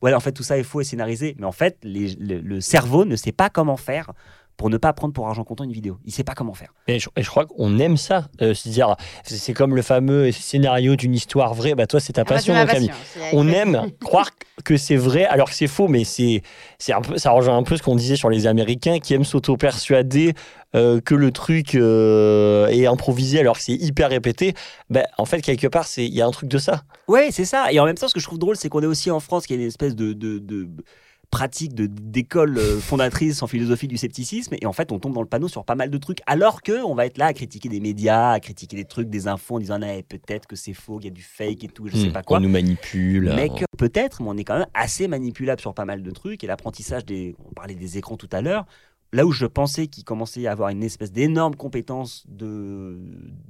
[0.00, 1.36] ouais, en fait, tout ça est faux et scénarisé.
[1.38, 4.10] Mais en fait, les- le, le cerveau ne sait pas comment faire
[4.60, 5.96] pour ne pas prendre pour argent comptant une vidéo.
[6.04, 6.74] Il sait pas comment faire.
[6.86, 8.28] Et je, et je crois qu'on aime ça.
[8.42, 8.94] euh, C'est-à-dire,
[9.24, 11.74] c'est c'est comme le fameux scénario d'une histoire vraie.
[11.74, 12.90] Bah, toi, c'est ta Ah, passion, avec
[13.32, 14.28] On aime croire
[14.62, 16.42] que c'est vrai alors que c'est faux, mais c'est
[16.78, 19.24] c'est un peu ça rejoint un peu ce qu'on disait sur les Américains qui aiment
[19.24, 20.34] s'auto-persuader
[20.74, 24.52] euh, que le truc euh, est improvisé alors que c'est hyper répété.
[24.90, 26.82] Ben, en fait, quelque part, c'est il y a un truc de ça.
[27.08, 27.72] Ouais, c'est ça.
[27.72, 29.46] Et en même temps, ce que je trouve drôle, c'est qu'on est aussi en France,
[29.46, 30.68] qui a une espèce de, de, de
[31.30, 34.54] pratique de- d'école euh, fondatrice en philosophie du scepticisme.
[34.60, 36.82] Et en fait, on tombe dans le panneau sur pas mal de trucs, alors que
[36.84, 39.58] on va être là à critiquer des médias, à critiquer des trucs, des infos, en
[39.60, 41.96] disant ah, eh, peut-être que c'est faux, qu'il y a du fake et tout, je
[41.96, 42.38] sais Hmm, pas quoi.
[42.38, 43.32] On nous manipule.
[43.36, 46.10] Mais on- que peut-être, mais on est quand même assez manipulable sur pas mal de
[46.10, 46.42] trucs.
[46.44, 47.36] Et l'apprentissage des.
[47.48, 48.66] On parlait des écrans tout à l'heure.
[49.12, 52.96] Là où je pensais qu'il commençait à avoir une espèce d'énorme compétence de,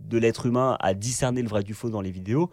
[0.07, 2.51] de l'être humain à discerner le vrai du faux dans les vidéos,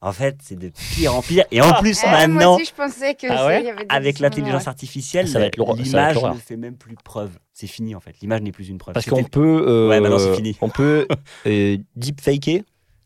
[0.00, 1.44] en fait, c'est de pire en pire.
[1.50, 4.18] Et en plus, Eh, Moi maintenant, aussi, je pensais que Ah ouais y avait avec
[4.20, 7.30] l'intelligence artificielle, l'image ne fait même plus preuve.
[7.52, 8.14] C'est fini en fait.
[8.22, 8.94] L'image n'est plus une preuve.
[8.94, 9.64] Parce qu'on peut.
[9.66, 10.56] euh, Ouais, maintenant, c'est fini.
[10.60, 11.06] On peut
[11.46, 12.64] euh, deepfaker Tu peux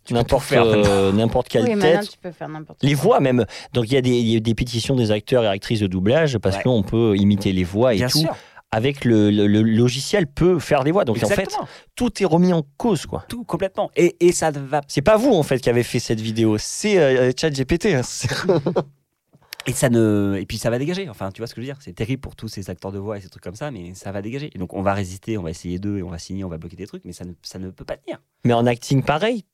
[0.09, 1.78] tout n'importe faire, euh, n'importe quelle Oui, tête.
[1.78, 3.03] maintenant, tu peux faire n'importe Les quoi.
[3.03, 3.47] voix même.
[3.72, 5.86] Donc il y, a des- il y a des pétitions des acteurs et actrices de
[5.86, 6.62] doublage parce Ouais.
[6.64, 8.18] qu'on peut imiter les voix et Bien tout.
[8.18, 8.36] sûr.
[8.74, 11.04] Avec le, le- le logiciel peut faire des voix.
[11.04, 11.48] Donc en fait,
[11.94, 13.24] tout est remis en cause quoi.
[13.28, 13.90] Tout complètement.
[13.96, 16.98] Et, et ça va C'est pas vous en fait qui avez fait cette vidéo, c'est
[16.98, 17.86] euh, ChatGPT.
[17.94, 18.00] hein.
[19.66, 21.08] Et ça ne et puis ça va dégager.
[21.08, 21.80] Enfin, tu vois ce que je veux dire?
[21.80, 24.10] C'est terrible pour tous ces acteurs de voix et ces trucs comme ça, mais ça
[24.10, 24.50] va dégager.
[24.54, 26.58] Et donc on va résister, on va essayer d'eux et on va signer, on va
[26.58, 28.18] bloquer des trucs, mais ça ne, ça ne peut pas tenir.
[28.44, 29.44] Mais en acting pareil.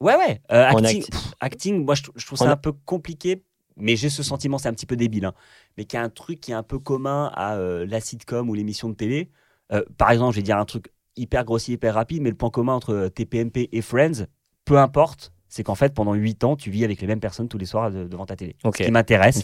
[0.00, 0.40] Ouais, ouais.
[0.52, 3.42] Euh, acting, acti- pff, acting, moi je, trou- je trouve ça a- un peu compliqué,
[3.80, 5.34] mais j'ai ce sentiment, c'est un petit peu débile, hein,
[5.76, 8.48] mais qu'il y a un truc qui est un peu commun à euh, la sitcom
[8.50, 9.30] ou l'émission de télé.
[9.72, 12.50] Euh, par exemple, je vais dire un truc hyper grossier, hyper rapide, mais le point
[12.50, 14.26] commun entre euh, TPMP et Friends,
[14.64, 17.58] peu importe, c'est qu'en fait pendant 8 ans, tu vis avec les mêmes personnes tous
[17.58, 18.54] les soirs de- devant ta télé.
[18.64, 19.42] Ce qui m'intéresse,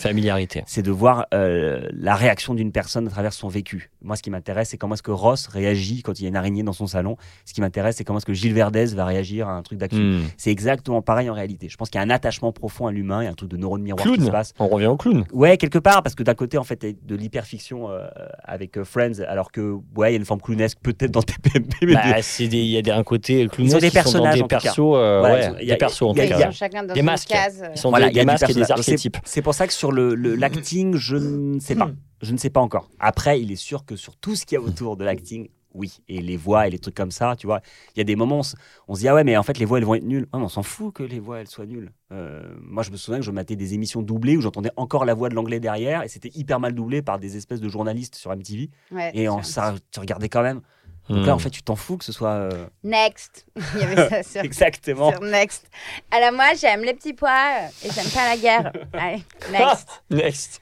[0.66, 3.90] c'est de voir euh, la réaction d'une personne à travers son vécu.
[4.02, 6.36] Moi, ce qui m'intéresse, c'est comment est-ce que Ross réagit quand il y a une
[6.36, 7.16] araignée dans son salon.
[7.44, 10.00] Ce qui m'intéresse, c'est comment est-ce que Gilles Verdez va réagir à un truc d'action.
[10.02, 10.22] Hmm.
[10.36, 11.68] C'est exactement pareil en réalité.
[11.68, 13.50] Je pense qu'il y a un attachement profond à l'humain, il y a un truc
[13.50, 14.26] de neurone miroir qui Clown.
[14.26, 14.52] se passe.
[14.58, 15.24] On revient au clown.
[15.32, 18.06] Ouais, quelque part, parce que d'un côté, en fait, il de l'hyperfiction euh,
[18.42, 21.74] avec euh, Friends, alors que, ouais, il y a une forme clownesque peut-être dans TPMP,
[21.82, 24.18] mais Bah, des- il y a des, un côté clownesque Ils ont des qui sont
[24.18, 24.60] dans personnages, des en tout cas.
[24.60, 26.20] persos, euh, Voilà, ouais, ils ont- il y a- des persos persos en il y
[26.20, 26.50] a- tout Ils il y a- cas.
[26.52, 27.28] sont chacun dans Des masques.
[27.28, 27.62] case.
[27.74, 29.16] Ils sont Voilà, des, il y a des masques et des archétypes.
[29.24, 31.90] C'est pour ça que sur le le- l'acting, je ne sais pas.
[32.22, 32.90] Je ne sais pas encore.
[33.00, 35.98] Après, il est sûr que sur tout ce qu'il y a autour de l'acting, oui.
[36.08, 37.60] Et les voix et les trucs comme ça, tu vois.
[37.94, 38.44] Il y a des moments où
[38.88, 40.22] on se- dit, ah ouais, mais en fait, les voix, elles vont être nulles.
[40.32, 41.92] Ouais, mais on s'en fout que les voix, elles soient nulles.
[42.12, 45.12] Euh, moi, je me souviens que je matais des émissions doublées où j'entendais encore la
[45.14, 48.30] voix de l'anglais derrière et c'était hyper mal doublé par des espèces de journalistes sur
[48.32, 48.70] MTV.
[48.92, 50.60] ouais, Et ça, tu regardais quand même.
[51.08, 51.26] Donc Hmm.
[51.26, 52.30] là, en fait, tu t'en fous que ce soit.
[52.30, 53.44] euh, Next.
[53.74, 55.10] Il y avait ça sur, Exactement.
[55.12, 55.66] sur Next.
[56.10, 57.50] Alors moi, j'aime les petits pois
[57.84, 58.72] et j'aime pas la guerre.
[58.94, 59.88] Allez, next.
[60.10, 60.60] Next.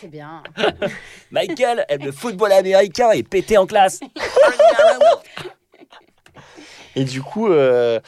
[0.00, 0.42] C'est bien.
[1.30, 4.00] Michael aime le football américain et pété en classe.
[6.94, 8.00] Et du coup, euh,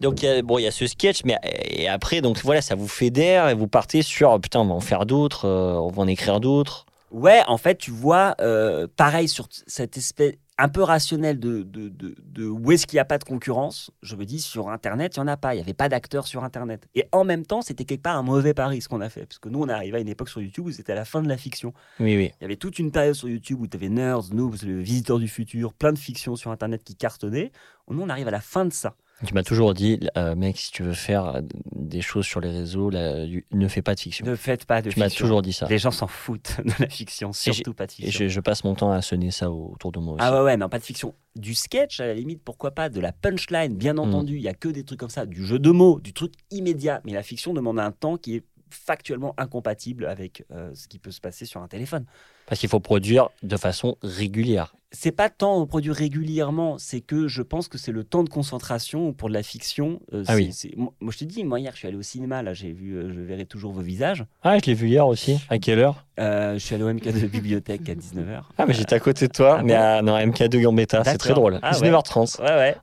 [0.00, 2.60] donc il y a- bon, il y a ce sketch, mais et après, donc voilà,
[2.60, 5.88] ça vous fédère et vous partez sur putain, on va en faire d'autres, euh, on
[5.88, 6.84] va en écrire d'autres.
[7.12, 11.88] Ouais, en fait, tu vois, euh, pareil sur cette espèce un peu rationnel de, de,
[11.88, 13.90] de, de où est-ce qu'il n'y a pas de concurrence.
[14.02, 15.54] Je me dis, sur Internet, il n'y en a pas.
[15.54, 16.86] Il n'y avait pas d'acteurs sur Internet.
[16.94, 19.26] Et en même temps, c'était quelque part un mauvais pari ce qu'on a fait.
[19.26, 21.04] Parce que nous, on est arrivé à une époque sur YouTube où c'était à la
[21.04, 21.72] fin de la fiction.
[21.98, 22.30] Oui, oui.
[22.40, 25.18] Il y avait toute une période sur YouTube où tu avais Nerds, Noobs, le Visiteur
[25.18, 27.50] du Futur, plein de fictions sur Internet qui cartonnaient.
[27.90, 28.96] Nous, on arrive à la fin de ça.
[29.24, 31.40] Tu m'as toujours dit, euh, mec, si tu veux faire
[31.74, 34.26] des choses sur les réseaux, là, ne fais pas de fiction.
[34.26, 35.24] Ne faites pas de Tu m'as fiction.
[35.24, 35.66] toujours dit ça.
[35.70, 38.24] Les gens s'en foutent de la fiction, surtout pas de Et fiction.
[38.26, 40.24] je, je passe mon temps à sonner ça autour de moi aussi.
[40.26, 41.14] Ah ouais, ouais, mais pas de fiction.
[41.36, 44.36] Du sketch, à la limite, pourquoi pas De la punchline, bien entendu.
[44.36, 45.26] Il y a que des trucs comme ça.
[45.26, 47.00] Du jeu de mots, du truc immédiat.
[47.04, 48.44] Mais la fiction demande un temps qui est
[48.74, 52.04] factuellement incompatible avec euh, ce qui peut se passer sur un téléphone.
[52.46, 54.74] Parce qu'il faut produire de façon régulière.
[54.92, 58.28] C'est pas tant au produit régulièrement, c'est que je pense que c'est le temps de
[58.28, 60.00] concentration pour de la fiction.
[60.12, 60.50] euh, Ah oui.
[60.76, 63.12] Moi, je te dis, moi hier, je suis allé au cinéma, là, j'ai vu euh,
[63.12, 64.24] Je verrai toujours vos visages.
[64.42, 65.38] Ah, je l'ai vu hier aussi.
[65.48, 66.04] À quelle heure?
[66.18, 68.42] Je suis allé au MK de bibliothèque à 19h.
[68.56, 69.80] Ah, mais j'étais à côté de toi, Ah mais bon?
[69.80, 71.02] à non, MK2 Gambetta.
[71.04, 71.58] C'est très drôle.
[71.62, 71.90] Ah ouais.
[71.90, 72.40] 19h30.
[72.40, 72.76] Ouais, ouais.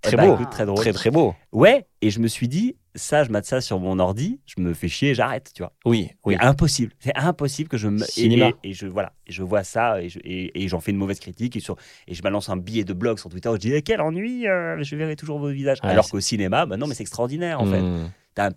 [0.00, 0.34] Très Eh bah, beau.
[0.36, 0.78] écoute, très drôle.
[0.78, 1.34] Très, très beau.
[1.52, 4.74] Ouais, et je me suis dit, ça, je mate ça sur mon ordi, je me
[4.74, 5.72] fais chier, j'arrête, tu vois.
[5.86, 6.36] Oui, oui.
[6.38, 6.92] C'est impossible.
[7.00, 8.04] C'est impossible que je me.
[8.04, 8.50] Cinéma.
[8.62, 10.96] Et, et je voilà, et je vois ça et je- et, et j'en fais une
[10.98, 11.76] mauvaise critique et sur
[12.06, 13.48] et je balance un billet de blog sur Twitter.
[13.54, 15.78] Je dis Eh, quel ennui, euh, je verrai toujours vos visages.
[15.82, 17.80] Ouais, Alors qu'au cinéma, bah non, mais c'est extraordinaire en fait.
[17.80, 18.10] Hmm.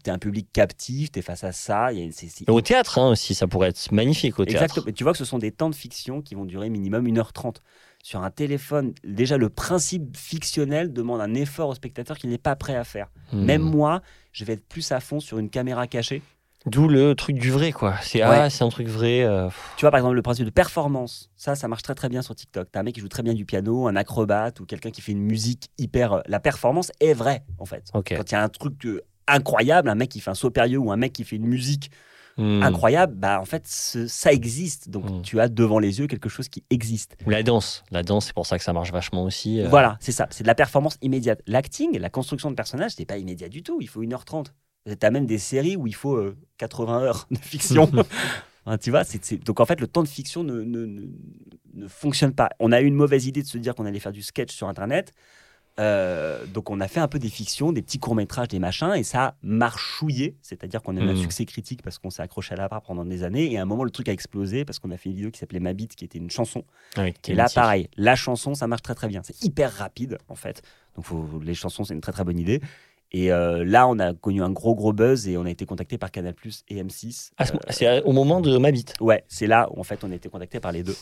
[0.03, 1.91] T'es un public captif, t'es face à ça.
[1.91, 4.45] il y a- c'est- c'est- Et Au théâtre hein, aussi, ça pourrait être magnifique au
[4.45, 4.63] théâtre.
[4.63, 4.93] Exactement.
[4.95, 7.55] Tu vois que ce sont des temps de fiction qui vont durer minimum 1h30.
[8.03, 12.55] Sur un téléphone, déjà le principe fictionnel demande un effort au spectateur qu'il n'est pas
[12.55, 13.07] prêt à faire.
[13.31, 13.43] Hmm.
[13.45, 16.21] Même moi, je vais être plus à fond sur une caméra cachée.
[16.67, 17.95] D'où le truc du vrai, quoi.
[18.03, 18.37] C'est Ouais.
[18.41, 19.23] ah, c'est un truc vrai.
[19.23, 19.49] euh.
[19.77, 22.35] Tu vois, par exemple, le principe de performance, ça, ça marche très très bien sur
[22.35, 22.67] TikTok.
[22.71, 25.11] T'as un mec qui joue très bien du piano, un acrobate ou quelqu'un qui fait
[25.11, 26.13] une musique hyper.
[26.13, 27.85] euh, La performance est vraie, en fait.
[28.15, 30.77] Quand il y a un truc euh, incroyable, un mec qui fait un saut périlleux
[30.77, 31.89] ou un mec qui fait une musique
[32.41, 32.63] Hmm.
[32.63, 34.89] incroyable, bah en fait, ce- ça existe.
[34.89, 35.21] Donc Mm.
[35.21, 37.15] tu as devant les yeux quelque chose qui existe.
[37.25, 37.83] Ou la danse.
[37.91, 39.61] La danse, c'est pour ça que ça marche vachement aussi.
[39.61, 39.67] euh.
[39.69, 40.27] Voilà, c'est ça.
[40.31, 41.41] C'est de la performance immédiate.
[41.47, 43.77] L'acting, la construction de personnage, c'est pas immédiat du tout.
[43.81, 44.53] Il faut 1h30.
[44.99, 47.89] T'as même des séries où il faut euh, 80 heures de fiction.
[48.67, 51.07] Hein, tu vois, c'est- donc en fait, le temps de fiction ne, ne, ne-
[51.73, 52.49] ne fonctionne pas.
[52.59, 54.67] On a eu une mauvaise idée de se dire qu'on allait faire du sketch sur
[54.67, 55.13] Internet.
[55.81, 59.03] Euh, donc on a fait un peu des fictions, des petits courts-métrages, des machins, et
[59.03, 60.37] ça a marchouillé.
[60.41, 61.17] C'est-à-dire qu'on a eu un Mhm.
[61.21, 63.51] succès critique parce qu'on s'est accroché à la barre pendant des années.
[63.51, 65.39] Et à un moment, le truc a explosé parce qu'on a fait une vidéo qui
[65.39, 66.63] s'appelait Ma Bite, qui était une chanson.
[66.95, 69.21] Ah oui, Et là, pareil, la chanson, ça marche très très bien.
[69.23, 70.61] C'est hyper rapide, en fait.
[70.95, 72.61] Donc, faut- les chansons, c'est une très très bonne idée.
[73.13, 75.97] Et euh, là, on a connu un gros gros buzz et on a été contacté
[75.97, 76.33] par Canal
[76.69, 77.31] et M6.
[77.37, 78.93] Ah, c'est- Euh, au moment de ma bite.
[79.01, 80.95] ouais, c'est là où en fait on a été contacté par les deux.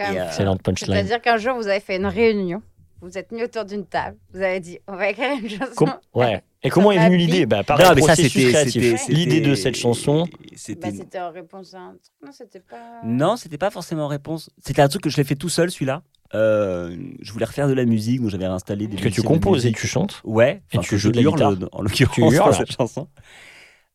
[0.00, 0.92] Euh, Excellente punchline.
[0.94, 2.60] C'est-à-dire qu'un jour, vous avez fait une réunion,
[3.04, 5.72] vous êtes mis autour d'une table, vous avez dit, on va écrire une chanson.
[5.76, 6.42] Com- ouais.
[6.62, 7.44] Et comment est venue l'idée?
[7.46, 10.24] Bah, Par Non, mais ça, c'était- L'idée de cette chanson?
[10.24, 10.90] Bah, C'était.
[10.92, 12.02] c'était en réponse à un truc.
[12.24, 13.00] Non, c'était pas.
[13.04, 14.48] non, c'était pas forcément réponse.
[14.64, 16.02] C'était un truc que je l'ai fait tout seul, celui-là.
[16.34, 18.96] Euh, je voulais refaire de la musique, donc j'avais installé des.
[18.96, 20.20] Que tu logiciels de composes et tu chantes.
[20.24, 21.68] Ouais, Et enfin, tu que joues je de la hurle, guitare.
[21.72, 23.08] en l'occurrence, cette chanson.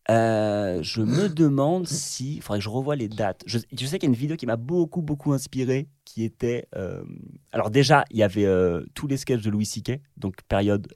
[0.09, 2.35] Euh, je me demande si.
[2.37, 3.43] Il faudrait que je revoie les dates.
[3.45, 6.67] Je, je sais qu'il y a une vidéo qui m'a beaucoup, beaucoup inspiré, qui était.
[6.75, 7.03] euh,
[7.51, 10.87] alors, déjà, il y avait euh, tous les sketchs de Louis C.K., donc période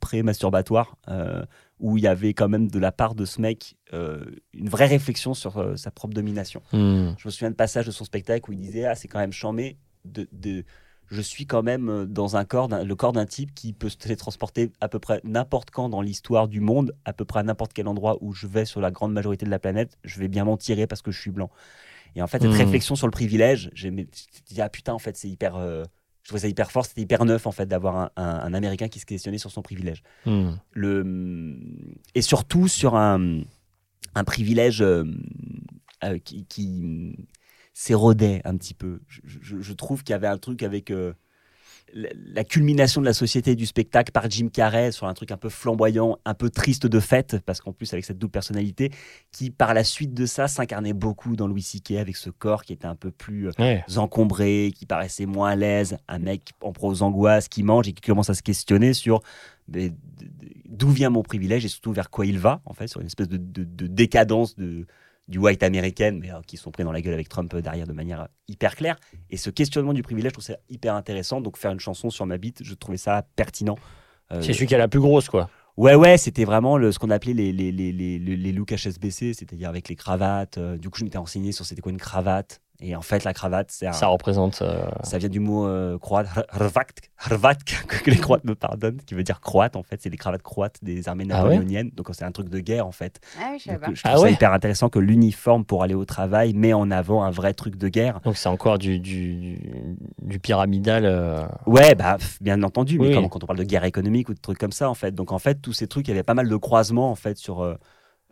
[0.00, 0.96] pré-masturbatoire,
[1.78, 5.34] où il y avait quand même de la part de ce mec une vraie réflexion
[5.34, 6.60] sur sa propre domination.
[6.72, 7.12] Hmm.
[7.18, 9.32] Je me souviens de passage de son spectacle où il disait Ah, c'est quand même
[9.32, 10.64] chambé de, de-
[11.10, 13.96] Je suis quand même euh, dans un corps, le corps d'un type qui peut se
[13.96, 17.72] télétransporter à peu près n'importe quand dans l'histoire du monde, à peu près à n'importe
[17.72, 20.44] quel endroit où je vais sur la grande majorité de la planète, je vais bien
[20.44, 21.50] m'en tirer parce que je suis blanc.
[22.16, 22.54] Et en fait, cette Hmm.
[22.54, 25.56] réflexion sur le privilège, j'ai dit Ah putain, en fait, c'est hyper.
[25.56, 25.84] euh,
[26.22, 28.88] je trouvais ça hyper fort, c'était hyper neuf en fait d'avoir un, un- un Américain
[28.88, 30.60] qui se questionnait sur son privilège Hmm.
[30.72, 31.56] le,
[32.14, 33.40] et surtout sur un,
[34.14, 35.04] un privilège euh,
[36.04, 37.16] euh, qui, qui
[37.74, 39.00] s'érodait un petit peu.
[39.08, 40.90] Je, je- je trouve qu'il y avait un truc avec.
[40.90, 41.12] euh,
[41.94, 45.38] la, la culmination de la société du spectacle par Jim Carrey sur un truc un
[45.38, 48.90] peu flamboyant, un peu triste de fête, parce qu'en plus avec cette double personnalité,
[49.32, 51.92] qui par la suite de ça s'incarnait beaucoup dans Louis C.K.
[51.92, 53.82] avec ce corps qui était un peu plus euh, Ouais.
[53.96, 57.94] encombré, qui paraissait moins à l'aise, un mec en pro aux angoisses, qui mange et
[57.94, 59.22] qui commence à se questionner sur
[59.66, 63.28] d'où vient mon privilège et surtout vers quoi il va, en fait, sur une espèce
[63.28, 64.86] de, de- de décadence de,
[65.28, 67.86] du white américaine, mais euh, qui sont pris dans la gueule avec Trump euh, derrière
[67.86, 68.96] de manière euh, hyper claire.
[69.30, 71.40] Et ce questionnement du privilège, je trouve ça hyper intéressant.
[71.40, 73.76] Donc faire une chanson sur ma bite, je trouvais ça pertinent.
[74.42, 75.48] C'est celui qui a la plus grosse, quoi.
[75.78, 79.32] Ouais, ouais, c'était vraiment le, ce qu'on appelait les, les, les, les, les- looks HSBC,
[79.32, 80.58] c'est-à-dire avec les cravates.
[80.58, 82.60] Du coup, je m'étais renseigné sur c'était quoi une cravate.
[82.80, 84.62] Et en fait, la cravate, c'est un- Ça représente.
[84.62, 86.44] euh, ça vient du mot euh, croate, Hr-
[87.18, 87.54] Hrvat,
[88.04, 90.00] que les Croates me pardonnent, qui veut dire croate en fait.
[90.00, 91.90] C'est les cravates croates des armées Ah ouais napoléoniennes.
[91.96, 93.18] Donc c'est un truc de guerre en fait.
[93.40, 93.88] Ah oui, je Donc, pas.
[93.90, 96.72] euh, je trouve Ah ça ouais hyper intéressant que l'uniforme pour aller au travail met
[96.72, 98.20] en avant un vrai truc de guerre.
[98.20, 99.58] Donc c'est encore du, du,
[100.40, 101.04] pyramidal.
[101.04, 103.14] euh, Ouais, bah, bien entendu, mais Oui.
[103.14, 105.12] quand, quand on parle de guerre économique ou de trucs comme ça, en fait.
[105.16, 107.38] Donc, en fait, tous ces trucs, il y avait pas mal de croisements, en fait,
[107.38, 107.62] sur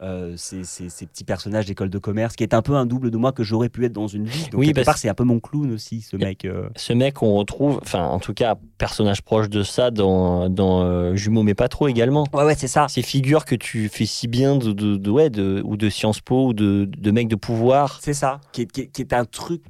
[0.03, 3.11] euh, ces, ces- ces petits personnages d'école de commerce, qui est un peu un double
[3.11, 4.45] de moi que j'aurais pu être dans une vie.
[4.51, 6.45] Donc, Oui, quelque part, c'est un peu mon clown aussi, ce mec.
[6.45, 6.69] euh.
[6.77, 11.15] Ce mec, on retrouve, enfin, en tout cas, personnage proche de ça dans, dans euh,
[11.17, 12.27] Jumeaux, mais pas trop également.
[12.35, 12.89] Ouais, ouais, c'est ça.
[12.89, 16.21] Ces figures que tu fais si bien de, de, de- ouais, de, ou de Sciences
[16.21, 17.99] Po ou de, de mecs de pouvoir.
[18.03, 19.63] C'est ça, qui est, qui est- qui est un truc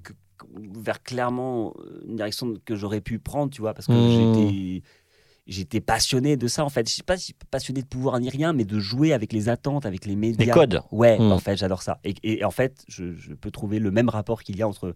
[0.75, 4.09] vers clairement euh, une direction que j'aurais pu prendre, tu vois, parce que Hmm.
[4.09, 4.83] j'étais.
[5.47, 6.89] J'étais passionné de ça en fait.
[6.89, 9.87] Je sais pas si passionné de pouvoir ni rien, mais de jouer avec les attentes,
[9.87, 10.45] avec les médias.
[10.45, 10.83] Des codes.
[10.91, 11.31] Ouais, Mm.
[11.33, 12.01] en fait, j'adore ça.
[12.05, 14.95] Et, et en fait, je, je peux trouver le même rapport qu'il y a entre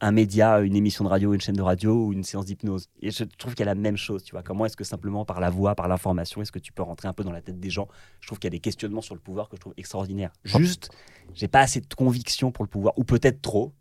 [0.00, 2.88] un média, une émission de radio, une chaîne de radio ou une séance d'hypnose.
[3.00, 4.42] Et je trouve qu'il y a la même chose, tu vois.
[4.42, 7.12] Comment est-ce que simplement par la voix, par l'information, est-ce que tu peux rentrer un
[7.12, 7.88] peu dans la tête des gens?
[8.20, 10.32] Je trouve qu'il y a des questionnements sur le pouvoir que je trouve extraordinaires.
[10.44, 10.90] Juste,
[11.32, 13.72] j'ai pas assez de conviction pour le pouvoir, ou peut-être trop,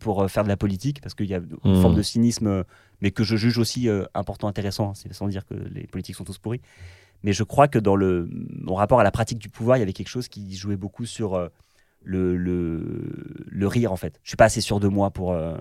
[0.00, 2.64] pour euh, faire de la politique, parce qu'il y a une forme de cynisme,
[3.00, 4.90] mais que je juge aussi euh, important, intéressant.
[4.90, 4.94] hein.
[4.94, 6.60] C'est sans dire que les politiques sont tous pourris.
[7.22, 9.82] Mais je crois que dans le, mon rapport à la pratique du pouvoir, il y
[9.82, 11.48] avait quelque chose qui jouait beaucoup sur euh,
[12.04, 14.20] le, le, le rire, en fait.
[14.22, 15.54] Je suis pas assez sûr de moi pour euh,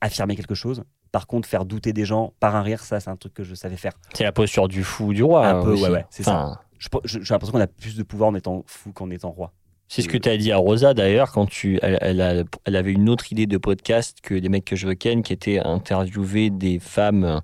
[0.00, 0.84] affirmer quelque chose.
[1.12, 3.54] Par contre, faire douter des gens par un rire, ça, c'est un truc que je
[3.54, 3.92] savais faire.
[4.14, 5.46] C'est la posture du fou du roi.
[5.46, 5.82] Un peu, aussi.
[5.84, 8.92] ouais, ouais, c'est Enfin, je- J'ai l'impression qu'on a plus de pouvoir en étant fou
[8.92, 9.52] qu'en étant roi.
[9.88, 12.74] C'est ce que tu as dit à Rosa d'ailleurs quand tu, elle, elle a- elle
[12.76, 15.60] avait une autre idée de podcast que les mecs que je veux ken, qui était
[15.60, 17.40] interviewer des femmes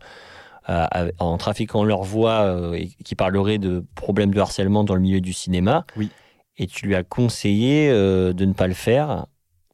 [0.69, 5.01] euh, en trafiquant leur voix euh, et qui parleraient de problèmes de harcèlement dans le
[5.01, 5.87] milieu du cinéma.
[5.97, 6.11] Oui.
[6.59, 9.27] Et tu lui as conseillé euh, de ne pas le faire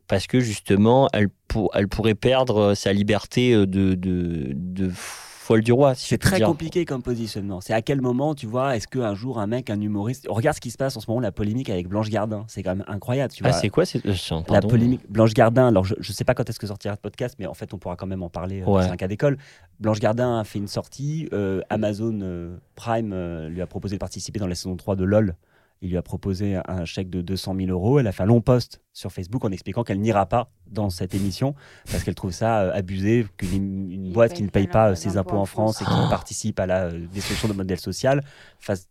[0.07, 5.62] parce que justement, elle, pour- elle pourrait perdre sa liberté euh, de, de, de folle
[5.62, 5.95] du roi.
[5.95, 6.47] si C'est très dire.
[6.47, 7.61] compliqué comme positionnement.
[7.61, 10.26] C'est à quel moment, tu vois, est-ce qu'un jour un mec, un humoriste.
[10.31, 12.45] Regarde ce qui se passe en ce moment, la polémique avec Blanche Gardin.
[12.49, 13.59] C'est quand même incroyable, tu Ah, vois.
[13.59, 14.14] c'est quoi c'est- euh,
[14.49, 17.35] La polémique Blanche Gardin, alors je ne sais pas quand est-ce que sortira ce podcast,
[17.39, 18.85] mais en fait on pourra quand même en parler, euh, Ouais.
[18.85, 19.37] c'est un cas d'école.
[19.81, 24.01] Blanche Gardin a fait une sortie, euh, Amazon euh, Prime euh, lui a proposé de
[24.01, 25.35] participer dans la saison 3 de LOL.
[25.81, 28.01] Il lui a proposé un chèque de 200 000 euros.
[28.01, 31.14] Elle a fait un long post sur Facebook en expliquant qu'elle n'ira pas dans cette
[31.14, 31.55] émission
[31.91, 35.16] parce qu'elle trouve ça euh, abusé, qu'une une boîte qui ne paye pas euh, ses
[35.16, 36.11] impôts en France et qui France.
[36.11, 38.24] participe à la euh, destruction de modèle social
[38.59, 38.89] fasse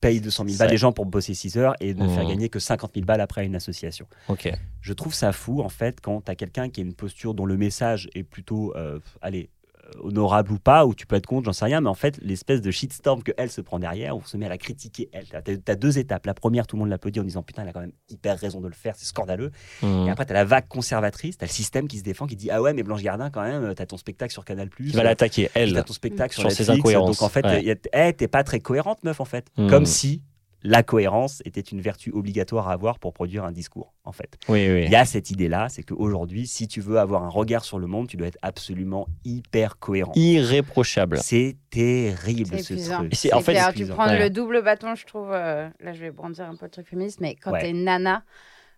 [0.00, 2.10] paye 200 000 Ça- balles les gens pour bosser 6 heures et ne Mmh.
[2.10, 4.06] faire gagner que 50 000 balles après à une association.
[4.28, 4.50] Ok.
[4.80, 7.44] Je trouve ça fou, en fait, quand tu as quelqu'un qui a une posture dont
[7.44, 9.50] le message est plutôt, euh, allez,
[9.98, 12.60] honorable ou pas, ou tu peux être contre, j'en sais rien, mais en fait, l'espèce
[12.60, 15.26] de shitstorm que elle se prend derrière, on se met à la critiquer elle.
[15.26, 16.26] Tu as, deux étapes.
[16.26, 18.60] La première, tout le monde l'applaudit en disant putain, elle a quand même hyper raison
[18.60, 19.50] de le faire, c'est scandaleux.
[19.82, 20.06] Mmh.
[20.06, 22.36] Et après, tu as la vague conservatrice, tu as le système qui se défend, qui
[22.36, 24.70] dit ah ouais, mais Blanche Gardin, quand même, tu as ton spectacle sur Canal.
[24.70, 25.72] Qui va l'attaquer, elle.
[25.72, 27.80] T'as ton spectacle sur, Sur ses Netflix, incohérences, Donc en fait, ouais.
[27.92, 29.48] eh, t'es pas très cohérente, meuf, en fait.
[29.56, 29.68] Hmm.
[29.68, 30.22] Comme si
[30.62, 34.38] la cohérence était une vertu obligatoire à avoir pour produire un discours, en fait.
[34.48, 34.82] Oui, oui.
[34.84, 37.86] Il y a cette idée-là, c'est qu'aujourd'hui, si tu veux avoir un regard sur le
[37.86, 40.12] monde, tu dois être absolument hyper cohérent.
[40.16, 41.18] Irréprochable.
[41.18, 43.14] C'est terrible ce truc.
[43.14, 44.18] C'est- en fait, clair, tu prends Ouais.
[44.18, 45.30] le double bâton, je trouve.
[45.32, 47.62] euh, là, je vais brandir un peu le truc féministe, mais quand Ouais.
[47.62, 48.22] t'es nana,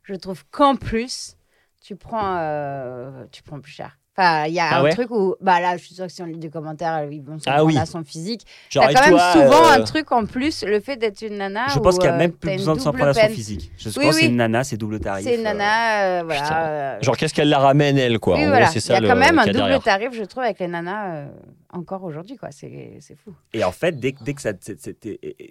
[0.05, 1.37] je trouve qu'en plus,
[1.81, 3.99] tu prends, euh, tu prends plus cher.
[4.15, 6.13] Enfin, il y a Ah un ouais truc où, bah là, je suis sûre que
[6.13, 7.79] si on lit des commentaires, ils vont se Ah prendre oui.
[7.79, 8.47] à son physique.
[8.69, 11.39] Genre, et quand même toi, souvent euh, un truc en plus, le fait d'être une
[11.39, 11.67] nana.
[11.69, 13.29] Je pense qu'il n'y a euh, même plus une besoin de s'en double prendre à
[13.29, 13.73] son physique.
[13.79, 14.29] Je Oui, pense que c'est oui.
[14.29, 15.25] une nana, c'est double tarif.
[15.25, 16.43] C'est une euh, nana, euh, voilà.
[16.43, 16.57] Putain.
[16.61, 18.67] euh, Genre, qu'est-ce qu'elle la ramène, elle, quoi oui, En voilà.
[18.67, 19.83] gros, c'est Il y ça a le quand même un double derrière.
[19.83, 21.27] tarif, je trouve, avec les nanas euh,
[21.73, 22.51] encore aujourd'hui, quoi.
[22.51, 23.35] C'est c'est fou.
[23.55, 24.53] Et en fait, dès, que- dès que ça.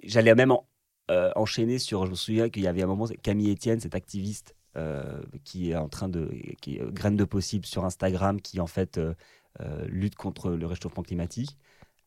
[0.03, 0.65] J'allais même en-
[1.09, 2.05] euh, enchaîner sur.
[2.05, 4.60] Je me souviens qu'il y avait un moment, Camille Etienne, cette activiste euh,
[5.43, 6.29] qui est en train de.
[6.61, 9.13] qui est euh, graine de possible sur Instagram, qui en fait euh,
[9.59, 11.57] euh, lutte contre le réchauffement climatique.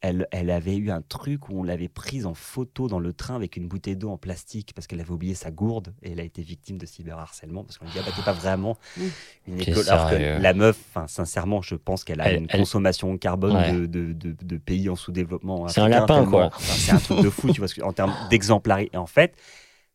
[0.00, 3.36] elle, elle avait eu un truc où on l'avait prise en photo dans le train
[3.36, 6.24] avec une bouteille d'eau en plastique parce qu'elle avait oublié sa gourde et elle a
[6.24, 8.76] été victime de cyberharcèlement parce qu'on lui dit ah bah t'es pas vraiment
[9.46, 13.16] une école alors que la meuf sincèrement je pense qu'elle a Elle- une elle- consommation
[13.18, 13.72] carbone Ouais.
[13.72, 16.46] de, de, de- de pays en sous-développement C'est un lapin, quoi.
[16.46, 19.34] enfin, c'est un truc de fou tu vois parce que en termes d'exemplarité en fait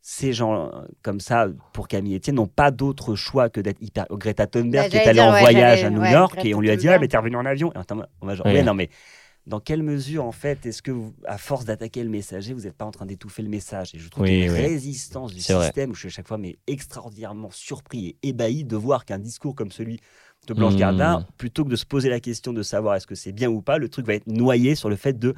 [0.01, 4.05] ces gens euh, comme ça, pour Camille Etienne, n'ont pas d'autre choix que d'être hyper.
[4.11, 6.53] Greta Thunberg Bah, qui est allée en ouais, voyage à New ouais, York Greta et
[6.55, 6.87] on lui a dit.
[6.87, 7.71] Ah, mais t'es revenu en avion.
[7.73, 8.63] Et attends, on va genre, Ouais.
[8.63, 8.89] non, mais
[9.45, 12.75] dans quelle mesure, en fait, est-ce que, vous- à force d'attaquer le messager, vous n'êtes
[12.75, 13.95] pas en train d'étouffer le message?
[13.95, 14.61] Et je trouve Oui, qu'il y a une oui.
[14.61, 15.65] résistance du vrai.
[15.65, 19.19] système où je suis à chaque fois mais extraordinairement surpris et ébahi de voir qu'un
[19.19, 19.99] discours comme celui
[20.47, 20.77] de Blanche Hmm.
[20.77, 23.61] Gardin, plutôt que de se poser la question de savoir est-ce que c'est bien ou
[23.61, 25.35] pas, le truc va être noyé sur le fait de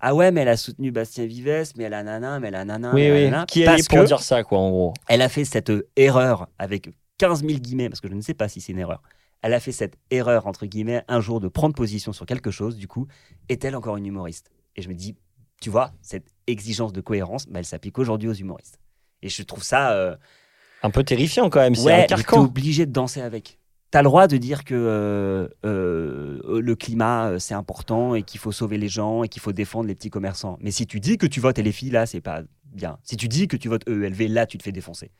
[0.00, 2.64] Ah ouais, mais elle a soutenu Bastien Vives, mais elle a nana, mais elle a
[2.64, 3.24] nana, mais Oui, elle a oui.
[3.30, 3.46] nana.
[3.46, 6.88] Qui est pour dire ça, quoi, en gros elle a fait cette euh, erreur avec
[7.18, 9.02] 15 000 guillemets, parce que je ne sais pas si c'est une erreur.
[9.42, 12.76] Elle a fait cette erreur, entre guillemets, un jour de prendre position sur quelque chose,
[12.76, 13.06] du coup,
[13.48, 14.50] est-elle encore une humoriste?
[14.76, 15.16] Et je me dis,
[15.60, 18.78] tu vois, cette exigence de cohérence, bah, elle s'applique aujourd'hui aux humoristes.
[19.22, 19.92] Et je trouve ça.
[19.92, 20.16] euh,
[20.82, 21.74] Un peu terrifiant, quand même.
[21.74, 22.42] C'est ouais, un carcan.
[22.44, 23.58] obligé de danser avec.
[23.90, 28.40] T'as le droit de dire que euh, euh, le climat euh, c'est important et qu'il
[28.40, 30.58] faut sauver les gens et qu'il faut défendre les petits commerçants.
[30.60, 32.42] Mais si tu dis que tu votes LFI là, c'est pas
[32.72, 32.98] bien.
[33.04, 35.10] Si tu dis que tu votes EELV là, tu te fais défoncer.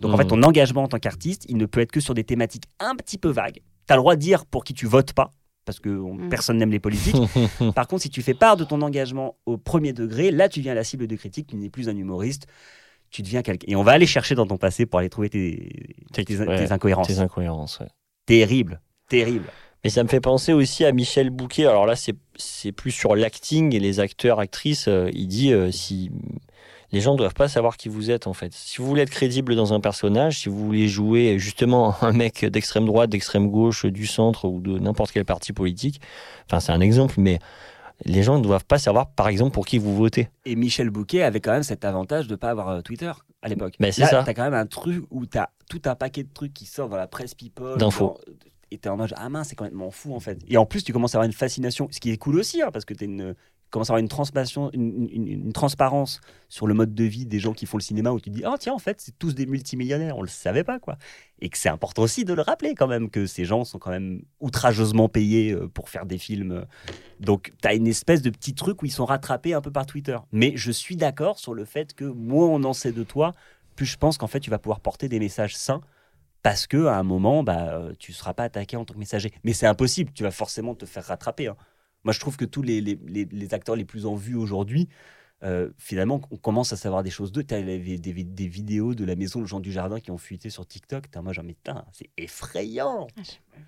[0.00, 2.24] Donc en fait, ton engagement en tant qu'artiste, il ne peut être que sur des
[2.24, 3.60] thématiques un petit peu vagues.
[3.86, 5.34] T'as le droit de dire pour qui tu votes pas,
[5.64, 6.28] parce que on- Mhm.
[6.28, 7.16] personne n'aime les politiques.
[7.76, 10.74] Par contre, si tu fais part de ton engagement au premier degré, là, tu viens
[10.74, 12.46] la cible de critique, tu n'es plus un humoriste,
[13.10, 13.66] tu deviens quelqu'un.
[13.68, 15.68] Et on va aller chercher dans ton passé pour aller trouver tes,
[16.12, 17.08] Tes- tes- ouais, tes incohérences.
[17.08, 17.88] Tes incohérences, ouais.
[18.32, 18.80] Terrible,
[19.10, 19.52] terrible.
[19.84, 21.66] Mais ça me fait penser aussi à Michel Bouquet.
[21.66, 24.88] Alors là, c'est plus sur l'acting et les acteurs, actrices.
[24.88, 26.10] Euh, il dit euh, si
[26.92, 28.54] les gens ne doivent pas savoir qui vous êtes en fait.
[28.54, 32.42] Si vous voulez être crédible dans un personnage, si vous voulez jouer justement un mec
[32.46, 36.00] d'extrême droite, d'extrême gauche, du centre ou de n'importe quel parti politique,
[36.46, 37.38] enfin c'est un exemple, mais
[38.06, 40.30] les gens ne doivent pas savoir par exemple pour qui vous votez.
[40.46, 43.48] Et Michel Bouquet avait quand même cet avantage de ne pas avoir euh, Twitter à
[43.48, 43.74] l'époque.
[43.78, 44.22] Ben, c'est ça.
[44.24, 46.96] T'as quand même un truc où t'as tout un paquet de trucs qui sortent dans
[46.96, 47.76] la presse people.
[47.76, 48.18] D'infos.
[48.70, 50.38] Et t'es en mode, ah mince, c'est complètement fou en fait.
[50.48, 52.70] Et en plus, tu commences à avoir une fascination, ce qui est cool aussi, hein,
[52.72, 53.34] parce que t'es une
[53.72, 54.02] tu commences à avoir
[54.74, 56.20] une, transparence
[56.50, 58.56] sur le mode de vie des gens qui font le cinéma où tu dis, oh
[58.58, 60.98] tiens, en fait, c'est tous des multimillionnaires, on le savait pas quoi.
[61.40, 63.90] Et que c'est important aussi de le rappeler quand même, que ces gens sont quand
[63.90, 66.66] même outrageusement payés euh, pour faire des films.
[67.18, 69.86] Donc, tu as une espèce de petit truc où ils sont rattrapés un peu par
[69.86, 70.18] Twitter.
[70.32, 73.32] Mais je suis d'accord sur le fait que moins on en sait de toi,
[73.74, 75.80] plus je pense qu'en fait, tu vas pouvoir porter des messages sains.
[76.42, 78.98] Parce que à un moment, bah, euh, tu ne seras pas attaqué en tant que
[78.98, 79.32] messager.
[79.44, 81.46] Mais c'est impossible, tu vas forcément te faire rattraper.
[81.46, 81.56] hein.
[82.04, 84.88] Moi, je trouve que tous les, les- les- les acteurs les plus en vue aujourd'hui,
[85.44, 87.42] euh, finalement, on commence à savoir des choses d'eux.
[87.42, 90.50] Tu as des, des- des vidéos de la maison de Jean Dujardin qui ont fuité
[90.50, 91.10] sur TikTok.
[91.10, 93.08] T'es en mode genre, mais putain, c'est effrayant.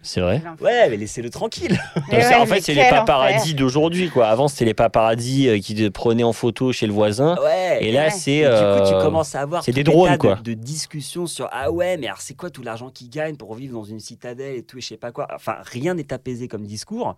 [0.00, 0.40] C'est vrai.
[0.60, 1.76] Ouais, mais laissez-le tranquille.
[2.12, 3.54] Mais C'est- ouais, en fait, c'est les enfer.
[3.56, 4.28] d'aujourd'hui, quoi.
[4.28, 7.36] Avant, c'était les paparazzis euh, qui te prenaient en photo chez le voisin.
[7.42, 7.78] Ouais.
[7.84, 8.10] Et là, Ouais.
[8.10, 8.32] c'est.
[8.38, 10.34] Et du coup, tu euh, commences à avoir tout des drones, tas de- quoi.
[10.36, 13.74] De, discussions sur ah ouais, mais alors c'est quoi tout l'argent qu'ils gagnent pour vivre
[13.74, 15.26] dans une citadelle et tout, et je sais pas quoi.
[15.34, 17.16] Enfin, rien n'est apaisé comme discours.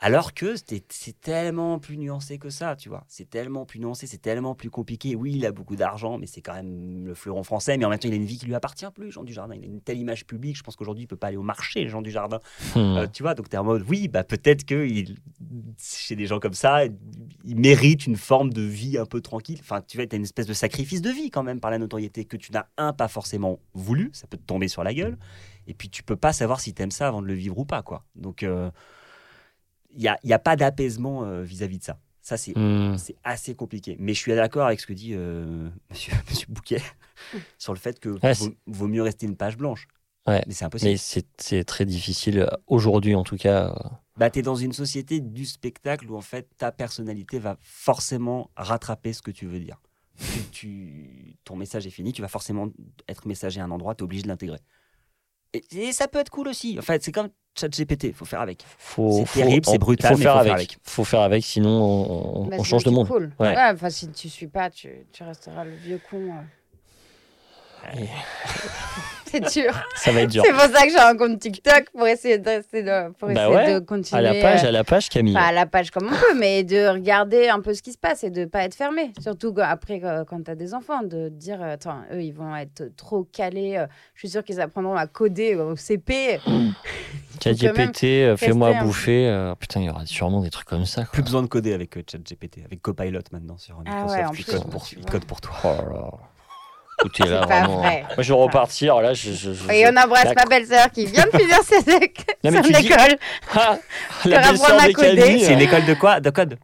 [0.00, 3.04] Alors que c'est tellement plus nuancé que ça, tu vois.
[3.06, 5.14] C'est tellement plus nuancé, c'est tellement plus compliqué.
[5.14, 7.78] Oui, il a beaucoup d'argent, mais c'est quand même le fleuron français.
[7.78, 9.54] Mais en même temps, il a une vie qui lui appartient plus, Jean Dujardin.
[9.54, 10.58] Il a une telle image publique.
[10.58, 12.40] Je pense qu'aujourd'hui, il peut pas aller au marché, Jean Dujardin.
[12.74, 12.78] hmm.
[12.78, 15.16] Euh, tu vois, donc tu es en mode, oui, bah, peut-être que il-
[15.78, 16.84] chez des gens comme ça,
[17.44, 19.58] ils méritent une forme de vie un peu tranquille.
[19.60, 21.78] Enfin, tu vois, tu as une espèce de sacrifice de vie quand même par la
[21.78, 25.16] notoriété que tu n'as, un, pas forcément voulu, ça peut te tomber sur la gueule,
[25.68, 27.64] et puis tu peux pas savoir si tu aimes ça avant de le vivre ou
[27.64, 28.04] pas, quoi.
[28.16, 28.44] Donc,
[29.94, 31.98] il n'y a, y a pas d'apaisement euh, vis-à-vis de ça.
[32.22, 32.54] Ça, c'est
[32.98, 33.96] c'est assez compliqué.
[33.98, 36.82] Mais je suis d'accord avec ce que dit euh, monsieur, monsieur Bouquet
[37.58, 39.86] sur le fait que Ouais, vaut, vaut mieux rester une page blanche.
[40.26, 40.42] Ouais.
[40.46, 40.92] Mais c'est impossible.
[40.92, 40.96] Mais
[41.38, 43.70] c'est très difficile euh, aujourd'hui, en tout cas.
[43.70, 47.58] euh, bah, tu es dans une société du spectacle où en fait ta personnalité va
[47.60, 49.80] forcément rattraper ce que tu veux dire.
[50.16, 52.68] Tu, tu- ton message est fini, tu vas forcément
[53.08, 54.60] être messager à un endroit, tu es obligé de l'intégrer.
[55.52, 56.78] Et, et ça peut être cool aussi.
[56.78, 57.28] En fait, c'est comme
[57.58, 58.64] ChatGPT, il faut faire avec.
[58.78, 60.48] Faut, C'est faut- terrible, c'est brutal, Faut mais faire faut avec.
[60.50, 60.78] faire avec.
[60.82, 63.06] Faut faire avec, sinon on, Bah, on change de monde.
[63.08, 63.32] coules.
[63.38, 63.54] Ouais.
[63.54, 66.18] Ouais, enfin, si tu suis pas, tu, tu resteras le vieux con.
[67.86, 67.90] euh.
[69.34, 69.72] C'est dur.
[69.96, 70.42] Ça va être dur.
[70.46, 73.34] C'est pour ça que j'ai un compte TikTok pour essayer de rester de, pour Bah
[73.48, 74.18] essayer ouais, de continuer.
[74.18, 75.34] À la page, euh, à la page, Camille.
[75.34, 77.98] Pas à la page comme on peut, mais de regarder un peu ce qui se
[77.98, 79.12] passe et de pas être fermé.
[79.20, 82.54] Surtout après, euh, quand tu as des enfants, de dire, euh, attends, eux, ils vont
[82.56, 83.84] être trop calés.
[84.14, 86.38] Je suis sûre qu'ils apprendront à coder au CP.
[87.42, 89.26] ChatGPT, fais-moi bouffer.
[89.28, 91.02] euh, putain, il y aura sûrement des trucs comme ça.
[91.02, 91.12] quoi.
[91.12, 94.16] Plus besoin de coder avec ChatGPT, avec Copilot maintenant sur Ah Microsoft.
[94.18, 95.10] ouais, en il, plus, code pour, il vois.
[95.10, 95.54] code pour toi.
[95.64, 96.10] Oh là là.
[97.04, 97.78] Écoutez, là, C'est pas vraiment.
[97.78, 98.00] vrai.
[98.16, 99.00] Moi, je vais repartir.
[99.00, 99.32] Là, je.
[99.32, 101.76] je, je- Et je- on embrasse la- ma belle-sœur qui vient de finir ses
[102.42, 103.18] Non, son dis- école.
[103.54, 103.78] Ah,
[104.24, 105.38] Leur la apprendre belle-sœur coder.
[105.40, 106.58] C'est une école de quoi De code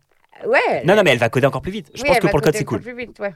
[0.47, 0.83] Ouais.
[0.87, 1.89] Non, non, mais elle va coder encore plus vite.
[1.95, 2.79] Je oui, pense que pour le code, c'est cool.
[2.79, 3.35] encore plus vite, ouais.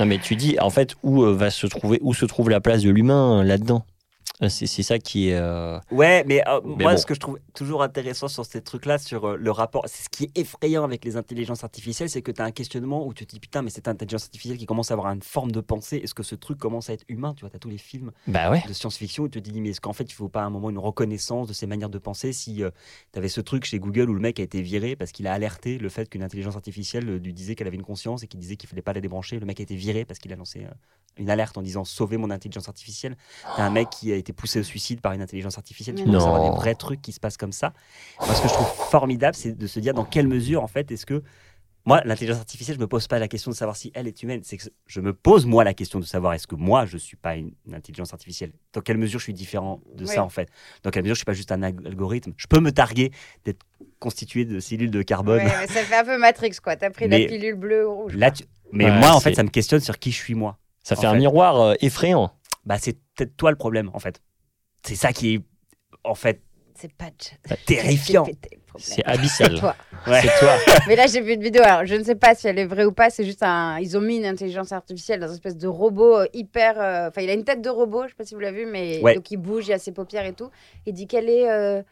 [0.00, 2.60] Non, mais tu dis, en fait, où euh, va se trouver, où se trouve la
[2.60, 3.84] place de l'humain euh, là-dedans?
[4.48, 5.34] C'est c'est ça qui est.
[5.36, 6.98] euh, Ouais, mais, euh, Mais moi, bon.
[7.00, 10.08] ce que je trouve toujours intéressant sur ces trucs-là, sur euh, le rapport, c'est ce
[10.08, 13.26] qui est effrayant avec les intelligences artificielles, c'est que tu as un questionnement où tu
[13.26, 15.98] te dis putain, mais cette intelligence artificielle qui commence à avoir une forme de pensée,
[15.98, 18.12] est-ce que ce truc commence à être humain Tu vois, tu as tous les films
[18.26, 18.62] Bah ouais.
[18.66, 20.50] de science-fiction où tu te dis, mais est-ce qu'en fait, il faut pas à un
[20.50, 22.62] moment une reconnaissance de ces manières de penser Si
[23.12, 25.32] tu avais ce truc chez Google où le mec a été viré parce qu'il a
[25.32, 28.40] alerté le fait qu'une intelligence artificielle euh, lui disait qu'elle avait une conscience et qu'il
[28.40, 30.64] disait qu'il fallait pas la débrancher, le mec a été viré parce qu'il a lancé
[30.64, 30.68] euh,
[31.18, 33.16] une alerte en disant sauvez mon intelligence artificielle.
[33.56, 35.96] T'as un mec qui a été poussé au suicide par une intelligence artificielle.
[35.96, 36.12] Tu Non.
[36.12, 37.72] commences à avoir des vrais trucs qui se passent comme ça.
[38.20, 40.90] Moi, ce que je trouve formidable, c'est de se dire dans quelle mesure, en fait,
[40.90, 41.22] est-ce que
[41.84, 44.40] moi, l'intelligence artificielle, je me pose pas la question de savoir si elle est humaine.
[44.44, 47.16] C'est que je me pose moi la question de savoir est-ce que moi, je suis
[47.16, 48.52] pas une, intelligence artificielle?
[48.72, 50.08] Dans quelle mesure je suis différent de Oui.
[50.14, 50.48] ça en fait?
[50.84, 52.34] Dans quelle mesure je suis pas juste un algorithme?
[52.36, 53.10] Je peux me targuer
[53.44, 53.62] d'être
[53.98, 55.38] constitué de cellules de carbone.
[55.38, 56.76] Ouais, mais ça fait un peu Matrix, quoi.
[56.76, 58.14] T'as pris Mais la pilule bleue ou rouge.
[58.14, 60.58] Là, tu- Mais Ouais, moi, en fait, ça me questionne sur qui je suis moi.
[60.84, 61.18] Ça fait un fait.
[61.18, 62.32] miroir euh, effrayant.
[62.64, 64.20] Bah, c'est peut-être toi le problème en fait.
[64.86, 65.40] C'est ça qui est
[66.04, 66.40] en fait
[66.74, 67.10] C'est pas
[67.66, 68.26] terrifiant.
[68.78, 69.54] C'est abyssal.
[69.60, 69.76] toi.
[70.06, 70.22] Ouais.
[70.22, 70.56] C'est toi.
[70.88, 71.62] Mais là, j'ai vu une vidéo.
[71.62, 73.10] Alors, je ne sais pas si elle est vraie ou pas.
[73.10, 73.78] C'est juste un.
[73.78, 76.80] Ils ont mis une intelligence artificielle dans une espèce de robot euh, hyper.
[76.80, 78.04] euh, Enfin, il a une tête de robot.
[78.04, 79.14] Je sais pas si vous l'avez vu, mais Ouais.
[79.14, 80.50] donc il bouge, il a ses paupières et tout.
[80.86, 81.82] Il dit quel est euh,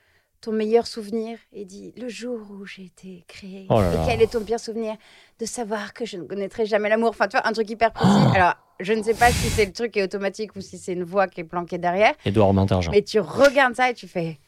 [0.41, 3.67] ton meilleur souvenir Il dit le jour où j'ai été créé.
[3.69, 4.95] Oh et quel est ton pire souvenir
[5.39, 7.11] De savoir que je ne connaîtrai jamais l'amour?
[7.11, 8.11] Enfin, tu vois, un truc hyper précis.
[8.29, 8.33] Oh.
[8.35, 10.95] Alors, je ne sais pas si c'est le truc qui est automatique ou si c'est
[10.95, 12.15] une voix qui est planquée derrière.
[12.25, 12.91] Edouard Montargent.
[12.91, 14.39] Mais tu regardes ça et tu fais.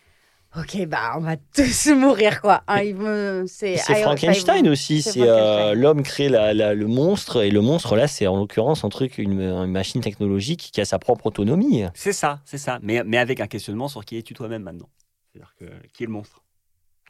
[0.55, 2.63] Ok, bah on va tous mourir quoi.
[2.69, 5.01] Hein, c'est Frankenstein aussi.
[5.01, 8.85] c'est euh, l'homme crée la- la- le monstre et le monstre là, c'est en l'occurrence
[8.85, 11.85] un truc, une, une machine technologique qui a sa propre autonomie.
[11.95, 12.79] C'est ça, c'est ça.
[12.83, 14.89] Mais, mais avec un questionnement sur qui es-tu toi-même maintenant?
[15.33, 16.43] C'est-à-dire que qui est le monstre?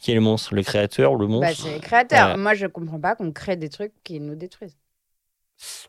[0.01, 0.55] Qui est le monstre?
[0.55, 1.65] Le créateur ou le Bah, monstre?
[1.65, 2.31] c'est les créateurs.
[2.31, 2.37] Ouais.
[2.37, 4.77] Moi, je comprends pas qu'on crée des trucs qui nous détruisent.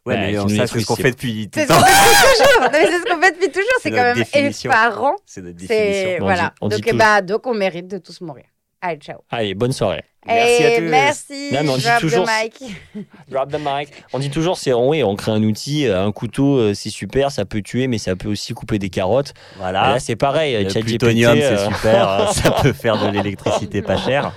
[0.06, 1.80] Ouais, Ouais, mais euh, ça, c'est ce qu'on fait depuis tout C'est le ce temps.
[1.80, 2.62] qu'on fait toujours.
[2.62, 3.70] Non, mais c'est ce qu'on fait depuis toujours.
[3.82, 4.70] C'est quand même définition.
[4.72, 5.16] effarant.
[5.26, 6.10] C'est notre définition.
[6.10, 6.44] Bon, on voilà.
[6.44, 8.46] dit- on dit Donc, eh bah, donc on mérite de tous mourir.
[8.86, 9.20] Allez, ciao.
[9.32, 10.04] Allez, bonne soirée.
[10.26, 10.84] Merci à Et tous.
[10.90, 11.50] Merci.
[11.54, 13.06] Non, mais on dit drop the toujours- mic.
[13.30, 13.90] Drop the mic.
[14.12, 17.32] On dit toujours, c'est oui, on crée un outil, euh, un couteau, euh, c'est super,
[17.32, 19.30] ça peut tuer, mais ça peut aussi couper des carottes.
[19.30, 19.94] Et Voilà.
[19.94, 20.62] là, c'est pareil.
[20.66, 22.10] Le plutonium, euh, c'est super.
[22.10, 24.34] hein, ça peut faire de l'électricité pas chère.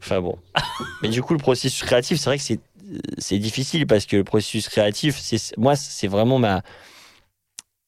[0.00, 0.38] Enfin bon.
[1.02, 2.60] Mais du coup, le processus créatif, c'est vrai que c'est
[3.18, 6.62] c'est difficile parce que le processus créatif, c'est moi, c'est vraiment ma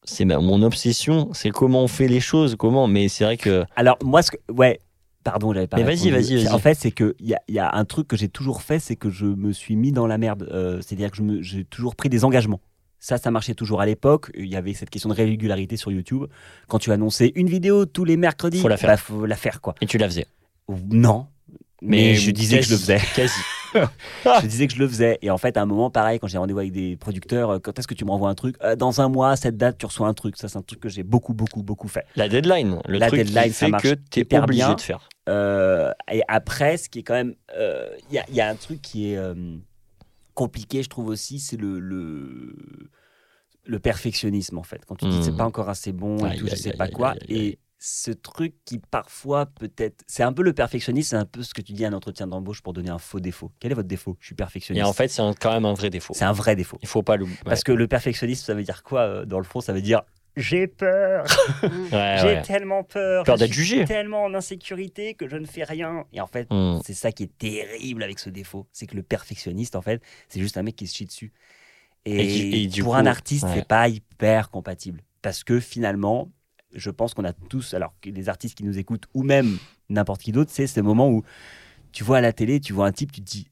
[0.04, 2.86] c'est ma- mon obsession, c'est comment on fait les choses, comment.
[2.86, 4.36] Mais c'est vrai que Alors, moi, ce que.
[4.52, 4.80] Ouais.
[5.30, 5.76] Pardon, j'avais pas.
[5.76, 6.48] Mais vas-y, vas-y, vas-y.
[6.48, 8.78] En fait, c'est qu'il y a, il y a un truc que j'ai toujours fait,
[8.78, 10.48] c'est que je me suis mis dans la merde.
[10.52, 12.60] Euh, C'est-à-dire que j'ai toujours pris des engagements.
[12.98, 14.30] Ça, ça marchait toujours à l'époque.
[14.36, 16.24] Il y avait cette question de régularité sur YouTube.
[16.66, 18.90] Quand tu annonçais une vidéo tous les mercredis, Faut la faire.
[18.90, 19.74] bah, faut la faire, quoi.
[19.80, 20.26] et tu la faisais.
[20.90, 21.26] Non.
[21.82, 23.00] Mais, je disais que je le faisais.
[23.14, 23.34] Quasi.
[24.24, 25.18] je disais que je le faisais.
[25.20, 27.78] Et en fait, à un moment, pareil, quand j'ai rendez-vous avec des producteurs, euh, quand
[27.78, 28.56] est-ce que tu m'envoies un truc?
[28.62, 30.36] Euh, Dans un mois, à cette date, tu reçois un truc.
[30.38, 32.06] Ça, c'est un truc que j'ai beaucoup, beaucoup, beaucoup fait.
[32.16, 34.74] La deadline, le La truc deadline, qui fait que tu es obligé bien.
[34.74, 35.08] de faire.
[35.28, 37.34] Euh, et après, ce qui est quand même.
[37.58, 39.34] euh, Il y, a, il y a un truc qui est euh,
[40.34, 42.56] compliqué, je trouve aussi, c'est le, le,
[43.64, 44.80] le perfectionnisme, en fait.
[44.86, 45.22] Quand tu dis Hmm.
[45.22, 47.14] c'est pas encore assez bon et tout, je sais pas quoi.
[47.28, 47.58] Et
[47.88, 50.02] ce truc qui parfois peut-être.
[50.08, 52.26] C'est un peu le perfectionnisme, c'est un peu ce que tu dis à un entretien
[52.26, 53.52] d'embauche pour donner un faux défaut.
[53.60, 54.16] Quel est votre défaut?
[54.18, 54.86] Je suis Et perfectionniste.
[54.86, 56.12] en fait, c'est quand même un vrai défaut.
[56.14, 56.78] c'est un vrai défaut.
[56.82, 57.38] Il faut pas l'oublier.
[57.44, 60.02] Parce que le perfectionnisme, ça veut dire quoi euh, Dans le fond, ça veut dire
[60.36, 61.24] j'ai peur,
[61.62, 62.42] Ouais, j'ai ouais.
[62.42, 63.84] tellement peur, Peur d'être jugé.
[63.86, 66.04] tellement en insécurité que je ne fais rien.
[66.12, 66.80] Et en fait, Hmm.
[66.84, 70.40] c'est ça qui est terrible avec ce défaut, c'est que le perfectionniste, en fait, c'est
[70.40, 71.32] juste un mec qui se chie dessus.
[72.04, 73.50] Et, Et et pour coup, un artiste, ouais.
[73.54, 76.30] c'est pas hyper compatible, parce que finalement,
[76.76, 79.58] je pense qu'on a tous, alors que les artistes qui nous écoutent ou même
[79.88, 81.22] n'importe qui d'autre, c'est ce moment où
[81.92, 83.48] tu vois à la télé, tu vois un type, tu te dis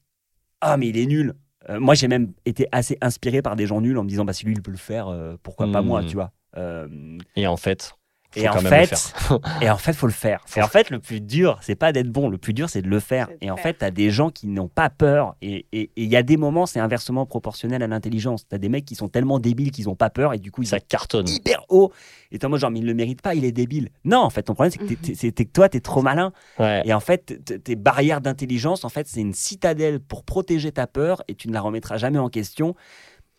[0.61, 1.33] ah mais il est nul.
[1.69, 4.33] Euh, moi, j'ai même été assez inspiré par des gens nuls en me disant bah
[4.33, 5.87] si lui il peut le faire, euh, pourquoi pas Hmm.
[5.87, 6.31] moi, tu vois.
[6.57, 7.93] Euh, Et en fait,
[8.35, 9.13] et en fait,
[9.61, 10.43] et en fait, faut le faire.
[10.55, 12.29] Et en fait, le plus dur, c'est pas d'être bon.
[12.29, 13.29] Le plus dur, c'est de le faire.
[13.41, 15.35] Et en fait, tu as des gens qui n'ont pas peur.
[15.41, 18.47] Et il y a des moments, c'est inversement proportionnel à l'intelligence.
[18.47, 20.63] Tu as des mecs qui sont tellement débiles qu'ils n'ont pas peur et du coup,
[20.63, 21.27] ils Ça sont cartonne.
[21.27, 21.91] hyper haut.
[22.31, 23.89] Et t'es en mode genre, mais il le mérite pas, il est débile.
[24.03, 26.33] Non, en fait, ton problème, c'est que, toi, tu es trop malin.
[26.59, 26.81] Ouais.
[26.85, 31.23] Et en fait, tes barrières d'intelligence, en fait, c'est une citadelle pour protéger ta peur
[31.27, 32.75] et tu ne la remettras jamais en question.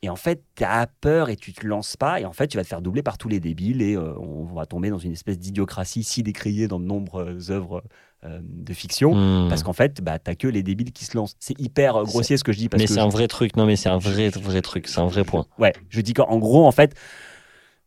[0.03, 2.21] Et en fait, tu as peur et tu te lances pas.
[2.21, 4.45] Et en fait, tu vas te faire doubler par tous les débiles et euh, on
[4.45, 7.83] va tomber dans une espèce d'idiocratie si décriée dans de nombreuses œuvres
[8.25, 9.15] euh, de fiction.
[9.15, 9.49] Hmm.
[9.49, 11.37] Parce qu'en fait, bah, t'as que les débiles qui se lancent.
[11.41, 12.69] C'est hyper euh, grossier ce que je dis.
[12.69, 13.57] Parce Mais c'est un vrai truc.
[13.57, 14.87] Non, mais c'est un vrai, vrai truc.
[14.87, 15.47] C'est un vrai point.
[15.59, 16.95] Ouais, je dis qu'en en gros, en fait,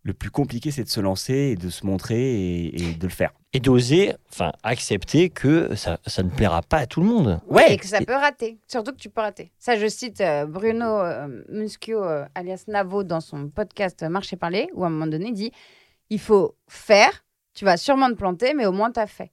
[0.04, 3.12] le plus compliqué, c'est de se lancer et de se montrer et, et de le
[3.12, 3.32] faire.
[3.52, 7.40] Et d'oser, enfin, accepter que ça, ça ne plaira pas à tout le monde.
[7.74, 8.60] Et que ça peut rater.
[8.68, 9.52] Surtout que tu peux rater.
[9.58, 14.70] Ça, je cite euh, Bruno euh, Muschio, euh, alias Navo, dans son podcast Marcher parler,
[14.74, 15.52] où à un moment donné, il dit
[16.10, 17.26] il faut faire.
[17.54, 19.32] Tu vas sûrement te planter, mais au moins, tu as fait.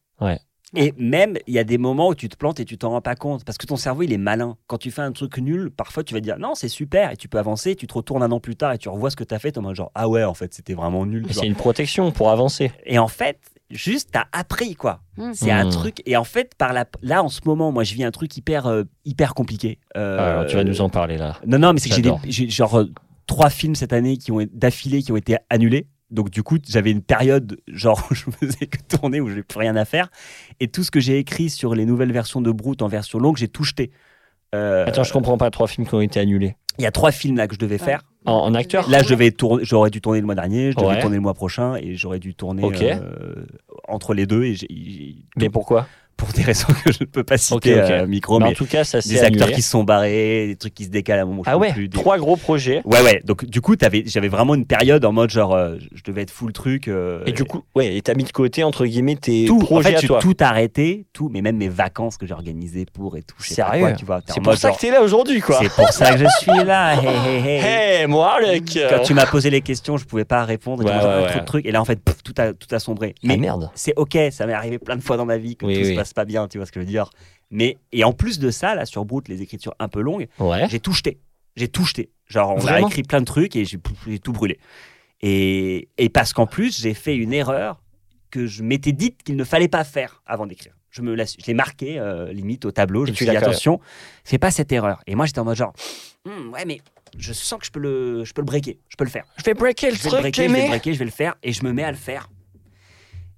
[0.74, 3.00] Et même, il y a des moments où tu te plantes et tu t'en rends
[3.00, 3.44] pas compte.
[3.44, 4.56] Parce que ton cerveau, il est malin.
[4.66, 7.12] Quand tu fais un truc nul, parfois tu vas dire non, c'est super.
[7.12, 7.76] Et tu peux avancer.
[7.76, 9.56] Tu te retournes un an plus tard et tu revois ce que tu as fait.
[9.58, 11.24] En mode genre ah ouais, en fait, c'était vraiment nul.
[11.26, 11.34] Tu.
[11.34, 12.72] C'est une protection pour avancer.
[12.84, 13.38] Et en fait,
[13.70, 15.00] juste, t'as appris quoi.
[15.16, 15.30] Mm.
[15.34, 15.70] C'est un Mm.
[15.70, 16.02] truc.
[16.04, 16.84] Et en fait, par la...
[17.00, 19.78] là, en ce moment, moi, je vis un truc hyper, euh, hyper compliqué.
[19.96, 21.36] Euh, Alors, tu vas nous en parler là.
[21.46, 22.20] Non, non, mais c'est que j'ai des- J'adore.
[22.26, 22.86] j'ai genre euh,
[23.28, 25.86] trois films cette année qui ont d'affilée qui ont été annulés.
[26.10, 29.58] Donc du coup, j'avais une période genre où je faisais que tourner où j'ai plus
[29.58, 30.08] rien à faire
[30.60, 33.36] et tout ce que j'ai écrit sur les nouvelles versions de Brute en version longue,
[33.36, 33.90] j'ai tout jeté.
[34.54, 36.56] Euh, Attends, je comprends pas, trois films qui ont été annulés.
[36.78, 38.02] il y a trois films là que je devais faire.
[38.24, 40.88] En, en acteur Là, je devais tourner, j'aurais dû tourner le mois dernier, je devais
[40.88, 41.00] Ouais.
[41.00, 43.44] tourner le mois prochain et j'aurais dû tourner euh,
[43.88, 45.88] entre les deux et j'ai- j'ai- Mais pourquoi?
[46.16, 47.90] Pour des raisons que je ne peux pas citer Ok, ok.
[47.90, 50.56] euh, micro, Mais mais En tout cas, ça des acteurs qui se sont barrés, des
[50.56, 51.42] trucs qui se décalent à un moment.
[51.46, 52.80] Ah ouais, plus, des- trois gros projets.
[52.84, 53.20] Ouais, ouais.
[53.24, 53.74] Donc, du coup,
[54.06, 56.88] j'avais vraiment une période en mode genre, euh, je devais être full truc.
[56.88, 59.64] euh, Et du coup, ouais, et t'as mis de côté, entre guillemets, tes tout, en
[59.64, 60.18] projets fait, à toi.
[60.20, 63.36] tout arrêté, tout, mais même mes vacances que j'ai organisées pour et tout.
[63.42, 64.20] Sérieux quoi, tu vois.
[64.26, 65.58] C'est en pour ça genre, que t'es là aujourd'hui, quoi.
[65.60, 66.94] C'est pour ça que je suis là.
[67.02, 68.00] Hey, hey, hey.
[68.00, 70.82] Hey, moi, Alec Quand tu m'as posé les questions, je pouvais pas répondre.
[70.82, 71.40] et Ouais, ouais, trop ouais.
[71.40, 71.66] de trucs.
[71.66, 73.14] Et là, en fait, pff, tout a, tout a sombré.
[73.18, 73.70] Ah Mais merde.
[73.74, 75.88] c'est ok, ça m'est arrivé plein de fois dans ma vie que Oui, tout se
[75.90, 75.94] oui.
[76.06, 77.10] Passe pas bien, tu vois ce que je veux dire.
[77.50, 80.68] Mais et en plus de ça, là sur Brute, les écritures un peu longues, Ouais.
[80.68, 81.18] j'ai tout jeté.
[81.56, 82.10] J'ai tout jeté.
[82.26, 83.78] Genre, on a Vraiment écrit plein de trucs et j'ai
[84.18, 84.58] tout brûlé.
[85.22, 87.82] Et, et parce qu'en plus, j'ai fait une erreur
[88.30, 90.74] que je m'étais dite qu'il ne fallait pas faire avant d'écrire.
[90.90, 93.04] Je me je l'ai marqué euh, limite au tableau.
[93.06, 93.80] Je me suis dit attention,
[94.24, 95.00] fais pas cette erreur.
[95.06, 95.72] Et moi, j'étais en mode genre,
[96.24, 96.80] Hmm, ouais, mais
[97.16, 99.24] je sens que je peux le, je peux le breaker, je peux le faire.
[99.36, 101.04] Je vais breaker le Je vais le truc, breaker, je vais le breaker, je vais
[101.04, 102.28] le faire et je me mets à le faire.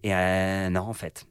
[0.03, 1.27] Et euh, non, en fait.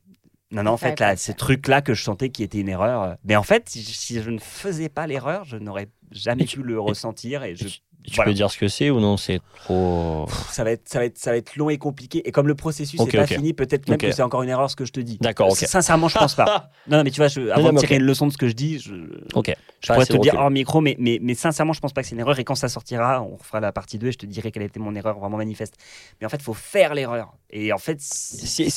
[0.52, 3.04] Non, non, en fait, là, ces trucs-là que je sentais qui étaient une erreur.
[3.04, 6.46] euh, Mais en fait, si, si je ne faisais pas l'erreur, je n'aurais jamais Et
[6.46, 7.44] tu- pu le ressentir.
[7.44, 7.68] Et je,
[8.10, 8.30] Tu voilà.
[8.32, 10.26] peux dire ce que c'est ou non C'est trop.
[10.50, 12.26] Ça, va être, ça, va être, ça va être long et compliqué.
[12.28, 13.28] Et comme le processus n'est pas ok.
[13.34, 15.18] fini, peut-être même que c'est encore une erreur ce que je te dis.
[15.20, 15.58] D'accord, ok.
[15.58, 16.70] Sincèrement, je pense pas.
[16.88, 18.48] Non, non, mais tu vois, je- avant non, de tirer une leçon de ce que
[18.48, 18.94] je dis, je,
[19.34, 19.54] Ok.
[19.82, 22.08] je Pas pourrais te dire hors micro, mais, mais, mais sincèrement, je pense pas que
[22.08, 22.40] c'est une erreur.
[22.40, 24.80] Et quand ça sortira, on fera la partie 2 et je te dirai quelle était
[24.80, 25.76] mon erreur vraiment manifeste.
[26.22, 27.34] Mais en fait, il faut faire l'erreur.
[27.50, 28.00] Et en fait,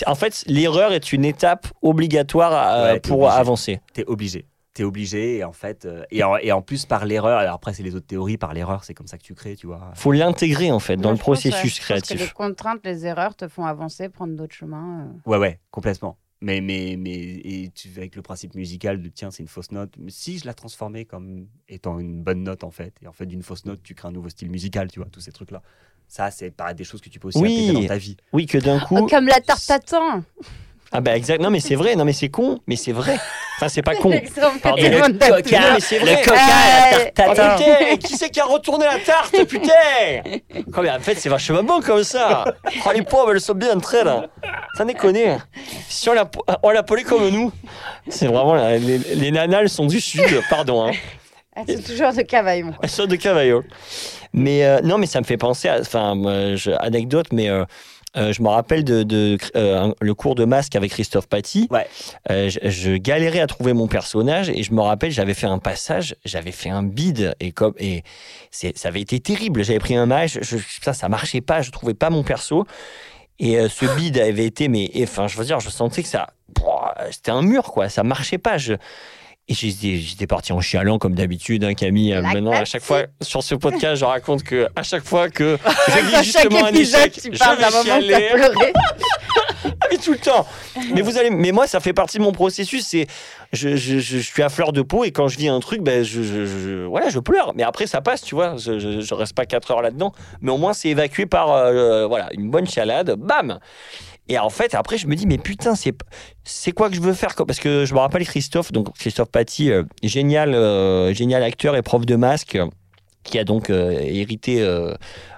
[0.07, 3.39] en fait, l'erreur est une étape obligatoire à- Ouais, t'es pour obligé.
[3.39, 3.81] avancer.
[3.93, 4.47] t'es obligé.
[4.73, 7.75] T'es obligé, et en fait, euh, et, en, et en plus par l'erreur, alors après
[7.75, 9.91] c'est les autres théories, par l'erreur, c'est comme ça que tu crées, tu vois.
[9.97, 12.33] Faut l'intégrer en fait dans le je pense, ouais, processus je pense que les créatif.
[12.35, 15.07] contraintes, les erreurs te font avancer, prendre d'autres chemins.
[15.27, 15.31] euh.
[15.31, 16.19] Ouais, ouais, complètement.
[16.41, 19.93] Mais, mais, mais et tu, avec le principe musical de tiens, c'est une fausse note,
[19.99, 23.27] mais si je la transformais comme étant une bonne note en fait, et en fait
[23.27, 25.63] d'une fausse note, tu crées un nouveau style musical, tu vois, tous ces trucs-là.
[26.07, 27.53] Ça, c'est pas des choses que tu peux aussi Oui.
[27.59, 28.17] intégrer dans ta vie.
[28.33, 28.97] Oui, que d'un coup.
[28.99, 30.25] Oh, comme la tarte tatin
[30.93, 31.41] Ah bah exact.
[31.41, 31.95] Non mais c'est vrai.
[31.95, 32.59] Non mais c'est con.
[32.67, 33.17] Mais c'est vrai.
[33.57, 34.11] Enfin c'est pas con.
[34.63, 34.83] Pardon.
[34.83, 35.61] le coca.
[35.61, 36.17] Non, mais c'est vrai.
[36.17, 37.63] le coca, Euh, la tarte
[37.93, 39.69] Oh, qui c'est qui a retourné la tarte, putain
[40.73, 42.45] Quoi, mais en fait, c'est vachement bon comme ça.
[42.87, 44.29] Oh, les pauvres, elles sont bien entre elles.
[44.77, 45.17] Ça déconne.
[45.89, 46.29] Si on l'a-
[46.63, 47.53] on l'appelait comme nous,
[48.09, 50.87] c'est vraiment la- les, les nanas, elles sont du sud, pardon.
[50.89, 50.93] Hein.
[51.55, 52.75] Ah, c'est toujours de Cavaillon.
[52.83, 53.63] Elles sont de Cavaillon.
[54.33, 55.81] Mais euh, non, mais ça me fait penser à.
[55.81, 57.49] Enfin, euh, anecdote, mais.
[57.49, 57.65] euh,
[58.17, 61.69] euh, je me rappelle de, de, euh, le cours de masque avec Christophe Paty.
[61.71, 61.87] Ouais.
[62.31, 65.59] Euh, je, je galérais à trouver mon personnage et je me rappelle, j'avais fait un
[65.59, 68.03] passage, j'avais fait un bide et comme et
[68.51, 69.63] ça avait été terrible.
[69.63, 72.67] J'avais pris un je, ça, ça marchait pas, je trouvais pas mon perso.
[73.39, 76.27] Et ce bide avait été, mais enfin, je veux dire, je sentais que ça,
[77.11, 78.59] c'était un mur quoi, ça marchait pas.
[78.59, 78.75] Je,
[79.51, 82.13] et j'étais, parti en chialant comme d'habitude, hein, Camille.
[82.13, 85.29] Euh, La Maintenant, à chaque fois sur ce podcast, je raconte que à chaque fois
[85.29, 85.59] que
[85.89, 88.73] je vis justement un échec, tu je parles vais d'un moment pleuré.
[89.91, 90.47] Mais tout le temps.
[90.95, 92.87] Mais vous allez, mais moi, ça fait partie de mon processus.
[92.87, 93.09] C'est,
[93.53, 95.83] je, je, je, je suis à fleur de peau et quand je vis un truc,
[95.83, 97.53] ben, je, voilà, je pleure.
[97.57, 98.57] Mais après, ça passe, tu vois.
[98.57, 100.13] Je, reste pas quatre heures là-dedans.
[100.41, 103.17] Mais au moins, c'est évacué par, euh, voilà, une bonne chialade.
[103.19, 103.59] Bam.
[104.31, 105.93] Et en fait, après, je me dis, mais putain, c'est,
[106.45, 107.45] c'est quoi que je veux faire quoi?
[107.45, 111.83] Parce que je me rappelle Christophe, donc Christophe Paty, euh, génial, euh, génial acteur et
[111.83, 112.57] prof de masque.
[113.25, 114.61] qui a donc euh, hérité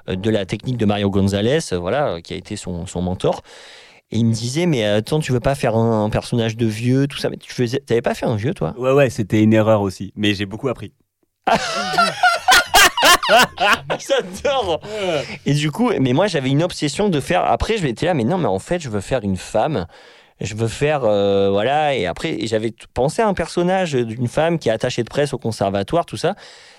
[0.06, 3.40] de la technique de Mario Gonzalez, voilà, qui a été son, son mentor.
[4.10, 7.06] Et il me disait, mais attends, tu veux pas faire un, un personnage de vieux,
[7.06, 7.30] tout ça?
[7.30, 8.74] Mais tu faisais, t'avais pas fait un vieux, toi?
[8.76, 10.92] Ouais, ouais, c'était une erreur aussi, mais j'ai beaucoup appris.
[13.98, 14.80] J'adore
[15.46, 17.44] Et du coup, mais moi, j'avais une obsession de faire.
[17.44, 19.86] Après, je m'étais là, mais non, mais en fait, je veux faire une femme.
[20.40, 21.94] Je veux faire, euh, voilà.
[21.94, 25.38] Et après, j'avais pensé à un personnage d'une femme qui est attachée de presse au
[25.38, 26.34] conservatoire, tout ça.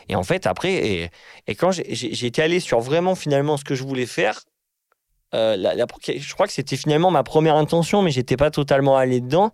[0.10, 1.10] Et en fait, après, et,
[1.48, 4.41] et quand j'étais allé sur vraiment finalement ce que je voulais faire,
[5.34, 9.22] euh, la- je crois que c'était finalement ma première intention, mais j'étais pas totalement allé
[9.22, 9.52] dedans.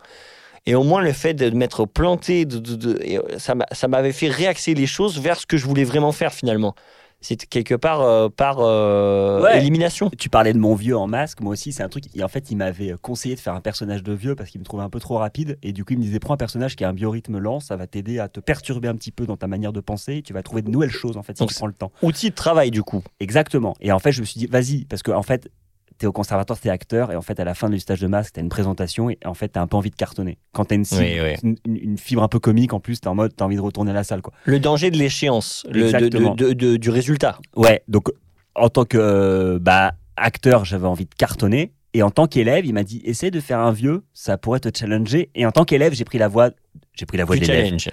[0.70, 4.12] Et au moins, le fait de m'être planté, de, de- euh, ça m'a- ça m'avait
[4.12, 6.76] fait réaxer les choses vers ce que je voulais vraiment faire finalement.
[7.22, 9.58] C'était quelque part euh, par euh, Ouais.
[9.58, 10.10] élimination.
[10.18, 12.06] Tu parlais de mon vieux en masque, moi aussi, c'est un truc.
[12.16, 14.66] Et en fait, il m'avait conseillé de faire un personnage de vieux parce qu'il me
[14.66, 15.58] trouvait un peu trop rapide.
[15.64, 17.76] Et du coup, il me disait prends un personnage qui a un biorhythme lent, ça
[17.76, 20.18] va t'aider à te perturber un petit peu dans ta manière de penser.
[20.18, 21.92] Et tu vas trouver de nouvelles choses en fait si Donc, tu prends le temps.
[22.04, 23.04] Outil de travail, du coup.
[23.20, 23.76] Exactement.
[23.82, 25.50] Et en fait, je me suis dit vas-y, parce que en fait,
[26.00, 28.34] t'es au conservatoire, t'es acteur, et en fait, à la fin du stage de masque,
[28.34, 30.40] t'as une présentation, et en fait, t'as un peu envie de cartonner.
[30.54, 31.36] Quand t'as une, cible- Oui, oui.
[31.44, 33.62] Une, une- une fibre un peu comique, en plus, t'es en mode, t'as envie de
[33.62, 34.34] retourner à la salle, quoi.
[34.46, 36.34] Le danger de l'échéance, le- de- Exactement.
[36.36, 37.38] de- de- du résultat.
[37.56, 38.10] Ouais, donc
[38.56, 41.74] en tant que euh, bah, acteur, j'avais envie de cartonner.
[41.94, 44.70] Et en tant qu'élève, il m'a dit essaie de faire un vieux, ça pourrait te
[44.78, 45.30] challenger.
[45.36, 46.52] Et en tant qu'élève, j'ai pris la voie,
[46.94, 47.66] j'ai pris la voie Du de l'élève.
[47.66, 47.90] challenge.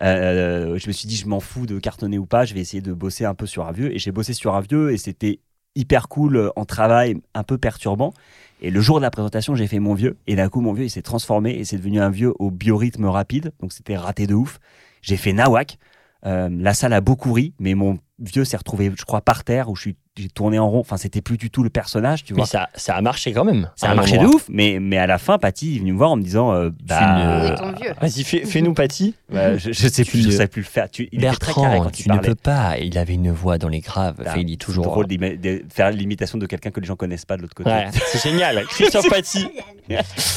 [0.00, 2.80] Euh, je me suis dit je m'en fous de cartonner ou pas, je vais essayer
[2.80, 3.92] de bosser un peu sur un vieux.
[3.94, 5.40] Et j'ai bossé sur un vieux et c'était
[5.74, 8.12] hyper cool euh, en travail, un peu perturbant.
[8.60, 10.16] Et le jour de la présentation, j'ai fait mon vieux.
[10.26, 13.06] Et d'un coup, mon vieux, il s'est transformé et c'est devenu un vieux au biorhythme
[13.06, 13.52] rapide.
[13.60, 14.60] Donc c'était raté de ouf.
[15.02, 15.78] J'ai fait nawak.
[16.24, 19.68] Euh, la salle a beaucoup ri, mais mon vieux s'est retrouvé, je crois, par terre
[19.68, 20.80] où je suis, j'ai tourné en rond.
[20.80, 22.44] Enfin, c'était plus du tout le personnage, tu vois.
[22.44, 23.70] Mais ça, ça a marché quand même.
[23.76, 26.10] Ça a marché de ouf, mais, mais à la fin, Patty est venu me voir
[26.12, 29.14] en me disant euh, bah, ne- Où est ton vieux Vas-y, fais- fais-nous Patty.
[29.32, 30.90] bah, je, je sais Tu plus, je ne- savais plus le faire.
[30.90, 32.78] Tu, il était très carré Bertrand, quand tu ne peux pas.
[32.78, 34.16] Il avait une voix dans les graves.
[34.18, 34.84] Bah, Enfin, il dit C'est toujours.
[34.84, 37.70] drôle d'ima- de faire l'imitation de quelqu'un que les gens connaissent pas de l'autre côté.
[37.70, 38.64] Ouais, c'est génial.
[38.68, 39.48] Christophe Paty.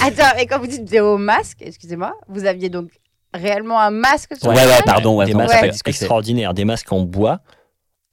[0.02, 2.90] Attends, et quand vous dites au masque, excusez-moi, vous aviez donc
[3.34, 5.72] réellement un masque sur Ouais, ouais, pardon, ouais, des masques Ouais.
[5.86, 7.42] extraordinaires, des masques en bois.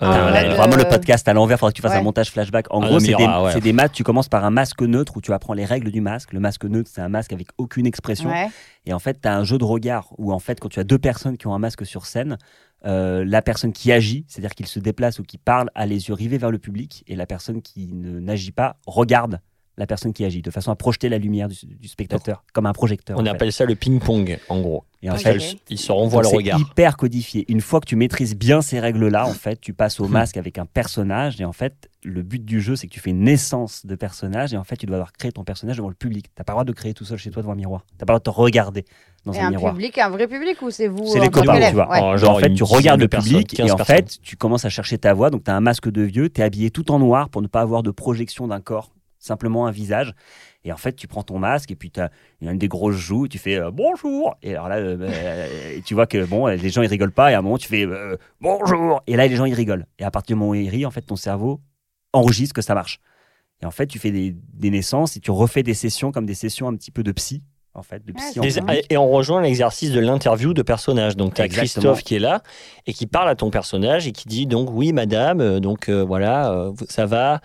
[0.03, 1.99] Ah, Euh, vraiment le Euh, podcast à l'envers, faudrait que tu fasses ouais.
[1.99, 2.67] un montage flashback.
[2.71, 3.73] En Ah, gros, mais c'est des, ouais.
[3.73, 3.95] masques.
[3.95, 6.33] Tu commences par un masque neutre où tu apprends les règles du masque.
[6.33, 8.29] Le masque neutre, c'est un masque avec aucune expression.
[8.31, 8.49] Ouais.
[8.87, 10.85] Et en fait, tu as un jeu de regard où, en fait, quand tu as
[10.85, 12.37] deux personnes qui ont un masque sur scène,
[12.85, 16.15] euh, la personne qui agit, c'est-à-dire qu'il se déplace ou qui parle, a les yeux
[16.15, 19.41] rivés vers le public, et la personne qui ne n'agit pas regarde
[19.79, 22.73] la personne qui agit, de façon à projeter la lumière du, du spectateur, comme un
[22.75, 23.19] projecteur.
[23.19, 23.31] On fait.
[23.31, 24.85] appelle ça le ping-pong, en gros.
[25.05, 26.61] Et en fait, Ils- se renvoient le c'est regard.
[26.61, 27.45] hyper codifié.
[27.49, 30.13] Une fois que tu maîtrises bien ces règles-là, en fait, tu passes au Hmm.
[30.13, 31.41] masque avec un personnage.
[31.41, 34.55] Et en fait, le but du jeu, c'est que tu fais une naissance de personnage.
[34.55, 36.27] Et en fait, tu dois avoir créé ton personnage devant le public.
[36.37, 37.85] T'as pas le droit de créer tout seul chez toi devant un miroir.
[37.99, 38.85] T'as pas le droit de te regarder
[39.25, 39.73] dans Et un un miroir.
[39.73, 41.91] public, un vrai public ou c'est vous C'est en les copains, tu vois.
[42.13, 42.19] Ouais.
[42.19, 43.97] Genre, en fait, tu regardes de le public 15 et en personnes.
[43.97, 45.31] fait, tu commences à chercher ta voix.
[45.31, 47.49] Donc, tu as un masque de vieux, tu es habillé tout en noir pour ne
[47.49, 50.15] pas avoir de projection d'un corps, simplement un visage.
[50.65, 52.11] Et en fait, tu prends ton masque et puis tu as
[52.41, 54.37] une des grosses joues, tu fais euh, bonjour.
[54.43, 57.33] Et alors là, euh, euh, tu vois que bon, les gens ils rigolent pas.
[57.33, 59.03] Et à un moment, tu fais euh, bonjour.
[59.07, 59.87] Et là, les gens ils rigolent.
[59.99, 61.61] Et à partir du moment où ils rient, en fait, ton cerveau
[62.13, 63.01] enregistre que ça marche.
[63.61, 66.35] Et en fait, tu fais des, des naissances et tu refais des sessions comme des
[66.35, 67.43] sessions un petit peu de psy.
[67.75, 71.17] En fait, de Ah, psy en et on rejoint l'exercice de l'interview de personnage.
[71.17, 71.93] Donc, tu as Exactement.
[71.95, 72.43] Christophe qui est là
[72.87, 76.53] et qui parle à ton personnage et qui dit donc oui, madame, donc euh, voilà,
[76.53, 77.41] euh, ça va.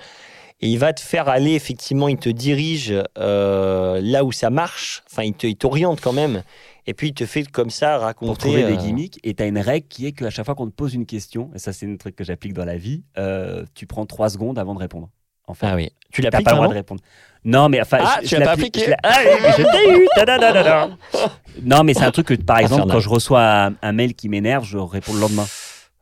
[0.60, 5.04] Et il va te faire aller, effectivement, il te dirige euh, là où ça marche.
[5.12, 6.42] Enfin, il te- il t'oriente quand même.
[6.88, 8.28] Et puis, il te fait comme ça raconter.
[8.28, 9.20] pour trouver des euh, gimmicks.
[9.24, 11.52] Et tu as une règle qui est qu'à chaque fois qu'on te pose une question,
[11.54, 14.58] et ça c'est un truc que j'applique dans la vie, euh, tu prends trois secondes
[14.58, 15.10] avant de répondre.
[15.48, 15.92] En fait, Ah oui.
[16.12, 17.02] Tu l'appliques pas le droit de répondre.
[17.46, 19.20] Non, mais enfin, Ah, je, tu l'as pas appliqué je Ah
[19.58, 20.08] je t'ai eu.
[20.16, 20.90] tadadadada.
[21.64, 22.96] Non, mais c'est un truc que, par exemple, Infernal.
[22.98, 25.46] quand je reçois un, un mail qui m'énerve, je réponds le lendemain.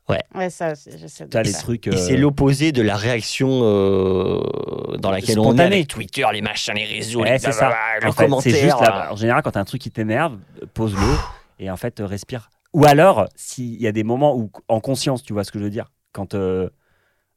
[0.10, 1.88] Ouais, ça j'essaie de as le les trucs.
[1.88, 6.41] Et euh, c'est l'opposé de la réaction euh, dans laquelle on est avec Twitter, les
[6.41, 7.73] machins, les réseaux, Ouais, les c'est ça.
[8.02, 8.53] le En fait, commentaire.
[8.53, 10.99] c'est juste là, en général, quand tu as un truc qui t'énerve, euh, pose-le
[11.60, 12.49] et en fait, euh, respire.
[12.73, 15.64] Ou alors, s'il y a des moments où, en conscience, tu vois ce que je
[15.64, 16.34] veux dire, quand.
[16.36, 16.69] euh,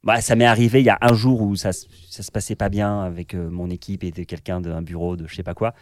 [0.04, 2.54] bah, ça m'est arrivé il y a un jour où ça, se- ça se passait
[2.54, 5.74] pas bien avec euh, mon équipe et quelqu'un d'un bureau de je sais pas quoi.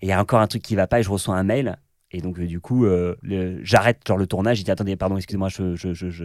[0.00, 1.76] Et il y a encore un truc qui va pas et je reçois un mail.
[2.12, 3.14] Et donc, euh, du coup, euh,
[3.62, 4.58] j'arrête genre le tournage.
[4.58, 6.24] Je dis attendez, pardon, excusez-moi, je, je, je, je-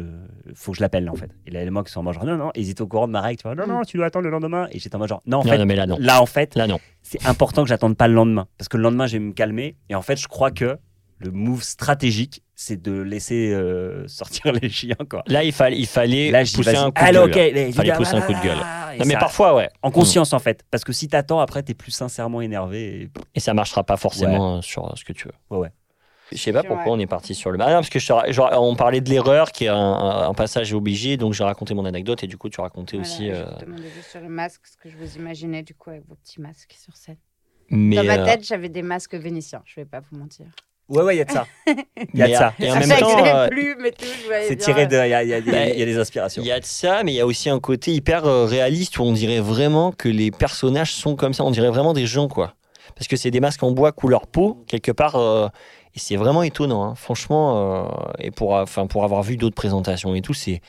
[0.56, 1.30] faut que je l'appelle là, en fait.
[1.46, 3.12] Et là, les mecs sont en mode genre non, non, ils étaient au courant de
[3.12, 3.38] ma règle.
[3.38, 4.68] Tu vois, non, non, tu dois attendre le lendemain.
[4.72, 5.98] Et j'étais en mode genre non, en Non, fait, non, mais là, non.
[6.00, 6.80] là, en fait, Là, non.
[7.04, 8.48] c'est important que j'attende pas le lendemain.
[8.58, 9.76] Parce que le lendemain, je vais me calmer.
[9.90, 10.78] Et en fait, je crois que
[11.20, 14.96] le move stratégique, c'est de laisser euh, sortir les chiens.
[15.10, 15.24] Quoi.
[15.28, 17.30] Là, il fallait, il Là, pousser un coup de gueule.
[17.30, 18.58] ok, les- Fallait pousser un coup de gueule.
[18.58, 19.70] Non, mais ça- parfois, ouais.
[19.82, 20.64] En conscience, en fait.
[20.72, 23.02] Parce que si t'attends, après, t'es plus sincèrement énervé.
[23.04, 25.34] et- Et ça marchera pas forcément euh, sur euh, ce que tu veux.
[25.50, 25.72] Ouais, ouais.
[26.32, 27.60] Je sais pas pourquoi on est parti sur le.
[27.62, 30.34] Ah non, parce que je te ra- genre, on parlait de l'erreur qui est un,
[30.34, 33.28] passage obligé, donc j'ai raconté mon anecdote et du coup tu racontais Voilà, aussi.
[33.28, 35.92] je euh, vous demandais juste sur les masques ce que je vous imaginais du coup
[35.92, 37.18] avec vos petits masques sur scène.
[37.70, 40.48] Mais, Dans ma euh, tête, j'avais des masques vénitiens, je vais pas vous mentir.
[40.88, 41.48] Ouais, ouais, il y a de ça.
[42.14, 42.54] Il y a de ça.
[42.60, 43.48] Et en même temps, euh,
[44.48, 44.96] C'est tiré de.
[45.06, 46.42] Il y a, il y a des- Bah, y a des inspirations.
[46.44, 49.00] il y a de ça, mais il y a aussi un côté hyper euh, réaliste
[49.00, 51.44] où on dirait vraiment que les personnages sont comme ça.
[51.44, 52.54] On dirait vraiment des gens, quoi.
[52.96, 55.16] Parce que c'est des masques en bois couleur peau, quelque part.
[55.16, 55.48] euh,
[55.96, 56.94] et c'est vraiment étonnant, hein.
[56.96, 57.88] franchement.
[57.88, 60.62] euh, et pour, enfin, pour avoir vu d'autres présentations et tout, c'est.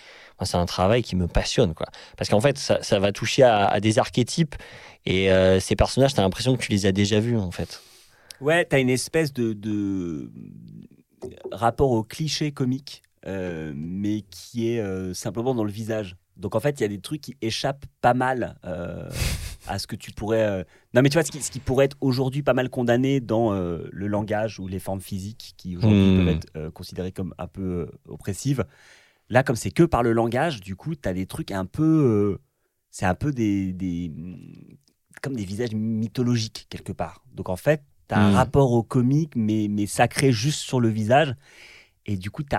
[0.43, 1.87] C'est un travail qui me passionne, quoi.
[2.19, 4.55] Parce qu'en fait, ça, ça va toucher à, à des archétypes
[5.07, 7.81] et euh, ces personnages, t'as l'impression que tu les as déjà vus, en fait.
[8.41, 10.31] Ouais, t'as une espèce de, de
[11.53, 16.17] rapport au cliché comique, euh, mais qui est euh, simplement dans le visage.
[16.37, 19.09] Donc en fait, il y a des trucs qui échappent pas mal euh,
[19.67, 20.67] à ce que tu pourrais.
[20.93, 23.53] Non, mais tu vois, ce qui, ce qui pourrait être aujourd'hui pas mal condamné dans
[23.55, 26.17] le langage ou les formes physiques qui aujourd'hui Hmm.
[26.17, 28.65] peuvent être considérées comme un peu oppressives.
[29.31, 32.39] Là, comme c'est que par le langage, du coup, tu as des trucs un peu.
[32.91, 34.13] c'est un peu des, des-
[35.23, 37.25] comme des visages mythologiques quelque part.
[37.33, 38.35] Donc en fait, tu as un Hmm.
[38.35, 41.35] rapport au comique, mais, mais sacré juste sur le visage.
[42.07, 42.57] Et du coup, tu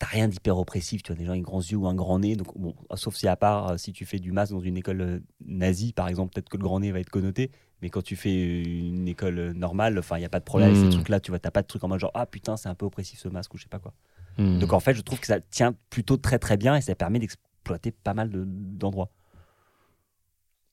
[0.00, 2.34] T'as rien d'hyper oppressif, tu vois, des gens avec grands yeux ou un grand nez.
[2.34, 5.00] Donc, bon, sauf si à part, euh, si tu fais du masque dans une école
[5.00, 7.52] euh, nazie, par exemple, peut-être que le grand nez va être connoté.
[7.80, 10.68] Mais quand tu fais une école euh, normale, enfin, il n'y a pas de problème
[10.68, 10.80] avec Mm.
[10.80, 11.20] ces trucs-là.
[11.20, 13.20] Tu vois, t'as pas de truc en mode genre, ah putain, c'est un peu oppressif
[13.20, 13.92] ce masque ou je sais pas quoi.
[14.36, 14.58] Hmm.
[14.58, 17.20] Donc, en fait, je trouve que ça tient plutôt très très bien et ça permet
[17.20, 19.10] d'exploiter pas mal de- d'endroits.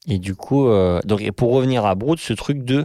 [0.07, 2.83] Et du coup, euh, donc, et pour revenir à Brood, ce truc de.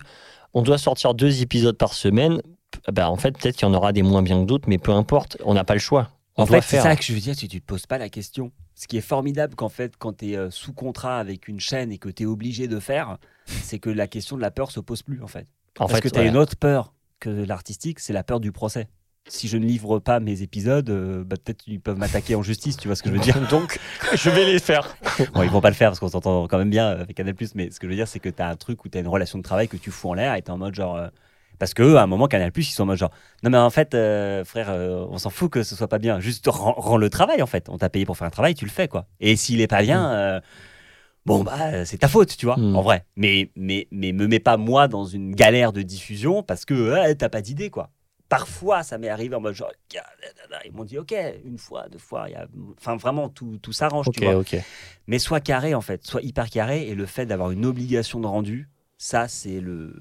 [0.57, 2.41] On doit sortir deux épisodes par semaine.
[2.71, 4.79] p- Bah, en fait, peut-être qu'il y en aura des moins bien que d'autres, mais
[4.79, 6.09] peu importe, on n'a pas le choix.
[6.37, 8.09] On En fait, c'est ça que je veux dire, si tu te poses pas la
[8.09, 8.53] question.
[8.75, 11.99] Ce qui est formidable qu'en fait, quand tu es sous contrat avec une chaîne et
[11.99, 15.03] que tu es obligé de faire, c'est que la question de la peur se pose
[15.03, 15.47] plus en fait.
[15.79, 16.29] En Parce fait, que tu as ouais.
[16.29, 18.89] une autre peur que l'artistique, c'est la peur du procès.
[19.29, 22.77] Si je ne livre pas mes épisodes, euh, bah, peut-être ils peuvent m'attaquer en justice,
[22.77, 23.37] tu vois ce que je veux dire.
[23.51, 23.79] Donc,
[24.15, 24.97] je vais les faire.
[25.35, 27.71] Bon, ils vont pas le faire parce qu'on s'entend quand même bien avec Canal+, mais
[27.71, 29.09] ce que je veux dire, c'est que tu as un truc où tu as une
[29.09, 30.97] relation de travail que tu fous en l'air et tu en mode genre...
[30.97, 31.09] euh,
[31.59, 33.11] Parce que à un moment, Canal+, ils sont en mode genre...
[33.43, 36.21] Non mais en fait, euh, frère, on s'en fout que ce soit pas bien.
[36.21, 37.69] Juste rends, le travail, en fait.
[37.69, 39.07] On t'a payé pour faire un travail, tu le fais, quoi.
[39.21, 40.09] Et s'il est pas bien...
[40.13, 40.41] euh,
[41.25, 42.77] Bon, bah, c'est ta faute, tu vois, Mm.
[42.77, 43.05] en vrai.
[43.17, 47.29] Mais, mais, mais me mets pas, moi, dans une galère de diffusion parce que t'as
[47.29, 47.91] pas d'idée, quoi.
[48.29, 49.71] Parfois, ça m'est arrivé en mode genre,
[50.65, 52.47] ils m'ont dit, ok, une fois, deux fois, y a...
[52.77, 54.35] enfin, vraiment, tout, tout s'arrange, tu vois.
[55.07, 56.89] Mais sois carré, en fait, sois hyper carré.
[56.89, 59.93] Et le fait d'avoir une obligation de rendu, ça, c'est le,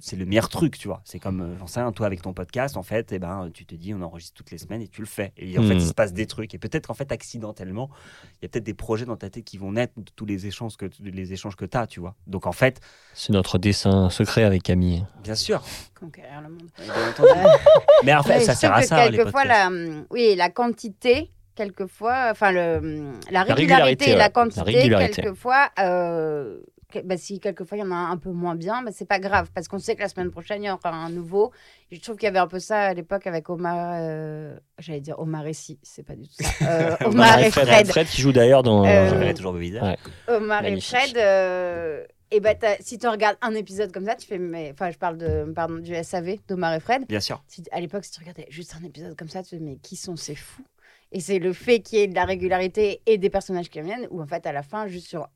[0.00, 1.02] c'est le meilleur truc, tu vois.
[1.04, 3.64] C'est comme, euh, j'en sais rien, toi, avec ton podcast, en fait, eh ben, tu
[3.64, 5.32] te dis, on enregistre toutes les semaines et tu le fais.
[5.36, 5.78] Et en fait, Hmm.
[5.78, 6.52] il se passe des trucs.
[6.52, 7.90] Et peut-être qu'en fait, accidentellement,
[8.34, 10.46] il y a peut-être des projets dans ta tête qui vont naître de tous les
[10.48, 12.16] échanges que, les échanges que tu as, tu vois.
[12.26, 12.80] Donc, en fait,
[13.14, 15.04] C'est notre dessin secret avec Camille.
[15.22, 15.62] bien sûr.
[15.98, 16.68] Conquérir le monde.
[18.04, 19.48] Mais en fait, Ouais, ça sert à que ça, les quelquefois, podcasts.
[19.60, 23.52] la, hum, oui, la quantité, quelquefois, enfin, le, hum, la régularité,
[24.06, 26.58] régularité, et la quantité, La quelquefois, euh,
[27.04, 29.50] bah, si quelquefois il y en a un peu moins bien, bah, c'est pas grave,
[29.54, 31.52] parce qu'on sait que la semaine prochaine, il y aura un nouveau.
[31.90, 35.00] Et je trouve qu'il y avait un peu ça à l'époque avec Omar, euh, j'allais
[35.00, 36.50] dire Omar et si, c'est pas du tout ça.
[36.62, 37.86] Euh, Omar et Fred.
[37.86, 38.84] Fred qui joue d'ailleurs dans.
[38.84, 39.54] Euh, toujours.
[39.54, 39.96] Ouais.
[40.28, 40.94] Omar Magnifique.
[40.94, 41.16] et Fred.
[41.16, 44.98] euh, et bah, si tu regardes un épisode comme ça, tu fais, mais, enfin, je
[44.98, 47.06] parle de, pardon, du SAV d'Omar et Fred.
[47.08, 47.42] Bien sûr.
[47.48, 49.76] Si- à l'époque, si tu regardais juste un épisode comme ça, tu te dis, mais
[49.76, 50.64] qui sont ces fous?
[51.12, 54.06] Et c'est le fait qu'il y ait de la régularité et des personnages qui reviennent,
[54.10, 55.28] où en fait, à la fin, juste, sur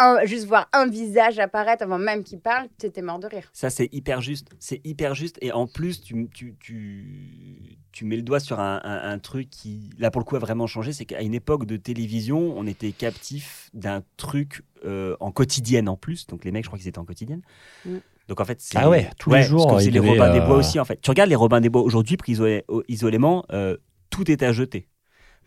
[0.00, 3.48] un- juste voir un visage apparaître avant même qu'il parle, tu étais mort de rire.
[3.52, 4.48] Ça, c'est hyper juste.
[4.58, 5.36] C'est hyper juste.
[5.40, 9.50] Et en plus, tu, tu, tu, tu mets le doigt sur un, un- un truc
[9.50, 10.92] qui, là, pour le coup, a vraiment changé.
[10.92, 15.96] C'est qu'à une époque de télévision, on était captif d'un truc euh, en quotidienne en
[15.96, 16.26] plus.
[16.26, 17.42] Donc, les mecs, je crois qu'ils étaient en quotidienne.
[17.84, 17.96] Mm.
[18.28, 18.78] Donc, en fait, c'est.
[18.78, 21.00] Ah ouais, tous les jours, ils C'est les Robins des euh, Bois aussi, en fait.
[21.00, 23.76] Tu regardes les Robins des Bois aujourd'hui, pris isolé- isolément, euh,
[24.08, 24.86] tout est à jeter.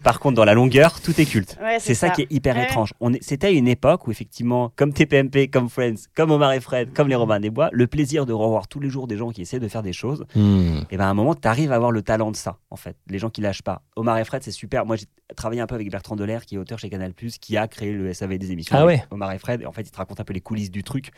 [0.02, 1.58] Par contre, dans la longueur, tout est culte.
[1.62, 2.66] Ouais, C'est ça, qui est hyper Ouais.
[2.66, 2.94] étrange.
[3.00, 6.92] On est- C'était une époque où, effectivement, comme TPMP, comme Friends, comme Omar et Fred,
[6.94, 9.42] comme les Robins des Bois, le plaisir de revoir tous les jours des gens qui
[9.42, 10.80] essaient de faire des choses, Hmm.
[10.92, 12.98] et ben à un moment, tu arrives à avoir le talent de ça, en fait.
[13.08, 13.82] Les gens qui lâchent pas.
[13.96, 14.86] Omar et Fred, c'est super.
[14.86, 15.06] Moi, j'ai
[15.38, 18.12] travaillé un peu avec Bertrand Delair, qui est auteur chez Canal, qui a créé le
[18.14, 18.76] SAV des émissions.
[18.78, 19.06] Ah ouais.
[19.10, 21.12] Omar et Fred, et en fait, il te raconte un peu les coulisses du truc.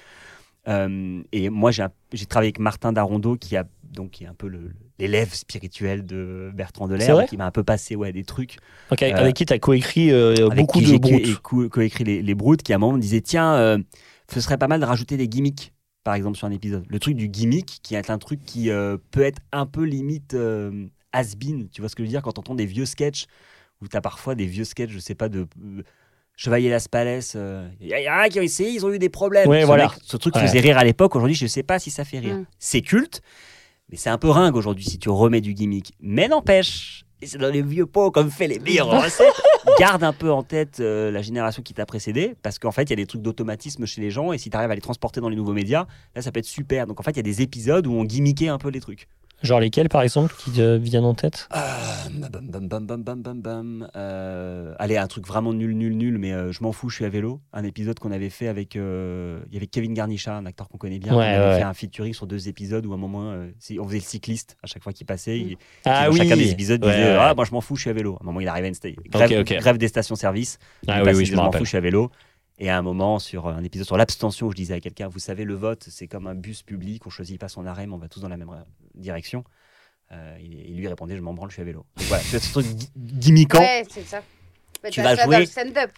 [0.67, 4.49] Euh, et moi, j'ai travaillé avec Martin Darondo, qui, a, donc, qui est un peu
[4.99, 8.57] l'élève spirituel de Bertrand Delair, qui m'a un peu passé ouais, des trucs
[8.91, 11.35] Ok, Euh, avec qui tu as coécrit euh, beaucoup de broutes.
[11.41, 13.77] co- co- coécrit les, les broutes, qui à un moment me disait tiens,
[14.31, 15.73] ce serait pas mal de rajouter des gimmicks,
[16.03, 16.85] par exemple sur un épisode.
[16.89, 18.69] Le truc du gimmick, qui est un truc qui
[19.11, 20.35] peut être un peu limite
[21.13, 23.25] has-been, tu vois ce que je veux dire, quand t'entends des vieux sketchs,
[23.81, 25.47] où t'as parfois des vieux sketchs, je sais pas, de
[26.37, 27.19] Chevalier Las Palais,
[27.81, 29.47] il y, a- y en a qui ont essayé, ils ont eu des problèmes.
[29.47, 29.85] Ouais, ce, voilà.
[29.85, 30.41] mec- ce truc Ouais.
[30.41, 32.35] faisait rire à l'époque, aujourd'hui je sais pas si ça fait rire.
[32.35, 32.45] Mm.
[32.59, 33.21] C'est culte,
[33.89, 35.93] mais c'est un peu ringue aujourd'hui si tu remets du gimmick.
[36.01, 39.33] Mais n'empêche, et c'est dans les vieux pots comme fait les meilleures recettes,
[39.79, 42.89] garde un peu en tête euh, la génération qui t'a précédé, parce qu'en fait, il
[42.89, 45.21] y a des trucs d'automatisme chez les gens, et si tu arrives à les transporter
[45.21, 46.85] dans les nouveaux médias, là, ça peut être super.
[46.85, 49.07] Donc en fait, il y a des épisodes où on gimmickait un peu les trucs.
[49.43, 51.47] Genre lesquels, par exemple, qui te viennent en tête?
[53.95, 57.05] Euh, allez, un truc vraiment nul, nul, nul, mais euh, je m'en fous, je suis
[57.05, 57.41] à vélo.
[57.53, 58.75] Un épisode qu'on avait fait avec.
[58.75, 61.13] euh, Il y avait Kevin Garnichat, un acteur qu'on connaît bien.
[61.15, 63.47] Ouais, on avait ouais, fait un featuring sur deux épisodes où à un moment, euh,
[63.79, 65.37] on faisait le cycliste à chaque fois qu'il passait.
[65.37, 67.15] il- Ah oui Chacun des épisodes Ouais, disait.
[67.19, 68.15] Ah, moi je m'en fous, je suis à vélo.
[68.19, 68.95] À un moment, il arrivait à une sta-
[69.59, 70.57] grève, des stations-service.
[70.87, 72.09] Ah Il oui, oui, je m'en fous, je suis à vélo.
[72.57, 75.19] Et à un moment, sur un épisode sur l'abstention, où je disais à quelqu'un Vous
[75.19, 77.97] savez, le vote, c'est comme un bus public, on choisit pas son arrêt, mais on
[77.97, 78.63] va tous dans la même euh,
[78.93, 79.43] direction.
[80.11, 81.85] Euh, il, il lui répondait Je m'en branle, je suis à vélo.
[81.97, 83.59] Donc voilà, c'est ce truc gi- gimmickant.
[83.59, 84.21] Ouais, c'est ça.
[84.91, 85.91] Tu vas ça jouer- dans le stand-up.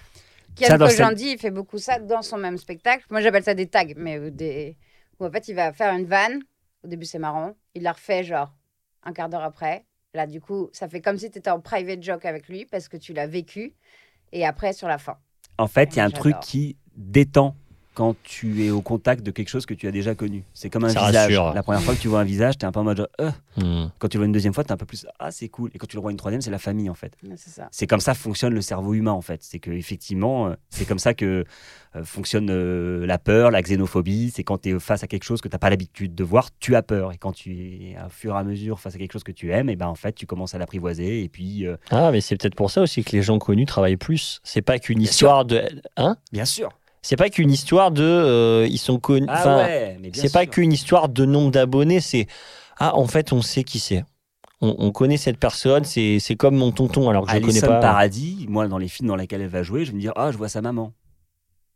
[0.55, 3.05] Kian Kojandi, il fait beaucoup ça dans son même spectacle.
[3.11, 4.75] Moi, j'appelle ça des tags, mais euh, des...
[5.19, 6.39] où en fait, il va faire une vanne.
[6.83, 7.55] Au début, c'est marrant.
[7.75, 8.51] Il la refait, genre,
[9.03, 9.85] un quart d'heure après.
[10.15, 12.87] Là, du coup, ça fait comme si tu étais en private joke avec lui parce
[12.87, 13.75] que tu l'as vécu.
[14.31, 15.17] Et après, sur la fin.
[15.57, 16.19] En fait, il y a un J'adore.
[16.19, 17.55] truc qui détend
[17.97, 20.43] quand tu es au contact de quelque chose que tu as déjà connu.
[20.53, 21.15] C'est comme un Ça visage.
[21.35, 21.53] rassure.
[21.55, 23.07] La première fois que tu vois un visage, tu es un peu en mode genre,
[23.19, 23.31] Euh.
[23.57, 23.89] Hmm.
[23.97, 25.71] Quand tu le vois une deuxième fois, tu es un peu plus Ah, c'est cool.
[25.73, 27.13] Et quand tu le vois une troisième, c'est la famille en fait.
[27.71, 29.41] C'est comme ça fonctionne le cerveau humain en fait.
[29.41, 31.43] C'est que effectivement, euh, c'est comme ça que
[31.95, 34.29] euh, fonctionne euh, la peur, la xénophobie.
[34.29, 36.49] C'est quand tu es face à quelque chose que tu n'as pas l'habitude de voir,
[36.59, 37.11] tu as peur.
[37.13, 37.51] Et quand tu
[37.91, 39.87] es à fur et à mesure face à quelque chose que tu aimes, et ben
[39.87, 41.23] en fait, tu commences à l'apprivoiser.
[41.23, 43.97] Et puis, euh, Ah, mais c'est peut-être pour ça aussi que les gens connus travaillent
[43.97, 44.39] plus.
[44.43, 45.63] C'est pas qu'une histoire de.
[45.95, 46.15] Hein?
[46.31, 46.69] Bien sûr.
[47.07, 48.03] C'est pas qu'une histoire de.
[48.03, 49.27] euh, ils sont connus.
[49.29, 52.27] Ah ouais, c'est pas qu'une histoire de nombre d'abonnés, c'est.
[52.79, 54.03] Ah, en fait, on sait qui c'est.
[54.59, 57.79] On, on connaît cette personne, c'est comme mon tonton, alors que je ne connais pas.
[57.79, 60.33] Paradis, moi, dans les films dans lesquels elle va jouer, je vais me dire Ah,
[60.33, 60.91] je vois sa maman.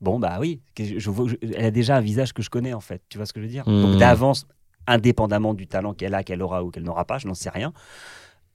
[0.02, 3.02] Bon, bah oui, je je- elle a déjà un visage que je connais, en fait.
[3.08, 3.64] Tu vois ce que je veux dire?
[3.70, 3.84] Hmm.
[3.84, 4.48] Donc, d'avance,
[4.86, 7.72] indépendamment du talent qu'elle a, qu'elle aura ou qu'elle n'aura pas, je n'en sais rien,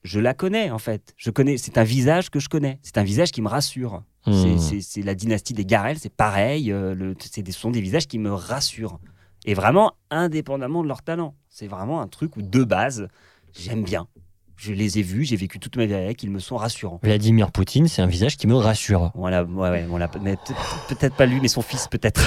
[0.07, 1.13] je la connais, en fait.
[1.17, 2.79] Je connais, c'est un visage que je connais.
[2.81, 4.03] C'est un visage qui me rassure.
[4.25, 4.57] Hmm.
[4.57, 6.71] C'est- la dynastie des Garel, c'est pareil.
[6.71, 8.99] euh, le- des- ce sont des visages qui me rassurent.
[9.45, 11.35] Et vraiment, indépendamment de leur talent.
[11.49, 13.07] C'est vraiment un truc où, de base,
[13.57, 14.07] j'aime bien.
[14.55, 16.99] Je les ai vus, j'ai vécu toute ma vie avec, ils me sont rassurants.
[17.03, 19.11] Vladimir Poutine, c'est un visage qui me rassure.
[19.13, 20.53] On l'a, ouais, peut-
[20.89, 22.21] peut-être pas lui, mais son fils peut-être.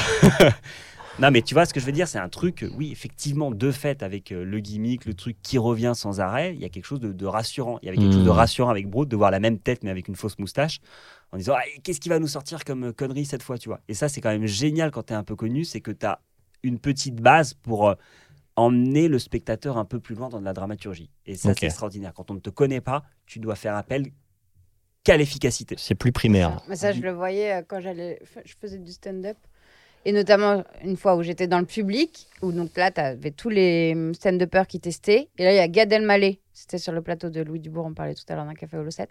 [1.18, 3.70] Non, mais tu vois ce que je veux dire, c'est un truc, oui, effectivement, de
[3.70, 6.84] fait, avec euh, le gimmick, le truc qui revient sans arrêt, il y a quelque
[6.84, 7.78] chose de, de rassurant.
[7.82, 9.90] Il y avait quelque chose de rassurant avec Broad de voir la même tête, mais
[9.90, 10.80] avec une fausse moustache,
[11.32, 13.80] en disant, Ah, qu'est-ce qui va nous sortir comme euh, connerie cette fois, tu vois?
[13.88, 16.06] Et ça, c'est quand même génial quand tu es un peu connu, c'est que tu
[16.06, 16.20] as
[16.62, 17.94] une petite base pour euh,
[18.56, 21.10] emmener le spectateur un peu plus loin dans de la dramaturgie.
[21.26, 22.12] Et ça, c'est extraordinaire.
[22.14, 24.10] Quand on ne te connaît pas, tu dois faire appel
[25.04, 25.76] qu'à l'efficacité.
[25.78, 26.62] C'est plus primaire.
[26.68, 29.38] Mais ça, je le voyais quand j'allais, je faisais du stand-up.
[30.04, 33.50] Et notamment une fois où j'étais dans le public, où donc là, tu avais tous
[33.50, 35.28] les hum, stand-uppers qui testaient.
[35.36, 36.40] Et là, il y a Gad Elmaleh.
[36.52, 38.90] C'était sur le plateau de Louis Dubourg, on parlait tout à l'heure d'un café au
[38.90, 39.10] 7.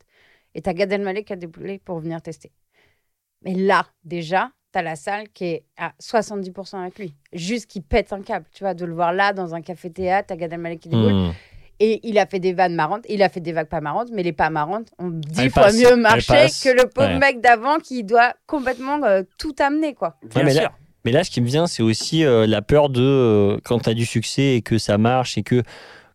[0.56, 2.52] Et tu as Gad Elmaleh qui a déboulé pour venir tester.
[3.44, 7.14] Mais là, déjà, tu as la salle qui est à 70% avec lui.
[7.34, 10.34] Juste qu'il pète un câble, tu vois, de le voir là dans un café-théâtre, tu
[10.34, 11.14] as Gad Elmaleh qui déboule.
[11.14, 11.34] Hmm.
[11.82, 14.22] Et il a fait des vannes marrantes, il a fait des vagues pas marrantes, mais
[14.24, 16.34] les pas marrantes ont dix fois mieux marché
[16.64, 17.20] que le pauvre Ouais.
[17.20, 20.18] mec d'avant qui doit complètement euh, tout amener, quoi.
[20.36, 20.72] Bien mais là- sûr.
[21.06, 23.90] Mais là, ce qui me vient, c'est aussi euh, la peur de euh, quand tu
[23.90, 25.64] as du succès et que ça marche et que,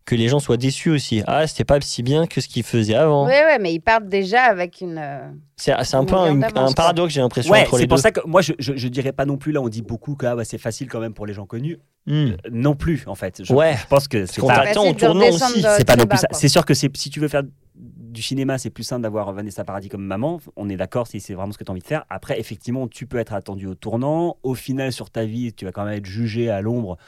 [0.05, 1.23] que les gens soient déçus aussi.
[1.25, 3.25] Ah, c'était pas si bien que ce qu'ils faisaient avant.
[3.25, 4.97] Ouais, mais ils partent déjà avec une.
[4.99, 8.01] euh, C'est un Une peu un, paradoxe, j'ai l'impression, Ouais, entre les c'est pour deux.
[8.01, 10.25] ça que moi je, je, je dirais pas non plus là on dit beaucoup que
[10.27, 12.11] ah, bah, c'est facile quand même pour les gens connus Hmm.
[12.33, 13.75] Euh, non plus en fait je, Ouais.
[13.81, 15.63] je pense que c'est qu'on pas au de tournant aussi.
[15.75, 17.41] c'est pas non plus c'est sûr que si tu veux faire
[17.73, 21.33] du cinéma c'est plus simple d'avoir Vanessa Paradis comme maman on est d'accord si c'est
[21.33, 23.73] vraiment ce que tu as envie de faire après effectivement tu peux être attendu au
[23.73, 26.99] tournant au final sur ta vie tu vas quand même être jugé à l'ombre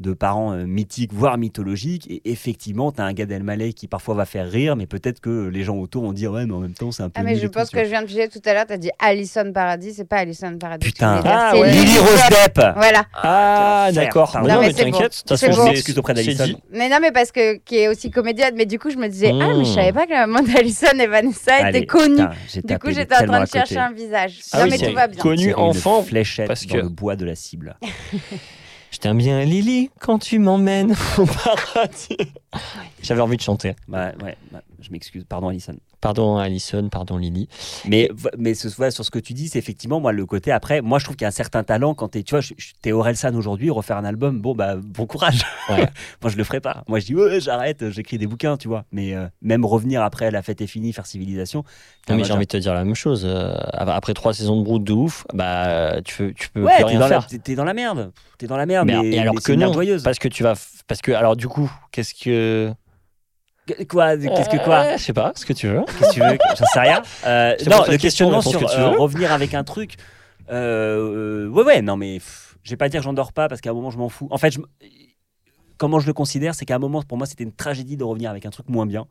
[0.00, 4.14] de parents euh, mythiques voire mythologiques et effectivement tu as un Gad Elmaleh qui parfois
[4.14, 6.74] va faire rire mais peut-être que les gens autour vont dire ouais mais en même
[6.74, 8.40] temps c'est un peu Ah, mais je pense tu que je viens de juger tout
[8.44, 10.86] à l'heure, t'as dit Alison Paradis, c'est pas Alison Paradis.
[10.88, 11.70] tu putain Ah, ouais.
[11.72, 13.04] Lily Rose Depp Voilà.
[13.14, 14.36] Ah, d'accord.
[14.42, 15.12] Non, Non, mais t'inquiète.
[15.26, 16.46] De toute façon, auprès d'Alison.
[16.72, 19.30] Mais non, mais parce que qui est aussi comédienne, mais du coup, je me disais,
[19.32, 22.26] ah, mais je savais pas que la maman d'Alison et Vanessa Allez, étaient connues.
[22.64, 24.40] Du coup, j'étais en train de chercher un visage.
[24.52, 25.20] Ah non, mais tout va bien.
[25.22, 26.02] connu C'est une enfant.
[26.02, 27.76] fléchette parce dans que- le bois de la cible.
[28.96, 32.16] Je t'aime bien, Lily, quand tu m'emmènes au paradis.
[33.02, 33.76] J'avais envie de chanter.
[33.88, 35.76] Bah, ouais, bah, je m'excuse, pardon Alison.
[36.00, 37.48] Pardon, Alison, pardon, Lily.
[37.86, 40.82] Mais, mais ce, ouais, sur ce que tu dis, c'est effectivement moi le côté après.
[40.82, 42.44] Moi, je trouve qu'il y a un certain talent quand t'es, tu vois,
[42.82, 45.40] t'es Orelsan aujourd'hui, refaire un album, bon bah bon courage.
[45.70, 45.88] Ouais.
[46.22, 46.84] moi, je le ferai pas.
[46.86, 48.84] Moi, je dis ouais, j'arrête, j'écris des bouquins, tu vois.
[48.92, 51.64] Mais euh, même revenir après, la fête est finie, faire civilisation.
[52.08, 53.22] Non, mais j'ai envie de te dire la même chose.
[53.24, 56.84] Euh, après trois saisons de broute de ouf, bah, tu, peux- tu peux Ouais, plus
[56.84, 57.26] rien dans, faire.
[57.26, 58.12] t'es- dans la merde.
[58.38, 58.86] T'es dans la merde.
[58.86, 60.02] Mais, Mais, et alors mais que non, joyeuse.
[60.02, 60.54] parce que tu vas,
[60.86, 62.74] parce que alors du coup, qu'est-ce que, Que-
[63.88, 64.84] Quoi Qu'est-ce que quoi?
[64.84, 65.82] Euh, Je sais pas, ce que tu veux.
[65.84, 66.38] Qu'est-ce que tu veux?
[66.56, 67.02] J'en sais rien.
[67.26, 69.96] Euh, non, le question, questionnement ce sur que tu euh, revenir avec un truc.
[70.50, 73.60] euh, ouais, ouais, non, mais pff, je vais pas dire que j'en dors pas parce
[73.60, 74.28] qu'à un moment je m'en fous.
[74.30, 74.60] En fait, je
[75.78, 78.30] comment je le considère, c'est qu'à un moment, pour moi, c'était une tragédie de revenir
[78.30, 79.06] avec un truc moins bien.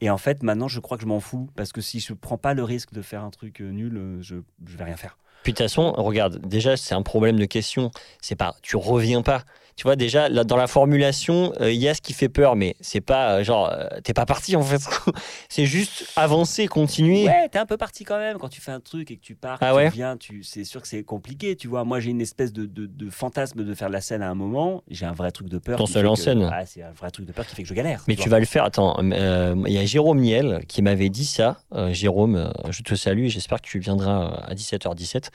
[0.00, 2.36] Et en fait, maintenant, je crois que je m'en fous parce que si je prends
[2.38, 4.36] pas le risque de faire un truc euh, nul, je,
[4.66, 5.16] je vais rien faire.
[5.42, 7.90] Puis de toute façon, regarde, déjà, c'est un problème de question.
[8.20, 9.44] C'est pas, tu reviens pas.
[9.76, 12.56] Tu vois, déjà, là, dans la formulation, euh, il y a ce qui fait peur,
[12.56, 14.80] mais c'est pas euh, genre, euh, t'es pas parti en fait.
[15.50, 17.26] c'est juste avancer, continuer.
[17.26, 19.34] Ouais, t'es un peu parti quand même quand tu fais un truc et que tu
[19.34, 21.84] pars, Ah que ouais tu viens, tu, c'est sûr que c'est compliqué, tu vois.
[21.84, 24.34] Moi, j'ai une espèce de, de, de fantasme de faire de la scène à un
[24.34, 24.82] moment.
[24.90, 25.76] J'ai un vrai truc de peur.
[25.76, 26.48] Ton seul en que- scène.
[26.50, 28.02] Ah, c'est un vrai truc de peur qui fait que je galère.
[28.08, 28.64] Mais tu vas le faire.
[28.64, 31.58] Attends, euh, il y a Jérôme Niel qui m'avait dit ça.
[31.90, 35.28] Jérôme, je te salue et j'espère que tu viendras à 17h17.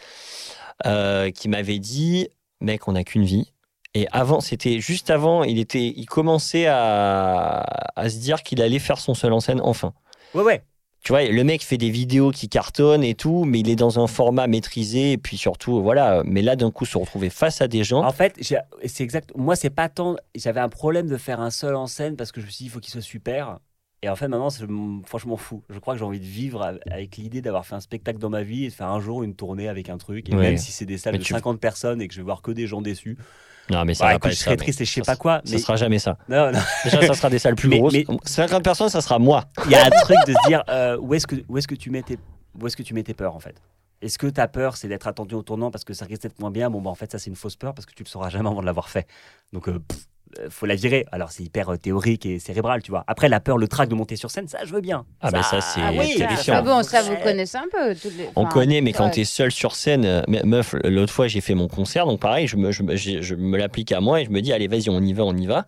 [0.87, 2.27] euh, qui m'avait dit,
[2.59, 3.53] mec, on n'a qu'une vie.
[3.93, 7.57] Et avant, c'était juste avant, il était, il commençait à,
[7.95, 9.93] à se dire qu'il allait faire son seul en scène enfin.
[10.33, 10.63] Ouais, ouais.
[11.03, 13.99] Tu vois, le mec fait des vidéos qui cartonnent et tout, mais il est dans
[13.99, 16.21] un format maîtrisé et puis surtout, voilà.
[16.25, 18.03] Mais là, d'un coup, se retrouver face à des gens.
[18.05, 18.39] En fait,
[18.85, 19.31] c'est exact.
[19.35, 20.15] Moi, c'est pas tant.
[20.35, 22.65] J'avais un problème de faire un seul en scène parce que je me suis dit,
[22.65, 23.57] il faut qu'il soit super.
[24.03, 24.49] Et en fait, maintenant,
[25.05, 25.63] franchement, fou.
[25.69, 28.29] Je crois que j'ai envie de vivre av- avec l'idée d'avoir fait un spectacle dans
[28.29, 30.29] ma vie et de faire un jour une tournée avec un truc.
[30.29, 30.41] Et Ouais.
[30.51, 32.43] même si c'est des salles Mais de tu- 50 personnes et que je vais voir
[32.43, 33.17] que des gens déçus,
[33.71, 35.13] non, mais ça bah, va écoute, pas je serais ça, triste et je sais ça
[35.13, 35.41] pas quoi.
[35.45, 36.17] Ça Mais sera jamais ça.
[36.29, 36.59] non, non.
[36.83, 37.93] Déjà, ça sera des salles plus Mais- grosses.
[37.93, 39.45] mais- 50 personnes, ça sera moi.
[39.65, 41.75] il y a un truc de se dire euh, où est-ce que où est-ce que
[41.75, 42.17] tu mets tes
[42.59, 43.55] où est-ce que tu mets tes peurs en fait?
[44.01, 46.51] Est-ce que ta peur c'est d'être attendu au tournant parce que ça risque d'être moins
[46.51, 46.69] bien?
[46.69, 48.49] Bon bah en fait ça c'est une fausse peur parce que tu le sauras jamais
[48.49, 49.07] avant de l'avoir fait.
[49.53, 50.03] Donc euh, pff, euh,
[50.49, 51.05] faut la virer.
[51.11, 53.03] Alors c'est hyper euh, théorique et cérébral, tu vois.
[53.07, 55.05] Après la peur, le trac de monter sur scène, ça je veux bien.
[55.21, 56.55] Ah, bah, ça, c'est oui, terrifiant.
[56.57, 59.11] Ah bon, ça vous connaissez un peu toutes les- On connaît, mais quand ouais.
[59.11, 62.47] tu es seul sur scène, euh, meuf, l'autre fois j'ai fait mon concert, donc pareil,
[62.47, 65.13] je me, je me l'applique à moi et je me dis, allez, vas-y, on y
[65.13, 65.65] va, on y va.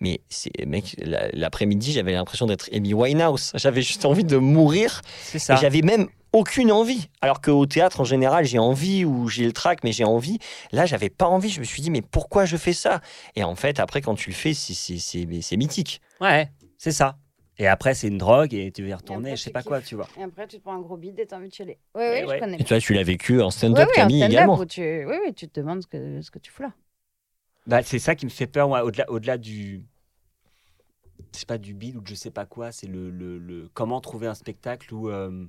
[0.00, 0.20] Mais
[0.66, 3.52] mec, la- l'après-midi, j'avais l'impression d'être Amy Winehouse.
[3.54, 5.54] J'avais juste envie de mourir C'est ça.
[5.54, 7.08] et j'avais même aucune envie.
[7.22, 10.38] Alors qu'au théâtre, en général, j'ai envie ou j'ai le trac, mais j'ai envie.
[10.72, 11.48] Là, j'avais pas envie.
[11.48, 13.00] Je me suis dit, mais pourquoi je fais ça?
[13.36, 16.02] Et en fait, après, quand tu le fais, c'est, mythique.
[16.20, 17.16] Ouais, c'est ça.
[17.58, 19.80] Et après c'est une drogue et tu vas y retourner, après, je sais pas quoi,
[19.80, 20.06] tu vois.
[20.20, 21.78] Et après, tu te prends un gros bide et t'as envie de chialer.
[21.94, 22.34] Oui, oui, ouais.
[22.34, 22.56] je connais.
[22.60, 24.58] Et toi, tu l'as vécu en Oui, stand-up, oui, en Camille, stand-up, également.
[24.58, 24.82] où tu...
[25.06, 26.72] Oui, oui, tu te demandes ce que, ce que tu fous là.
[27.66, 29.82] Bah, c'est ça qui me fait peur, moi, au-delà, au-delà du.
[31.32, 34.00] C'est pas du bide ou de je sais pas quoi, c'est le, le, le- comment
[34.00, 35.44] trouver un spectacle où euh,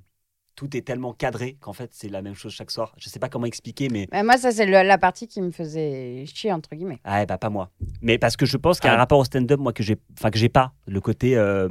[0.56, 2.94] tout est tellement cadré qu'en fait c'est la même chose chaque soir.
[2.98, 4.08] Je sais pas comment expliquer, mais.
[4.12, 7.00] Bah, moi, ça, c'est le- la partie qui me faisait chier, entre guillemets.
[7.06, 7.70] Ah, bah pas moi.
[8.02, 9.00] Mais parce que je pense qu'il y a un Ah.
[9.00, 10.74] rapport au stand-up, moi, que j'ai, enfin, que j'ai pas.
[10.88, 11.70] Le côté euh,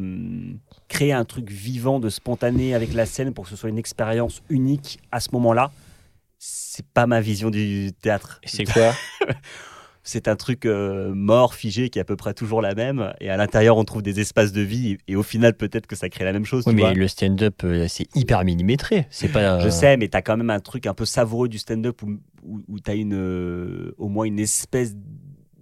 [0.88, 4.42] créer un truc vivant, de spontané avec la scène pour que ce soit une expérience
[4.48, 5.72] unique à ce moment-là.
[6.38, 8.40] C'est pas ma vision du théâtre.
[8.44, 8.94] Et c'est quoi?
[10.08, 13.12] c'est un truc euh, mort, figé, qui est à peu près toujours la même.
[13.20, 14.98] Et à l'intérieur, on trouve des espaces de vie.
[15.08, 16.62] Et, au final, peut-être que ça crée la même chose.
[16.66, 16.92] Oui, tu mais vois.
[16.94, 19.06] le stand-up, euh, c'est hyper millimétré.
[19.10, 19.60] C'est pas.
[19.60, 22.12] Je sais, mais tu as quand même un truc un peu savoureux du stand-up où,
[22.68, 24.94] où, tu as une, euh, au moins une espèce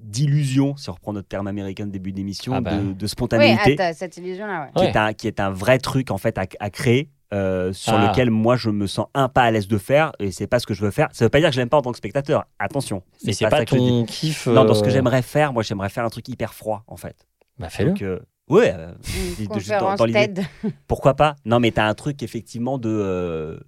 [0.02, 2.76] d'illusion, si on reprend notre terme américain de début d'émission, Ah bah.
[2.76, 4.68] de, de Oui, spontanéité, ah, t'as cette illusion-là, ouais.
[4.76, 4.90] qui, Ouais.
[4.90, 7.08] est un, qui est un vrai truc en fait à, à créer.
[7.34, 8.08] Euh, sur Ah.
[8.08, 10.66] lequel moi je me sens un pas à l'aise de faire et c'est pas ce
[10.66, 11.08] que je veux faire.
[11.12, 12.44] Ça veut pas dire que je l'aime pas en tant que spectateur.
[12.58, 13.02] Attention.
[13.24, 13.88] Mais c'est ça pas, que je dis.
[13.88, 14.46] ton kiff.
[14.46, 16.96] Non, dans ce que euh, j'aimerais faire, moi j'aimerais faire un truc hyper froid en
[16.96, 17.26] fait.
[17.58, 17.92] Bah fais-le.
[18.02, 18.92] Euh, ouais, euh,
[19.80, 20.42] dans- dans l'idée.
[20.86, 21.36] Pourquoi pas?
[21.44, 22.88] Non, mais tu as un truc effectivement de.
[22.88, 23.58] euh,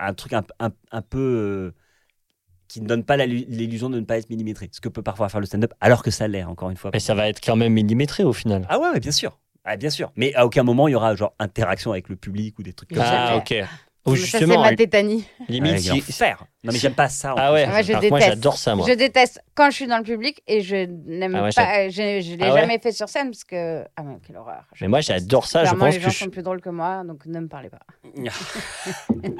[0.00, 1.18] un truc un, un- un peu.
[1.18, 1.74] euh,
[2.66, 4.68] qui ne donne pas l'illusion de ne pas être millimétré.
[4.72, 6.90] Ce que peut parfois faire le stand-up, alors que ça l'est, encore une fois.
[6.92, 8.66] Mais ça va être quand même millimétré au final.
[8.68, 9.38] Ah ouais, ouais, bien sûr.
[9.64, 10.12] Ah, bien sûr.
[10.16, 12.90] Mais à aucun moment, il y aura genre interaction avec le public ou des trucs
[12.90, 13.36] comme Ah, ça.
[13.36, 13.54] ok.
[14.06, 15.24] Ou Ça, c'est justement, ma tétanie.
[15.48, 16.44] limite, Ouais, si- faire.
[16.64, 17.34] Non, mais j'aime pas ça.
[17.34, 18.36] en Ah ouais, Moi, je alors que moi déteste.
[18.36, 18.86] j'adore ça, moi.
[18.88, 21.88] Je déteste quand je suis dans le public et je n'aime Ah ouais, pas.
[21.90, 21.92] Je,
[22.22, 23.82] je l'ai Ah ouais jamais fait sur scène parce que.
[23.96, 24.62] Ah, mais quelle horreur.
[24.74, 26.70] Je Mais moi j'adore ça, je pense les que gens je- sont plus drôles que
[26.70, 27.78] moi, donc ne me parlez pas.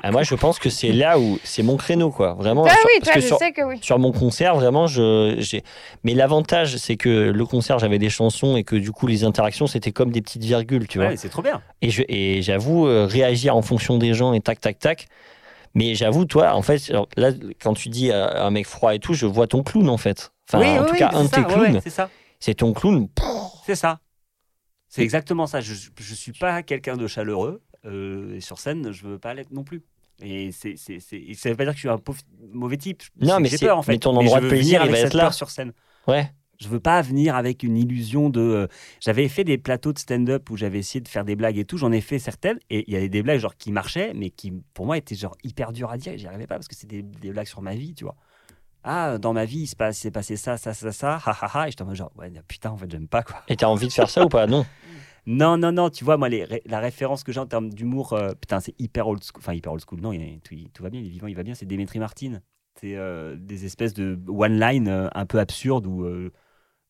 [0.02, 2.64] Ah, moi je pense que c'est là où c'est mon créneau quoi, vraiment.
[2.66, 3.78] Ah sur- oui, parce toi, que je sur, sais que oui.
[3.80, 5.62] sur mon concert, vraiment, je, j'ai.
[6.04, 9.66] Mais l'avantage, c'est que le concert, j'avais des chansons et que du coup, les interactions,
[9.66, 11.08] c'était comme des petites virgules, tu vois.
[11.08, 11.62] Ouais, c'est trop bien.
[11.82, 15.06] Et, je, et j'avoue, euh, réagir en fonction des gens et tac, tac, tac.
[15.74, 19.26] Mais j'avoue, toi, en fait, là, quand tu dis un mec froid et tout, je
[19.26, 20.32] vois ton clown, en fait.
[20.48, 22.10] Enfin, oui, en oui, tout oui, cas, un de tes clowns, c'est ça.
[22.38, 23.08] c'est ton clown.
[23.66, 24.00] C'est ça.
[24.88, 25.60] C'est exactement ça.
[25.60, 27.62] Je ne suis pas quelqu'un de chaleureux.
[27.86, 29.82] euh, et sur scène, je veux pas l'être non plus.
[30.22, 32.20] Et c'est, c'est, c'est, ça veut pas dire que je suis un pauvre-
[32.52, 33.02] mauvais type.
[33.20, 33.92] Non, mais j'ai c'est- peur en fait.
[33.92, 35.32] mais ton endroit de plaisir, il va être là.
[35.32, 35.72] sur scène.
[36.06, 36.30] Ouais.
[36.60, 38.40] Je veux pas venir avec une illusion de.
[38.40, 38.66] euh,
[39.00, 41.76] J'avais fait des plateaux de stand-up où j'avais essayé de faire des blagues et tout.
[41.78, 44.52] J'en ai fait certaines et il y avait des blagues genre qui marchaient, mais qui
[44.72, 46.12] pour moi étaient genre hyper dures à dire.
[46.12, 48.16] Et j'y arrivais pas parce que c'était des, des blagues sur ma vie, tu vois.
[48.84, 51.36] Ah, dans ma vie, il se passe- il s'est passé ça, ça, ça, ça, ha
[51.40, 51.66] ha ha.
[51.68, 53.42] Et j'étais en mode genre, ouais, putain, en fait, j'aime pas quoi.
[53.48, 54.46] Et t'as envie de faire ça ou pas?
[54.46, 54.66] Non.
[55.26, 58.12] Non, non, non, tu vois, moi, les ré- la référence que j'ai en termes d'humour,
[58.12, 59.38] euh, putain, c'est hyper old school.
[59.40, 61.34] Enfin, hyper old school, non, il est- tout, tout va bien, il est vivant, il
[61.34, 62.40] va bien, c'est Dimitri Martin.
[62.78, 66.30] C'est euh, des espèces de one-line euh, un peu absurdes où euh,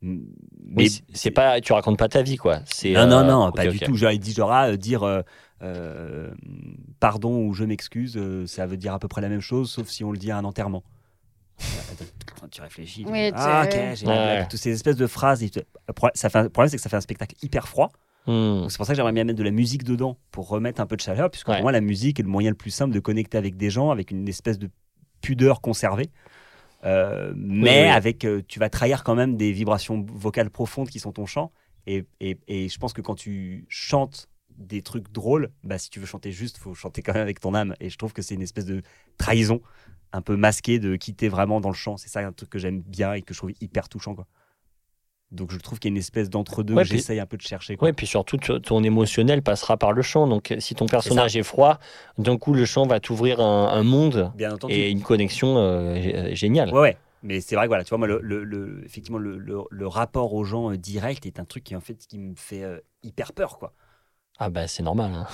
[0.06, 2.60] Mais Oui, c'est- pas, tu racontes pas ta vie, quoi.
[2.66, 3.96] C'est, non, non, euh, non, pas du tout.
[3.96, 5.22] Genre, il dit genre ah, euh, dire euh,
[5.62, 6.30] euh,
[7.00, 9.88] pardon ou je m'excuse, euh, ça veut dire à peu près la même chose, sauf
[9.88, 10.82] si on le dit à un enterrement.
[12.40, 14.46] Quand tu réfléchis, tu Oui, dis, ah ok, tu- j'ai Ouais.
[14.48, 15.42] toutes ces espèces de phrases.
[15.42, 15.60] et tu-
[16.14, 17.90] ça fait un- le problème, c'est que ça fait un spectacle hyper froid.
[18.26, 18.66] Hmm.
[18.68, 20.96] C'est pour ça que j'aimerais bien mettre de la musique dedans pour remettre un peu
[20.96, 21.54] de chaleur, puisque Ouais.
[21.56, 23.90] pour moi, la musique est le moyen le plus simple de connecter avec des gens,
[23.90, 24.68] avec une espèce de
[25.20, 26.10] pudeur conservée.
[26.84, 27.88] Euh, mais oui.
[27.88, 31.52] avec, euh, tu vas trahir quand même des vibrations vocales profondes qui sont ton chant.
[31.86, 35.98] Et, et- et je pense que quand tu chantes des trucs drôles, bah, si tu
[35.98, 37.74] veux chanter juste, faut chanter quand même avec ton âme.
[37.80, 38.82] Et je trouve que c'est une espèce de
[39.18, 39.60] trahison
[40.12, 41.96] un peu masquée de quitter vraiment dans le chant.
[41.96, 44.14] C'est ça un truc que j'aime bien et que je trouve hyper touchant.
[44.14, 44.26] Quoi.
[45.34, 47.76] Donc je trouve qu'il y a une espèce d'entre-deux Ouais, j'essaye un peu de chercher.
[47.80, 50.26] Ouais, puis surtout, ton émotionnel passera par le chant.
[50.26, 51.78] Donc, si ton personnage est, froid,
[52.18, 54.74] d'un coup, le chant va t'ouvrir un, un monde Bien entendu.
[54.74, 56.72] et une connexion euh, euh, géniale.
[56.72, 56.96] Ouais, ouais.
[57.22, 60.44] Mais c'est vrai que voilà, tu vois, moi, le, le- le- effectivement, le, rapport aux
[60.44, 63.58] gens euh, direct est un truc qui, en fait, qui me fait euh, hyper peur,
[63.58, 63.72] quoi.
[64.38, 65.12] Ah, bah, c'est normal.
[65.14, 65.26] hein.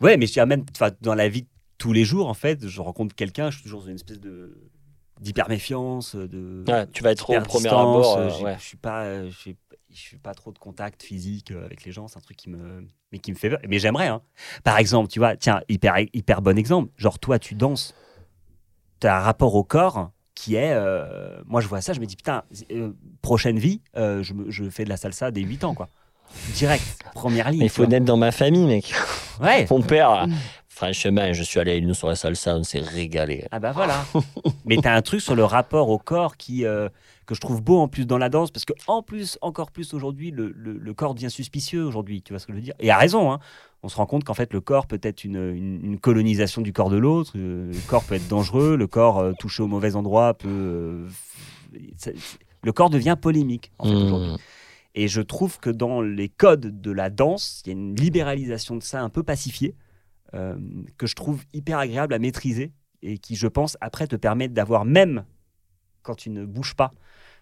[0.00, 0.64] Ouais, mais je dirais même,
[1.00, 3.80] dans la vie de tous les jours, en fait, je rencontre quelqu'un, je suis toujours
[3.80, 4.70] dans une espèce de
[5.20, 6.64] d'hyper méfiance, de.
[6.68, 8.16] Ouais, tu vas être au d'hyper premier abord.
[8.18, 8.56] euh, euh, ouais.
[8.58, 9.52] Je suis pas, euh, je
[10.10, 12.08] fais pas trop de contact physique euh, avec les gens.
[12.08, 13.58] C'est un truc qui me, mais qui me fait peur.
[13.68, 14.08] Mais j'aimerais.
[14.08, 14.22] Hein.
[14.64, 16.90] Par exemple, tu vois, tiens, hyper, hyper bon exemple.
[16.96, 17.94] Genre toi, tu danses.
[19.00, 22.06] Tu as un rapport au corps qui est, euh, moi, je vois ça, je me
[22.06, 22.92] dis putain, euh,
[23.22, 25.88] prochaine vie, euh, je, je fais de la salsa dès 8 ans, quoi.
[26.54, 26.84] Direct,
[27.14, 27.60] première ligne.
[27.60, 28.92] Mais il faut naître dans ma famille, mec.
[29.40, 29.66] Ouais.
[29.70, 30.26] Mon père,
[30.78, 33.44] franchement, je suis allé à une la salsa, on s'est régalé.
[33.50, 34.04] Ah bah voilà.
[34.64, 36.88] Mais tu as un truc sur le rapport au corps qui euh,
[37.26, 39.92] que je trouve beau en plus dans la danse parce que en plus encore plus
[39.92, 42.74] aujourd'hui le, le- le corps devient suspicieux aujourd'hui, tu vois ce que je veux dire?
[42.78, 43.40] Et à raison hein.
[43.82, 46.72] On se rend compte qu'en fait le corps peut être une, une- une colonisation du
[46.72, 49.94] corps de l'autre, euh, le corps peut être dangereux, le corps euh, touché au mauvais
[49.96, 51.06] endroit peut
[51.96, 52.10] ça-
[52.62, 54.36] le corps devient polémique en fait aujourd'hui.
[54.94, 58.74] Et je trouve que dans les codes de la danse, il y a une libéralisation
[58.76, 59.74] de ça un peu pacifiée,
[60.34, 60.56] euh,
[60.96, 62.72] que je trouve hyper agréable à maîtriser
[63.02, 65.24] et qui, je pense, après te permet d'avoir, même
[66.02, 66.90] quand tu ne bouges pas,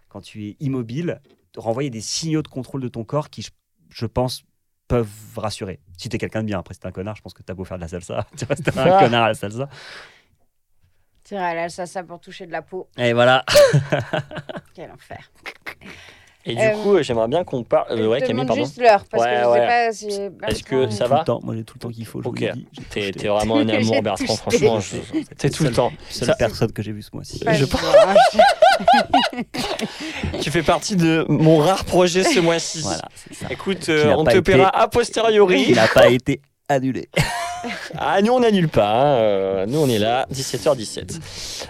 [0.08, 1.20] quand tu es immobile,
[1.54, 3.50] de renvoyer des signaux de contrôle de ton corps qui, je,
[3.88, 4.44] je pense,
[4.88, 5.80] peuvent rassurer.
[5.96, 7.54] Si tu es quelqu'un de bien, après, si t'es un connard, je pense que t'as
[7.54, 9.68] beau faire de la salsa, tu restes un connard à la salsa.
[11.24, 12.88] Tirer à la salsa pour toucher de la peau.
[12.96, 13.44] Et voilà.
[14.74, 15.30] Quel enfer.
[16.48, 17.86] Et du Euh, coup, j'aimerais bien qu'on parle.
[17.90, 18.62] euh, ouais, Camille, pardon.
[18.64, 19.58] juste l'heure parce Ouais, que je ouais.
[19.60, 20.06] sais pas si.
[20.48, 22.22] Est-ce que Bertrand, ça va Tout le temps, moi j'ai tout le temps qu'il faut.
[22.22, 22.44] Je Ok.
[22.90, 24.78] T'es vraiment un amour, Bertrand, franchement.
[24.80, 25.92] je- T'es tout le temps.
[26.08, 27.42] Seule Ça- personne que j'ai vue ce mois-ci.
[27.52, 27.64] Je.
[30.40, 32.80] Tu fais partie de mon rare projet ce mois-ci.
[32.82, 33.46] Voilà, c'est ça.
[33.50, 35.66] Écoute, euh, on te été- paiera a posteriori.
[35.68, 37.08] Il n'a pas été annulé.
[37.98, 38.88] Ah, nous, on n'annule pas.
[38.90, 41.18] hein, euh, nous, on est là, 17h17.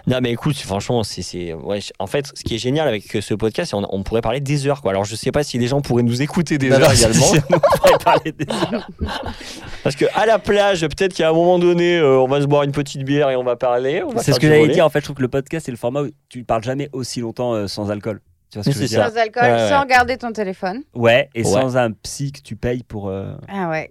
[0.07, 1.23] Non, mais écoute, franchement, c'est.
[1.23, 4.21] c'est- Ouais, en fait, ce qui est génial avec ce podcast, c'est qu'on on pourrait
[4.21, 4.83] parler des heures.
[4.83, 4.91] Quoi.
[4.93, 7.27] Alors, je sais pas si les gens pourraient nous écouter des Non, heures non, également.
[7.51, 8.89] on pourrait parler des heures.
[9.83, 12.73] Parce qu'à la plage, peut-être qu'à un moment donné, euh, on va se boire une
[12.73, 14.03] petite bière et on va parler.
[14.19, 14.85] C'est ce que j'allais dire.
[14.85, 17.21] En fait, je trouve que le podcast, c'est le format où tu parles jamais aussi
[17.21, 18.21] longtemps euh, sans alcool.
[18.51, 19.09] Tu vois ce que je veux dire.
[19.09, 19.69] Sans alcool, Ouais, ouais.
[19.69, 20.83] sans regarder ton téléphone.
[20.95, 21.51] Ouais, et Ouais.
[21.51, 23.09] sans un psy que tu payes pour.
[23.09, 23.91] euh, Ah ouais.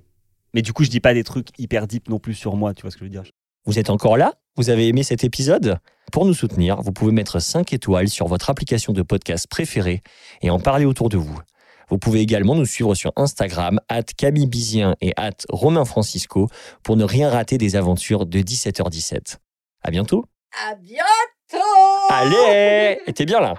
[0.55, 2.73] Mais du coup, je dis pas des trucs hyper deep non plus sur moi.
[2.73, 3.23] Tu vois ce que je veux dire
[3.65, 4.35] Vous êtes encore là?
[4.55, 5.79] Vous avez aimé cet épisode?
[6.13, 10.01] Pour nous soutenir, vous pouvez mettre 5 étoiles sur votre application de podcast préférée
[10.41, 11.37] et en parler autour de vous.
[11.89, 16.47] Vous pouvez également nous suivre sur Instagram, at Camille Bizien et at Romain Francisco
[16.83, 19.35] pour ne rien rater des aventures de 17h17.
[19.83, 20.23] À bientôt
[20.69, 21.65] À bientôt
[22.09, 23.55] Allez Et T'es bien là